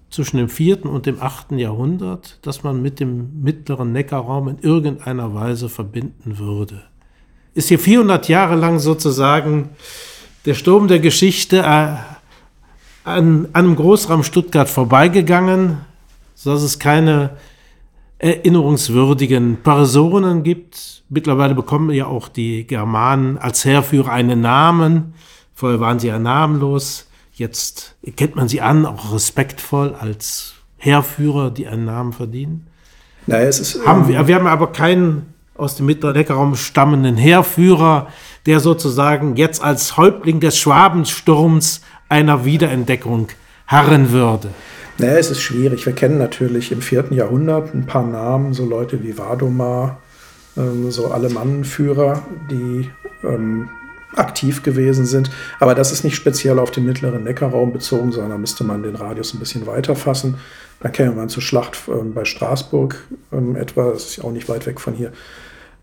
zwischen 0.09 0.37
dem 0.37 0.49
vierten 0.49 0.87
und 0.87 1.05
dem 1.05 1.21
achten 1.21 1.57
Jahrhundert, 1.59 2.39
das 2.41 2.63
man 2.63 2.81
mit 2.81 2.99
dem 2.99 3.41
mittleren 3.41 3.91
Neckarraum 3.91 4.47
in 4.49 4.59
irgendeiner 4.59 5.33
Weise 5.33 5.69
verbinden 5.69 6.37
würde? 6.37 6.83
Ist 7.53 7.69
hier 7.69 7.79
400 7.79 8.27
Jahre 8.27 8.55
lang 8.55 8.79
sozusagen 8.79 9.69
der 10.45 10.53
Sturm 10.53 10.87
der 10.87 10.99
Geschichte 10.99 11.59
äh, 11.59 11.61
an, 11.61 12.05
an 13.03 13.47
einem 13.53 13.75
Großraum 13.75 14.23
Stuttgart 14.23 14.69
vorbeigegangen, 14.69 15.77
sodass 16.35 16.63
es 16.63 16.79
keine 16.79 17.31
erinnerungswürdigen 18.19 19.57
Personen 19.63 20.43
gibt. 20.43 21.03
Mittlerweile 21.09 21.55
bekommen 21.55 21.91
ja 21.91 22.05
auch 22.05 22.27
die 22.27 22.67
Germanen 22.67 23.37
als 23.37 23.65
Heerführer 23.65 24.11
einen 24.11 24.41
Namen. 24.41 25.13
Vorher 25.53 25.79
waren 25.79 25.99
sie 25.99 26.07
ja 26.07 26.19
namenlos. 26.19 27.07
Jetzt 27.33 27.95
kennt 28.17 28.35
man 28.35 28.49
sie 28.49 28.61
an, 28.61 28.85
auch 28.85 29.13
respektvoll 29.13 29.95
als 29.95 30.55
Heerführer, 30.77 31.51
die 31.51 31.67
einen 31.67 31.85
Namen 31.85 32.13
verdienen. 32.13 32.67
Naja, 33.27 33.47
es 33.47 33.59
ist, 33.59 33.85
haben 33.85 34.07
wir, 34.07 34.27
wir 34.27 34.35
haben 34.35 34.47
aber 34.47 34.71
keinen 34.71 35.33
aus 35.59 35.75
dem 35.75 35.85
Mittelleckerraum 35.85 36.55
stammenden 36.55 37.17
Heerführer, 37.17 38.07
der 38.45 38.59
sozusagen 38.59 39.35
jetzt 39.35 39.63
als 39.63 39.97
Häuptling 39.97 40.39
des 40.39 40.57
Schwabensturms 40.57 41.81
einer 42.07 42.45
Wiederentdeckung 42.45 43.27
harren 43.67 44.11
würde? 44.11 44.49
Naja, 44.97 45.17
es 45.17 45.31
ist 45.31 45.41
schwierig. 45.41 45.85
Wir 45.85 45.93
kennen 45.93 46.17
natürlich 46.17 46.71
im 46.71 46.81
vierten 46.81 47.13
Jahrhundert 47.13 47.73
ein 47.73 47.85
paar 47.85 48.05
Namen, 48.05 48.53
so 48.53 48.65
Leute 48.65 49.01
wie 49.03 49.17
Wadomar, 49.17 50.01
ähm, 50.57 50.91
so 50.91 51.07
Alemannenführer, 51.07 52.23
die 52.49 52.89
ähm, 53.23 53.69
aktiv 54.15 54.63
gewesen 54.63 55.05
sind. 55.05 55.29
Aber 55.59 55.75
das 55.75 55.91
ist 55.91 56.03
nicht 56.03 56.15
speziell 56.15 56.59
auf 56.59 56.71
den 56.71 56.85
mittleren 56.85 57.23
Neckarraum 57.23 57.71
bezogen, 57.71 58.11
sondern 58.11 58.31
da 58.31 58.37
müsste 58.37 58.63
man 58.63 58.83
den 58.83 58.95
Radius 58.95 59.33
ein 59.33 59.39
bisschen 59.39 59.67
weiter 59.67 59.95
fassen. 59.95 60.35
Da 60.81 60.89
käme 60.89 61.11
man 61.11 61.29
zur 61.29 61.43
Schlacht 61.43 61.77
ähm, 61.87 62.13
bei 62.13 62.25
Straßburg 62.25 63.01
ähm, 63.31 63.55
etwa, 63.55 63.91
das 63.91 64.05
ist 64.05 64.23
auch 64.23 64.31
nicht 64.31 64.49
weit 64.49 64.65
weg 64.65 64.79
von 64.81 64.93
hier 64.93 65.11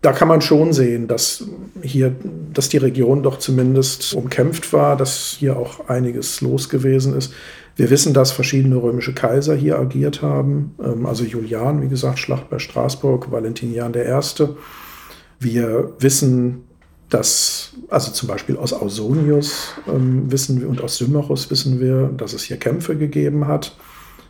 da 0.07 0.13
kann 0.13 0.29
man 0.29 0.39
schon 0.39 0.71
sehen, 0.71 1.09
dass 1.09 1.43
hier, 1.81 2.15
dass 2.53 2.69
die 2.69 2.77
Region 2.77 3.23
doch 3.23 3.39
zumindest 3.39 4.13
umkämpft 4.13 4.71
war, 4.71 4.95
dass 4.95 5.35
hier 5.37 5.57
auch 5.57 5.89
einiges 5.89 6.39
los 6.39 6.69
gewesen 6.69 7.13
ist. 7.13 7.33
Wir 7.75 7.89
wissen, 7.89 8.13
dass 8.13 8.31
verschiedene 8.31 8.77
römische 8.77 9.13
Kaiser 9.13 9.53
hier 9.53 9.77
agiert 9.77 10.21
haben. 10.21 10.73
Ähm, 10.81 11.05
also 11.05 11.25
Julian, 11.25 11.81
wie 11.81 11.89
gesagt, 11.89 12.19
Schlacht 12.19 12.49
bei 12.49 12.57
Straßburg, 12.57 13.33
Valentinian 13.33 13.93
I. 13.95 14.45
Wir 15.41 15.91
wissen, 15.99 16.63
dass, 17.09 17.73
also 17.89 18.09
zum 18.13 18.29
Beispiel 18.29 18.55
aus 18.55 18.71
Ausonius 18.71 19.73
ähm, 19.93 20.31
wissen 20.31 20.61
wir 20.61 20.69
und 20.69 20.81
aus 20.81 20.95
Symmachus 20.95 21.51
wissen 21.51 21.81
wir, 21.81 22.13
dass 22.15 22.31
es 22.31 22.43
hier 22.43 22.55
Kämpfe 22.55 22.95
gegeben 22.95 23.45
hat. 23.45 23.75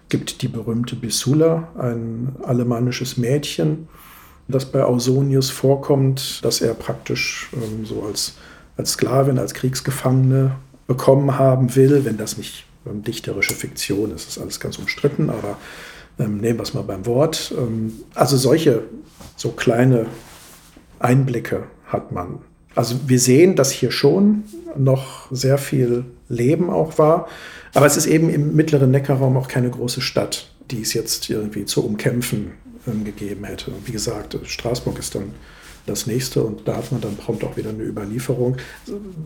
Gibt 0.09 0.41
die 0.41 0.47
berühmte 0.47 0.95
Bissula, 0.95 1.67
ein 1.77 2.35
alemannisches 2.41 3.17
Mädchen, 3.17 3.87
das 4.47 4.65
bei 4.65 4.83
Ausonius 4.83 5.49
vorkommt, 5.49 6.43
dass 6.43 6.61
er 6.61 6.73
praktisch 6.73 7.49
ähm, 7.53 7.85
so 7.85 8.03
als, 8.03 8.35
als 8.77 8.93
Sklavin, 8.93 9.39
als 9.39 9.53
Kriegsgefangene 9.53 10.55
bekommen 10.87 11.37
haben 11.37 11.75
will, 11.75 12.05
wenn 12.05 12.17
das 12.17 12.37
nicht 12.37 12.65
ähm, 12.85 13.03
dichterische 13.03 13.53
Fiktion 13.53 14.11
ist. 14.11 14.27
Das 14.27 14.37
ist 14.37 14.41
alles 14.41 14.59
ganz 14.59 14.77
umstritten, 14.77 15.29
aber 15.29 15.57
ähm, 16.19 16.37
nehmen 16.37 16.59
wir 16.59 16.63
es 16.63 16.73
mal 16.73 16.83
beim 16.83 17.05
Wort. 17.05 17.53
Ähm, 17.57 17.93
also 18.15 18.37
solche 18.37 18.83
so 19.35 19.51
kleine 19.51 20.05
Einblicke 20.99 21.63
hat 21.85 22.11
man. 22.11 22.39
Also 22.73 22.95
wir 23.07 23.19
sehen, 23.19 23.55
dass 23.55 23.71
hier 23.71 23.91
schon 23.91 24.43
noch 24.75 25.31
sehr 25.31 25.57
viel 25.57 26.05
Leben 26.29 26.69
auch 26.69 26.97
war, 26.97 27.27
aber 27.73 27.85
es 27.85 27.97
ist 27.97 28.05
eben 28.05 28.29
im 28.29 28.55
mittleren 28.55 28.91
Neckarraum 28.91 29.35
auch 29.35 29.47
keine 29.47 29.69
große 29.69 30.01
Stadt, 30.01 30.51
die 30.71 30.81
es 30.81 30.93
jetzt 30.93 31.29
irgendwie 31.29 31.65
zu 31.65 31.85
umkämpfen 31.85 32.51
gegeben 33.03 33.45
hätte. 33.45 33.71
Und 33.71 33.87
wie 33.87 33.91
gesagt, 33.91 34.37
Straßburg 34.43 34.99
ist 34.99 35.15
dann 35.15 35.33
das 35.87 36.05
nächste 36.05 36.43
und 36.43 36.67
da 36.67 36.77
hat 36.77 36.91
man 36.91 37.01
dann 37.01 37.15
prompt 37.15 37.43
auch 37.43 37.57
wieder 37.57 37.69
eine 37.69 37.83
Überlieferung. 37.83 38.57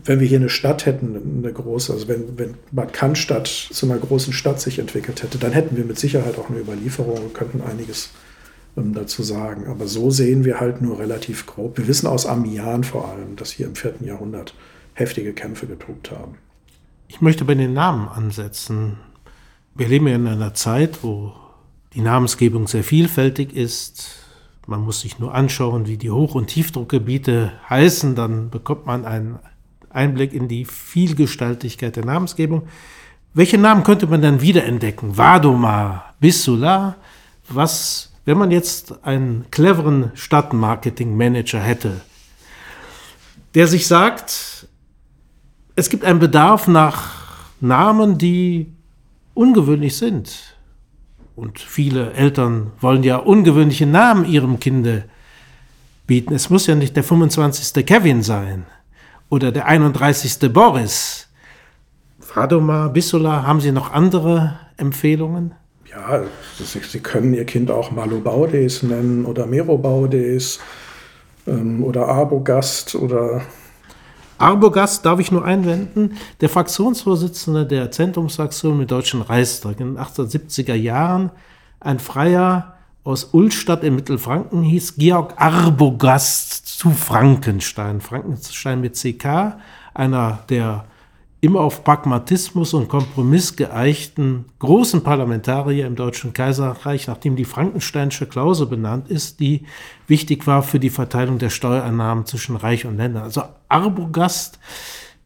Wenn 0.04 0.20
wir 0.20 0.26
hier 0.26 0.38
eine 0.38 0.48
Stadt 0.48 0.86
hätten, 0.86 1.40
eine 1.42 1.52
große, 1.52 1.92
also 1.92 2.08
wenn, 2.08 2.38
wenn 2.38 2.54
Bad 2.70 2.92
Cannstatt 2.92 3.48
zu 3.48 3.86
einer 3.86 3.98
großen 3.98 4.32
Stadt 4.32 4.60
sich 4.60 4.78
entwickelt 4.78 5.22
hätte, 5.22 5.38
dann 5.38 5.52
hätten 5.52 5.76
wir 5.76 5.84
mit 5.84 5.98
Sicherheit 5.98 6.38
auch 6.38 6.48
eine 6.48 6.60
Überlieferung 6.60 7.18
und 7.18 7.34
könnten 7.34 7.60
einiges 7.60 8.10
ähm, 8.76 8.94
dazu 8.94 9.22
sagen. 9.22 9.66
Aber 9.66 9.86
so 9.86 10.10
sehen 10.10 10.44
wir 10.44 10.60
halt 10.60 10.80
nur 10.80 10.98
relativ 10.98 11.46
grob. 11.46 11.78
Wir 11.78 11.88
wissen 11.88 12.06
aus 12.06 12.26
Amiens 12.26 12.86
vor 12.86 13.08
allem, 13.08 13.36
dass 13.36 13.50
hier 13.50 13.66
im 13.66 13.74
vierten 13.74 14.06
Jahrhundert 14.06 14.54
heftige 14.94 15.32
Kämpfe 15.32 15.66
getobt 15.66 16.10
haben. 16.10 16.36
Ich 17.08 17.20
möchte 17.20 17.44
bei 17.44 17.54
den 17.54 17.74
Namen 17.74 18.08
ansetzen. 18.08 18.98
Wir 19.74 19.88
leben 19.88 20.06
ja 20.06 20.14
in 20.14 20.26
einer 20.26 20.54
Zeit, 20.54 21.02
wo 21.02 21.32
die 21.94 22.00
Namensgebung 22.00 22.68
sehr 22.68 22.84
vielfältig 22.84 23.54
ist. 23.54 24.18
Man 24.66 24.80
muss 24.80 25.00
sich 25.00 25.18
nur 25.18 25.34
anschauen, 25.34 25.86
wie 25.86 25.96
die 25.96 26.10
Hoch- 26.10 26.34
und 26.34 26.46
Tiefdruckgebiete 26.46 27.52
heißen, 27.68 28.14
dann 28.14 28.50
bekommt 28.50 28.86
man 28.86 29.04
einen 29.04 29.38
Einblick 29.90 30.32
in 30.32 30.48
die 30.48 30.64
Vielgestaltigkeit 30.64 31.96
der 31.96 32.04
Namensgebung. 32.04 32.68
Welche 33.34 33.58
Namen 33.58 33.82
könnte 33.82 34.06
man 34.06 34.22
dann 34.22 34.40
wiederentdecken? 34.40 35.16
Vadoma, 35.16 36.04
Bissula. 36.20 36.96
Was, 37.48 38.12
wenn 38.24 38.38
man 38.38 38.50
jetzt 38.50 39.04
einen 39.04 39.46
cleveren 39.50 40.12
Stadtmarketing-Manager 40.14 41.60
hätte, 41.60 42.00
der 43.54 43.66
sich 43.66 43.86
sagt, 43.86 44.66
es 45.74 45.90
gibt 45.90 46.04
einen 46.04 46.18
Bedarf 46.18 46.68
nach 46.68 47.50
Namen, 47.60 48.18
die 48.18 48.72
ungewöhnlich 49.34 49.96
sind. 49.96 50.51
Und 51.34 51.58
viele 51.58 52.12
Eltern 52.12 52.72
wollen 52.80 53.02
ja 53.02 53.16
ungewöhnliche 53.16 53.86
Namen 53.86 54.24
ihrem 54.24 54.60
Kinde 54.60 55.04
bieten. 56.06 56.34
Es 56.34 56.50
muss 56.50 56.66
ja 56.66 56.74
nicht 56.74 56.94
der 56.96 57.04
25. 57.04 57.86
Kevin 57.86 58.22
sein 58.22 58.66
oder 59.28 59.50
der 59.50 59.66
31. 59.66 60.52
Boris. 60.52 61.28
Fradoma, 62.20 62.88
Bissula, 62.88 63.46
haben 63.46 63.60
Sie 63.60 63.72
noch 63.72 63.92
andere 63.92 64.58
Empfehlungen? 64.76 65.54
Ja, 65.90 66.22
Sie 66.58 67.00
können 67.00 67.34
Ihr 67.34 67.44
Kind 67.44 67.70
auch 67.70 67.90
Malobaudes 67.90 68.82
nennen 68.82 69.24
oder 69.24 69.46
Merobaudes 69.46 70.60
ähm, 71.46 71.82
oder 71.82 72.08
Arbogast 72.08 72.94
oder 72.94 73.42
Arbogast 74.42 75.06
darf 75.06 75.20
ich 75.20 75.30
nur 75.30 75.44
einwenden, 75.44 76.16
der 76.40 76.48
Fraktionsvorsitzende 76.48 77.64
der 77.64 77.90
Zentrumsfraktion 77.90 78.76
mit 78.76 78.90
Deutschen 78.90 79.22
Reichstag 79.22 79.78
in 79.80 79.94
den 79.94 79.98
1870er 79.98 80.74
Jahren, 80.74 81.30
ein 81.80 81.98
Freier 81.98 82.74
aus 83.04 83.30
Ulstadt 83.32 83.84
in 83.84 83.94
Mittelfranken, 83.94 84.62
hieß 84.62 84.96
Georg 84.96 85.34
Arbogast 85.36 86.66
zu 86.66 86.90
Frankenstein. 86.90 88.00
Frankenstein 88.00 88.80
mit 88.80 88.96
CK, 88.96 89.58
einer 89.94 90.40
der 90.48 90.84
immer 91.42 91.60
auf 91.60 91.82
Pragmatismus 91.82 92.72
und 92.72 92.88
Kompromiss 92.88 93.56
geeichten 93.56 94.44
großen 94.60 95.02
Parlamentarier 95.02 95.88
im 95.88 95.96
Deutschen 95.96 96.32
Kaiserreich, 96.32 97.08
nachdem 97.08 97.34
die 97.34 97.44
Frankensteinische 97.44 98.26
Klausel 98.26 98.68
benannt 98.68 99.10
ist, 99.10 99.40
die 99.40 99.66
wichtig 100.06 100.46
war 100.46 100.62
für 100.62 100.78
die 100.78 100.88
Verteilung 100.88 101.38
der 101.38 101.50
Steuereinnahmen 101.50 102.26
zwischen 102.26 102.54
Reich 102.54 102.86
und 102.86 102.96
Ländern. 102.96 103.24
Also 103.24 103.42
Arbogast, 103.68 104.60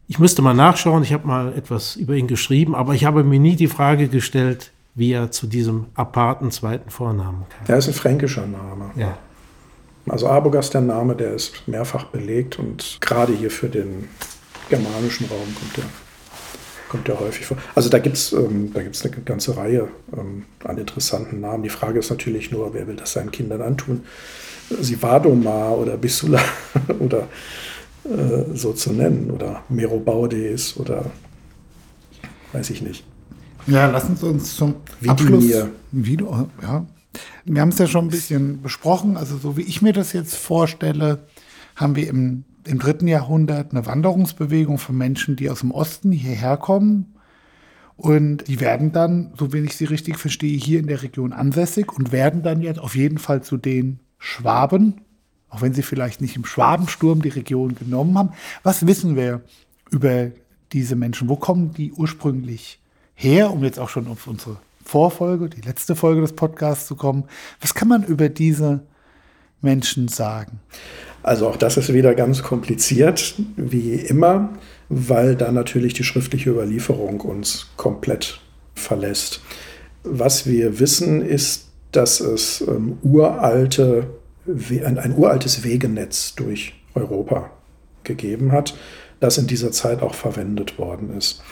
ich 0.08 0.18
müsste 0.18 0.40
mal 0.40 0.54
nachschauen, 0.54 1.02
ich 1.02 1.12
habe 1.12 1.26
mal 1.26 1.52
etwas 1.52 1.96
über 1.96 2.14
ihn 2.14 2.28
geschrieben, 2.28 2.74
aber 2.74 2.94
ich 2.94 3.04
habe 3.04 3.22
mir 3.22 3.38
nie 3.38 3.54
die 3.54 3.68
Frage 3.68 4.08
gestellt, 4.08 4.72
wie 4.94 5.12
er 5.12 5.30
zu 5.30 5.46
diesem 5.46 5.88
aparten 5.94 6.50
zweiten 6.50 6.88
Vornamen 6.88 7.44
kam. 7.50 7.66
Er 7.66 7.76
ist 7.76 7.88
ein 7.88 7.94
fränkischer 7.94 8.46
Name. 8.46 8.90
Ja. 8.96 9.18
Also 10.08 10.28
Arbogast, 10.28 10.72
der 10.72 10.80
Name, 10.80 11.14
der 11.14 11.34
ist 11.34 11.68
mehrfach 11.68 12.04
belegt 12.04 12.58
und 12.58 12.96
gerade 13.02 13.34
hier 13.34 13.50
für 13.50 13.68
den 13.68 14.08
germanischen 14.70 15.26
Raum 15.26 15.54
kommt 15.54 15.76
er 15.76 16.05
kommt 16.96 17.08
ja 17.08 17.20
häufig 17.20 17.46
vor. 17.46 17.58
Also 17.74 17.88
da 17.88 17.98
gibt 17.98 18.16
es 18.16 18.32
ähm, 18.32 18.72
eine 18.74 18.90
ganze 19.24 19.56
Reihe 19.56 19.88
ähm, 20.16 20.44
an 20.64 20.78
interessanten 20.78 21.40
Namen. 21.40 21.62
Die 21.62 21.68
Frage 21.68 21.98
ist 21.98 22.10
natürlich 22.10 22.50
nur, 22.50 22.72
wer 22.74 22.86
will 22.86 22.96
das 22.96 23.12
seinen 23.12 23.30
Kindern 23.30 23.62
antun? 23.62 24.02
Sivadoma 24.80 25.70
oder 25.70 25.96
Bissula 25.96 26.40
oder 26.98 27.28
äh, 28.04 28.54
so 28.54 28.72
zu 28.72 28.92
nennen 28.92 29.30
oder 29.30 29.62
Merobaudes 29.68 30.76
oder 30.76 31.04
weiß 32.52 32.70
ich 32.70 32.82
nicht. 32.82 33.04
Ja, 33.66 33.90
lassen 33.90 34.16
Sie 34.16 34.26
uns 34.26 34.56
zum 34.56 34.76
Abschluss 35.06 35.44
Video, 35.92 36.48
ja. 36.62 36.86
Wir 37.44 37.60
haben 37.60 37.70
es 37.70 37.78
ja 37.78 37.86
schon 37.86 38.06
ein 38.06 38.10
bisschen 38.10 38.62
besprochen. 38.62 39.16
Also 39.16 39.38
so 39.38 39.56
wie 39.56 39.62
ich 39.62 39.82
mir 39.82 39.92
das 39.92 40.12
jetzt 40.12 40.36
vorstelle, 40.36 41.26
haben 41.74 41.96
wir 41.96 42.08
im, 42.08 42.44
im 42.66 42.78
dritten 42.78 43.08
Jahrhundert 43.08 43.72
eine 43.72 43.86
Wanderungsbewegung 43.86 44.78
von 44.78 44.96
Menschen, 44.96 45.36
die 45.36 45.50
aus 45.50 45.60
dem 45.60 45.70
Osten 45.70 46.12
hierher 46.12 46.56
kommen. 46.56 47.14
Und 47.96 48.48
die 48.48 48.60
werden 48.60 48.92
dann, 48.92 49.32
so 49.38 49.52
wenn 49.52 49.64
ich 49.64 49.76
sie 49.76 49.86
richtig 49.86 50.18
verstehe, 50.18 50.58
hier 50.58 50.80
in 50.80 50.86
der 50.86 51.02
Region 51.02 51.32
ansässig 51.32 51.92
und 51.92 52.12
werden 52.12 52.42
dann 52.42 52.60
jetzt 52.60 52.78
auf 52.78 52.94
jeden 52.94 53.18
Fall 53.18 53.42
zu 53.42 53.56
den 53.56 54.00
Schwaben, 54.18 55.00
auch 55.48 55.62
wenn 55.62 55.72
sie 55.72 55.82
vielleicht 55.82 56.20
nicht 56.20 56.36
im 56.36 56.44
Schwabensturm 56.44 57.22
die 57.22 57.30
Region 57.30 57.74
genommen 57.74 58.18
haben. 58.18 58.30
Was 58.62 58.86
wissen 58.86 59.16
wir 59.16 59.42
über 59.90 60.30
diese 60.72 60.96
Menschen? 60.96 61.28
Wo 61.28 61.36
kommen 61.36 61.72
die 61.72 61.92
ursprünglich 61.92 62.80
her, 63.14 63.50
um 63.50 63.64
jetzt 63.64 63.78
auch 63.78 63.88
schon 63.88 64.08
auf 64.08 64.26
unsere 64.26 64.58
Vorfolge, 64.84 65.48
die 65.48 65.62
letzte 65.62 65.96
Folge 65.96 66.20
des 66.20 66.34
Podcasts 66.34 66.86
zu 66.86 66.96
kommen? 66.96 67.24
Was 67.60 67.74
kann 67.74 67.88
man 67.88 68.04
über 68.04 68.28
diese 68.28 68.82
Menschen 69.66 70.08
sagen? 70.08 70.60
Also 71.22 71.48
auch 71.48 71.56
das 71.56 71.76
ist 71.76 71.92
wieder 71.92 72.14
ganz 72.14 72.42
kompliziert, 72.42 73.34
wie 73.56 73.94
immer, 73.94 74.50
weil 74.88 75.34
da 75.34 75.50
natürlich 75.50 75.92
die 75.92 76.04
schriftliche 76.04 76.50
Überlieferung 76.50 77.20
uns 77.20 77.66
komplett 77.76 78.40
verlässt. 78.74 79.40
Was 80.04 80.46
wir 80.46 80.78
wissen, 80.78 81.22
ist, 81.22 81.66
dass 81.90 82.20
es 82.20 82.60
ähm, 82.60 82.98
uralte, 83.02 84.06
ein, 84.46 84.98
ein 84.98 85.16
uraltes 85.16 85.64
Wegenetz 85.64 86.36
durch 86.36 86.74
Europa 86.94 87.50
gegeben 88.04 88.52
hat, 88.52 88.76
das 89.18 89.36
in 89.36 89.48
dieser 89.48 89.72
Zeit 89.72 90.02
auch 90.02 90.14
verwendet 90.14 90.78
worden 90.78 91.16
ist. 91.16 91.42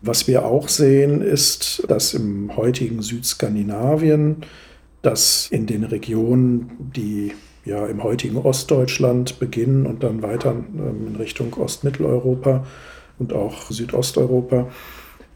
Was 0.00 0.26
wir 0.26 0.46
auch 0.46 0.68
sehen, 0.68 1.20
ist, 1.20 1.82
dass 1.88 2.14
im 2.14 2.56
heutigen 2.56 3.02
Südskandinavien, 3.02 4.36
dass 5.02 5.48
in 5.50 5.66
den 5.66 5.84
Regionen, 5.84 6.70
die 6.96 7.32
ja 7.68 7.86
im 7.86 8.02
heutigen 8.02 8.38
Ostdeutschland 8.38 9.38
beginnen 9.38 9.86
und 9.86 10.02
dann 10.02 10.22
weiter 10.22 10.50
ähm, 10.50 11.08
in 11.08 11.16
Richtung 11.16 11.54
Ostmitteleuropa 11.54 12.66
und 13.18 13.32
auch 13.32 13.70
Südosteuropa, 13.70 14.68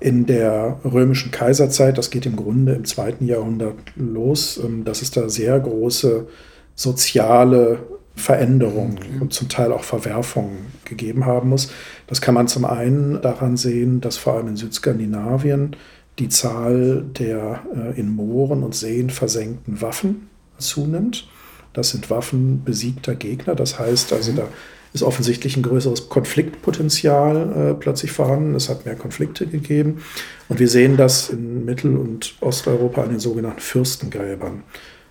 in 0.01 0.27
der 0.27 0.81
römischen 0.85 1.31
Kaiserzeit, 1.31 1.97
das 1.97 2.11
geht 2.11 2.27
im 2.27 2.35
Grunde 2.35 2.73
im 2.73 2.85
zweiten 2.85 3.27
Jahrhundert 3.27 3.77
los, 3.95 4.61
ähm, 4.63 4.85
dass 4.85 5.03
es 5.03 5.11
da 5.13 5.29
sehr 5.29 5.61
große 5.61 6.27
soziale 6.75 7.79
Veränderungen 8.17 8.99
mhm. 9.15 9.23
und 9.23 9.33
zum 9.33 9.49
Teil 9.49 9.73
auch 9.73 9.85
Verwerfungen 9.85 10.73
gegeben 10.85 11.25
haben 11.25 11.51
muss. 11.51 11.71
Das 12.07 12.21
kann 12.21 12.35
man 12.35 12.49
zum 12.49 12.65
einen 12.65 13.23
daran 13.23 13.57
sehen, 13.57 14.01
dass 14.01 14.17
vor 14.17 14.35
allem 14.35 14.49
in 14.49 14.57
Südskandinavien 14.57 15.77
die 16.19 16.29
Zahl 16.29 17.05
der 17.19 17.63
äh, 17.75 17.99
in 17.99 18.15
Mooren 18.15 18.63
und 18.63 18.75
Seen 18.75 19.09
versenkten 19.11 19.81
Waffen 19.81 20.29
zunimmt. 20.59 21.29
Das 21.73 21.91
sind 21.91 22.11
Waffen 22.11 22.65
besiegter 22.65 23.15
Gegner. 23.15 23.55
Das 23.55 23.79
heißt 23.79 24.13
also, 24.13 24.33
mhm. 24.33 24.37
da 24.37 24.49
ist 24.93 25.03
offensichtlich 25.03 25.57
ein 25.57 25.63
größeres 25.63 26.09
Konfliktpotenzial 26.09 27.71
äh, 27.71 27.75
plötzlich 27.75 28.13
vorhanden. 28.13 28.55
Es 28.55 28.69
hat 28.69 28.85
mehr 28.85 28.97
Konflikte 28.97 29.47
gegeben. 29.47 30.03
Und 30.49 30.61
wir 30.61 30.69
sehen 30.69 30.97
das 30.97 31.31
in 31.31 31.65
Mittel- 31.65 31.97
und 31.97 32.35
Osteuropa 32.41 33.03
an 33.03 33.11
den 33.11 33.21
sogenannten 33.21 33.61
Fürstengräbern. 33.61 34.65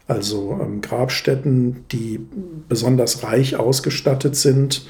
Also 0.07 0.59
ähm, 0.61 0.81
Grabstätten, 0.81 1.85
die 1.91 2.19
besonders 2.69 3.23
reich 3.23 3.55
ausgestattet 3.55 4.35
sind 4.35 4.85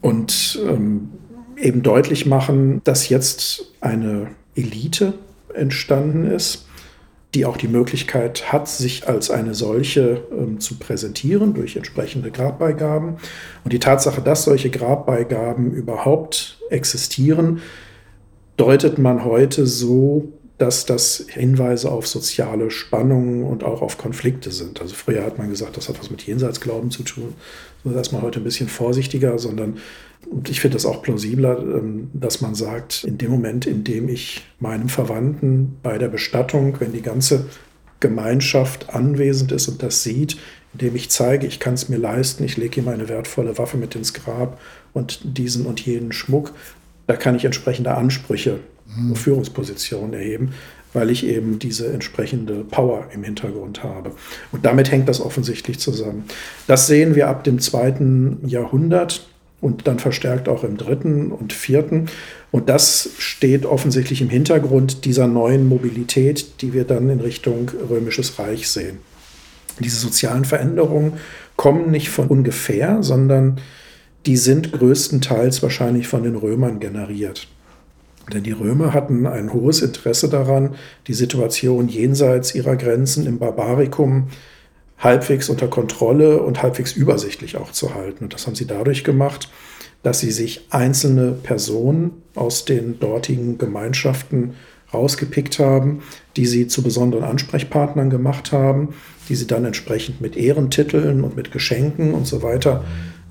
und 0.00 0.58
ähm, 0.66 1.10
eben 1.56 1.82
deutlich 1.82 2.24
machen, 2.24 2.80
dass 2.84 3.08
jetzt 3.08 3.72
eine 3.80 4.28
Elite 4.54 5.14
entstanden 5.54 6.30
ist, 6.30 6.66
die 7.34 7.44
auch 7.46 7.56
die 7.56 7.68
Möglichkeit 7.68 8.52
hat, 8.52 8.68
sich 8.68 9.08
als 9.08 9.30
eine 9.30 9.54
solche 9.54 10.22
ähm, 10.30 10.60
zu 10.60 10.78
präsentieren 10.78 11.54
durch 11.54 11.76
entsprechende 11.76 12.30
Grabbeigaben. 12.30 13.16
Und 13.64 13.72
die 13.72 13.78
Tatsache, 13.78 14.20
dass 14.20 14.44
solche 14.44 14.70
Grabbeigaben 14.70 15.72
überhaupt 15.72 16.58
existieren, 16.70 17.60
deutet 18.56 18.98
man 18.98 19.24
heute 19.24 19.66
so, 19.66 20.32
dass 20.58 20.86
das 20.86 21.24
Hinweise 21.28 21.90
auf 21.90 22.06
soziale 22.06 22.70
Spannungen 22.70 23.42
und 23.42 23.64
auch 23.64 23.82
auf 23.82 23.98
Konflikte 23.98 24.52
sind. 24.52 24.80
Also 24.80 24.94
früher 24.94 25.24
hat 25.24 25.36
man 25.38 25.50
gesagt, 25.50 25.76
das 25.76 25.88
hat 25.88 25.98
was 25.98 26.10
mit 26.10 26.22
Jenseitsglauben 26.22 26.90
zu 26.90 27.02
tun. 27.02 27.34
So 27.82 27.90
ist 27.90 28.12
man 28.12 28.22
heute 28.22 28.40
ein 28.40 28.44
bisschen 28.44 28.68
vorsichtiger, 28.68 29.38
sondern 29.38 29.78
und 30.30 30.48
ich 30.48 30.60
finde 30.60 30.76
das 30.76 30.86
auch 30.86 31.02
plausibler, 31.02 31.58
ähm, 31.58 32.10
dass 32.14 32.40
man 32.40 32.54
sagt, 32.54 33.04
in 33.04 33.18
dem 33.18 33.30
Moment, 33.30 33.66
in 33.66 33.84
dem 33.84 34.08
ich 34.08 34.46
meinem 34.58 34.88
Verwandten 34.88 35.76
bei 35.82 35.98
der 35.98 36.08
Bestattung, 36.08 36.80
wenn 36.80 36.92
die 36.92 37.02
ganze 37.02 37.46
Gemeinschaft 38.00 38.90
anwesend 38.94 39.52
ist 39.52 39.68
und 39.68 39.82
das 39.82 40.02
sieht, 40.02 40.36
indem 40.72 40.96
ich 40.96 41.10
zeige, 41.10 41.46
ich 41.46 41.60
kann 41.60 41.74
es 41.74 41.88
mir 41.88 41.98
leisten, 41.98 42.44
ich 42.44 42.56
lege 42.56 42.80
ihm 42.80 42.88
eine 42.88 43.08
wertvolle 43.08 43.58
Waffe 43.58 43.76
mit 43.76 43.94
ins 43.94 44.14
Grab 44.14 44.60
und 44.92 45.20
diesen 45.24 45.66
und 45.66 45.80
jenen 45.80 46.12
Schmuck, 46.12 46.52
da 47.06 47.16
kann 47.16 47.36
ich 47.36 47.44
entsprechende 47.44 47.94
Ansprüche 47.94 48.60
Führungspositionen 49.14 50.14
erheben, 50.14 50.54
weil 50.92 51.10
ich 51.10 51.26
eben 51.26 51.58
diese 51.58 51.92
entsprechende 51.92 52.64
Power 52.64 53.08
im 53.12 53.24
Hintergrund 53.24 53.82
habe. 53.82 54.12
Und 54.52 54.64
damit 54.64 54.90
hängt 54.90 55.08
das 55.08 55.20
offensichtlich 55.20 55.78
zusammen. 55.78 56.24
Das 56.66 56.86
sehen 56.86 57.14
wir 57.14 57.28
ab 57.28 57.44
dem 57.44 57.58
zweiten 57.58 58.38
Jahrhundert 58.46 59.28
und 59.60 59.86
dann 59.86 59.98
verstärkt 59.98 60.48
auch 60.48 60.62
im 60.62 60.76
dritten 60.76 61.32
und 61.32 61.52
vierten. 61.52 62.06
Und 62.52 62.68
das 62.68 63.10
steht 63.18 63.66
offensichtlich 63.66 64.20
im 64.20 64.28
Hintergrund 64.28 65.04
dieser 65.04 65.26
neuen 65.26 65.66
Mobilität, 65.66 66.60
die 66.60 66.72
wir 66.72 66.84
dann 66.84 67.10
in 67.10 67.20
Richtung 67.20 67.70
Römisches 67.90 68.38
Reich 68.38 68.68
sehen. 68.68 68.98
Diese 69.80 69.96
sozialen 69.96 70.44
Veränderungen 70.44 71.14
kommen 71.56 71.90
nicht 71.90 72.10
von 72.10 72.28
ungefähr, 72.28 73.02
sondern 73.02 73.60
die 74.26 74.36
sind 74.36 74.72
größtenteils 74.72 75.62
wahrscheinlich 75.62 76.08
von 76.08 76.22
den 76.22 76.36
Römern 76.36 76.78
generiert. 76.78 77.48
Denn 78.32 78.42
die 78.42 78.52
Römer 78.52 78.94
hatten 78.94 79.26
ein 79.26 79.52
hohes 79.52 79.82
Interesse 79.82 80.28
daran, 80.28 80.76
die 81.06 81.14
Situation 81.14 81.88
jenseits 81.88 82.54
ihrer 82.54 82.76
Grenzen 82.76 83.26
im 83.26 83.38
Barbarikum 83.38 84.28
halbwegs 84.98 85.48
unter 85.48 85.68
Kontrolle 85.68 86.42
und 86.42 86.62
halbwegs 86.62 86.92
übersichtlich 86.92 87.56
auch 87.56 87.72
zu 87.72 87.94
halten. 87.94 88.24
Und 88.24 88.34
das 88.34 88.46
haben 88.46 88.54
sie 88.54 88.66
dadurch 88.66 89.04
gemacht, 89.04 89.50
dass 90.02 90.20
sie 90.20 90.30
sich 90.30 90.66
einzelne 90.70 91.32
Personen 91.32 92.22
aus 92.34 92.64
den 92.64 92.98
dortigen 93.00 93.58
Gemeinschaften 93.58 94.54
rausgepickt 94.92 95.58
haben, 95.58 96.02
die 96.36 96.46
sie 96.46 96.68
zu 96.68 96.82
besonderen 96.82 97.24
Ansprechpartnern 97.24 98.10
gemacht 98.10 98.52
haben, 98.52 98.94
die 99.28 99.34
sie 99.34 99.46
dann 99.46 99.64
entsprechend 99.64 100.20
mit 100.20 100.36
Ehrentiteln 100.36 101.22
und 101.22 101.36
mit 101.36 101.52
Geschenken 101.52 102.14
und 102.14 102.26
so 102.26 102.42
weiter 102.42 102.84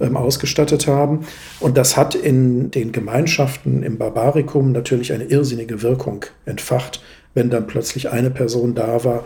ähm, 0.04 0.18
ausgestattet 0.18 0.88
haben. 0.88 1.26
Und 1.60 1.78
das 1.78 1.98
hat 1.98 2.14
in 2.14 2.70
den 2.72 2.92
Gemeinschaften 2.92 3.84
im 3.84 3.98
Barbarikum 3.98 4.72
natürlich 4.72 5.14
eine 5.14 5.24
irrsinnige 5.24 5.82
Wirkung 5.82 6.26
entfacht, 6.46 7.02
wenn 7.34 7.50
dann 7.50 7.68
plötzlich 7.68 8.10
eine 8.10 8.30
Person 8.30 8.76
da 8.76 9.04
war, 9.04 9.26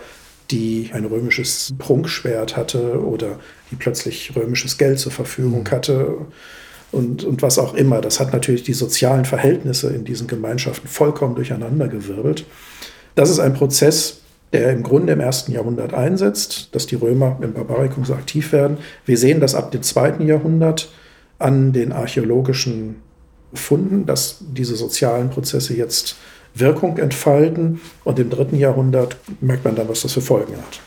die 0.51 0.91
ein 0.93 1.05
römisches 1.05 1.73
Prunkschwert 1.77 2.55
hatte 2.55 3.01
oder 3.01 3.39
die 3.71 3.75
plötzlich 3.75 4.33
römisches 4.35 4.77
Geld 4.77 4.99
zur 4.99 5.11
Verfügung 5.11 5.63
mhm. 5.63 5.71
hatte 5.71 6.17
und, 6.91 7.23
und 7.23 7.41
was 7.41 7.59
auch 7.59 7.73
immer. 7.73 7.99
Das 7.99 8.19
hat 8.19 8.31
natürlich 8.31 8.63
die 8.63 8.73
sozialen 8.73 9.25
Verhältnisse 9.25 9.89
in 9.89 10.05
diesen 10.05 10.27
Gemeinschaften 10.27 10.87
vollkommen 10.87 11.35
durcheinandergewirbelt. 11.35 12.45
Das 13.15 13.29
ist 13.29 13.39
ein 13.39 13.53
Prozess, 13.53 14.21
der 14.53 14.71
im 14.71 14.83
Grunde 14.83 15.13
im 15.13 15.19
ersten 15.19 15.51
Jahrhundert 15.51 15.93
einsetzt, 15.93 16.73
dass 16.73 16.87
die 16.87 16.95
Römer 16.95 17.37
im 17.41 17.53
Barbarikum 17.53 18.05
so 18.05 18.13
aktiv 18.13 18.51
werden. 18.51 18.77
Wir 19.05 19.17
sehen 19.17 19.39
das 19.39 19.55
ab 19.55 19.71
dem 19.71 19.83
zweiten 19.83 20.25
Jahrhundert 20.25 20.89
an 21.39 21.73
den 21.73 21.91
archäologischen 21.91 23.01
Funden, 23.53 24.05
dass 24.05 24.37
diese 24.41 24.75
sozialen 24.75 25.29
Prozesse 25.29 25.75
jetzt 25.75 26.15
Wirkung 26.53 26.97
entfalten. 26.97 27.81
Und 28.03 28.19
im 28.19 28.29
dritten 28.29 28.57
Jahrhundert 28.57 29.17
merkt 29.41 29.65
man 29.65 29.75
dann, 29.75 29.89
was 29.89 30.01
das 30.01 30.13
für 30.13 30.21
Folgen 30.21 30.53
hat. 30.53 30.81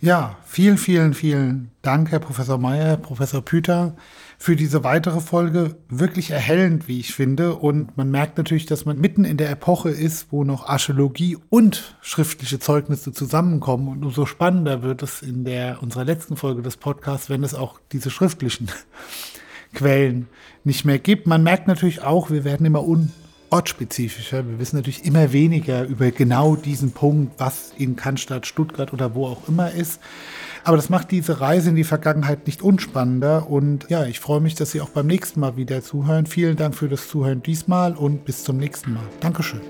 Ja, 0.00 0.36
vielen, 0.46 0.78
vielen, 0.78 1.12
vielen 1.12 1.70
Dank, 1.82 2.12
Herr 2.12 2.20
Professor 2.20 2.56
Mayer, 2.56 2.84
Herr 2.84 2.96
Professor 2.98 3.42
Püter 3.42 3.96
für 4.40 4.54
diese 4.54 4.84
weitere 4.84 5.20
Folge 5.20 5.76
wirklich 5.88 6.30
erhellend, 6.30 6.86
wie 6.86 7.00
ich 7.00 7.12
finde. 7.12 7.56
Und 7.56 7.96
man 7.96 8.08
merkt 8.10 8.38
natürlich, 8.38 8.66
dass 8.66 8.84
man 8.84 9.00
mitten 9.00 9.24
in 9.24 9.36
der 9.36 9.50
Epoche 9.50 9.90
ist, 9.90 10.28
wo 10.30 10.44
noch 10.44 10.68
Archäologie 10.68 11.36
und 11.50 11.96
schriftliche 12.02 12.60
Zeugnisse 12.60 13.12
zusammenkommen. 13.12 13.88
Und 13.88 14.04
umso 14.04 14.26
spannender 14.26 14.82
wird 14.82 15.02
es 15.02 15.22
in 15.22 15.44
der 15.44 15.82
unserer 15.82 16.04
letzten 16.04 16.36
Folge 16.36 16.62
des 16.62 16.76
Podcasts, 16.76 17.28
wenn 17.28 17.42
es 17.42 17.54
auch 17.54 17.80
diese 17.90 18.10
schriftlichen 18.10 18.68
Quellen 19.74 20.28
nicht 20.62 20.84
mehr 20.84 21.00
gibt. 21.00 21.26
Man 21.26 21.42
merkt 21.42 21.66
natürlich 21.66 22.02
auch, 22.02 22.30
wir 22.30 22.44
werden 22.44 22.64
immer 22.64 22.84
ortsspezifischer. 23.50 24.46
Wir 24.46 24.60
wissen 24.60 24.76
natürlich 24.76 25.04
immer 25.04 25.32
weniger 25.32 25.84
über 25.84 26.12
genau 26.12 26.54
diesen 26.54 26.92
Punkt, 26.92 27.34
was 27.38 27.72
in 27.76 27.96
Cannstatt, 27.96 28.46
Stuttgart 28.46 28.92
oder 28.92 29.16
wo 29.16 29.26
auch 29.26 29.48
immer 29.48 29.72
ist. 29.72 30.00
Aber 30.64 30.76
das 30.76 30.88
macht 30.88 31.10
diese 31.10 31.40
Reise 31.40 31.70
in 31.70 31.76
die 31.76 31.84
Vergangenheit 31.84 32.46
nicht 32.46 32.62
unspannender. 32.62 33.48
Und 33.48 33.86
ja, 33.88 34.04
ich 34.04 34.20
freue 34.20 34.40
mich, 34.40 34.54
dass 34.54 34.72
Sie 34.72 34.80
auch 34.80 34.90
beim 34.90 35.06
nächsten 35.06 35.40
Mal 35.40 35.56
wieder 35.56 35.82
zuhören. 35.82 36.26
Vielen 36.26 36.56
Dank 36.56 36.74
für 36.74 36.88
das 36.88 37.08
Zuhören 37.08 37.42
diesmal 37.42 37.94
und 37.94 38.24
bis 38.24 38.44
zum 38.44 38.56
nächsten 38.56 38.94
Mal. 38.94 39.04
Dankeschön. 39.20 39.60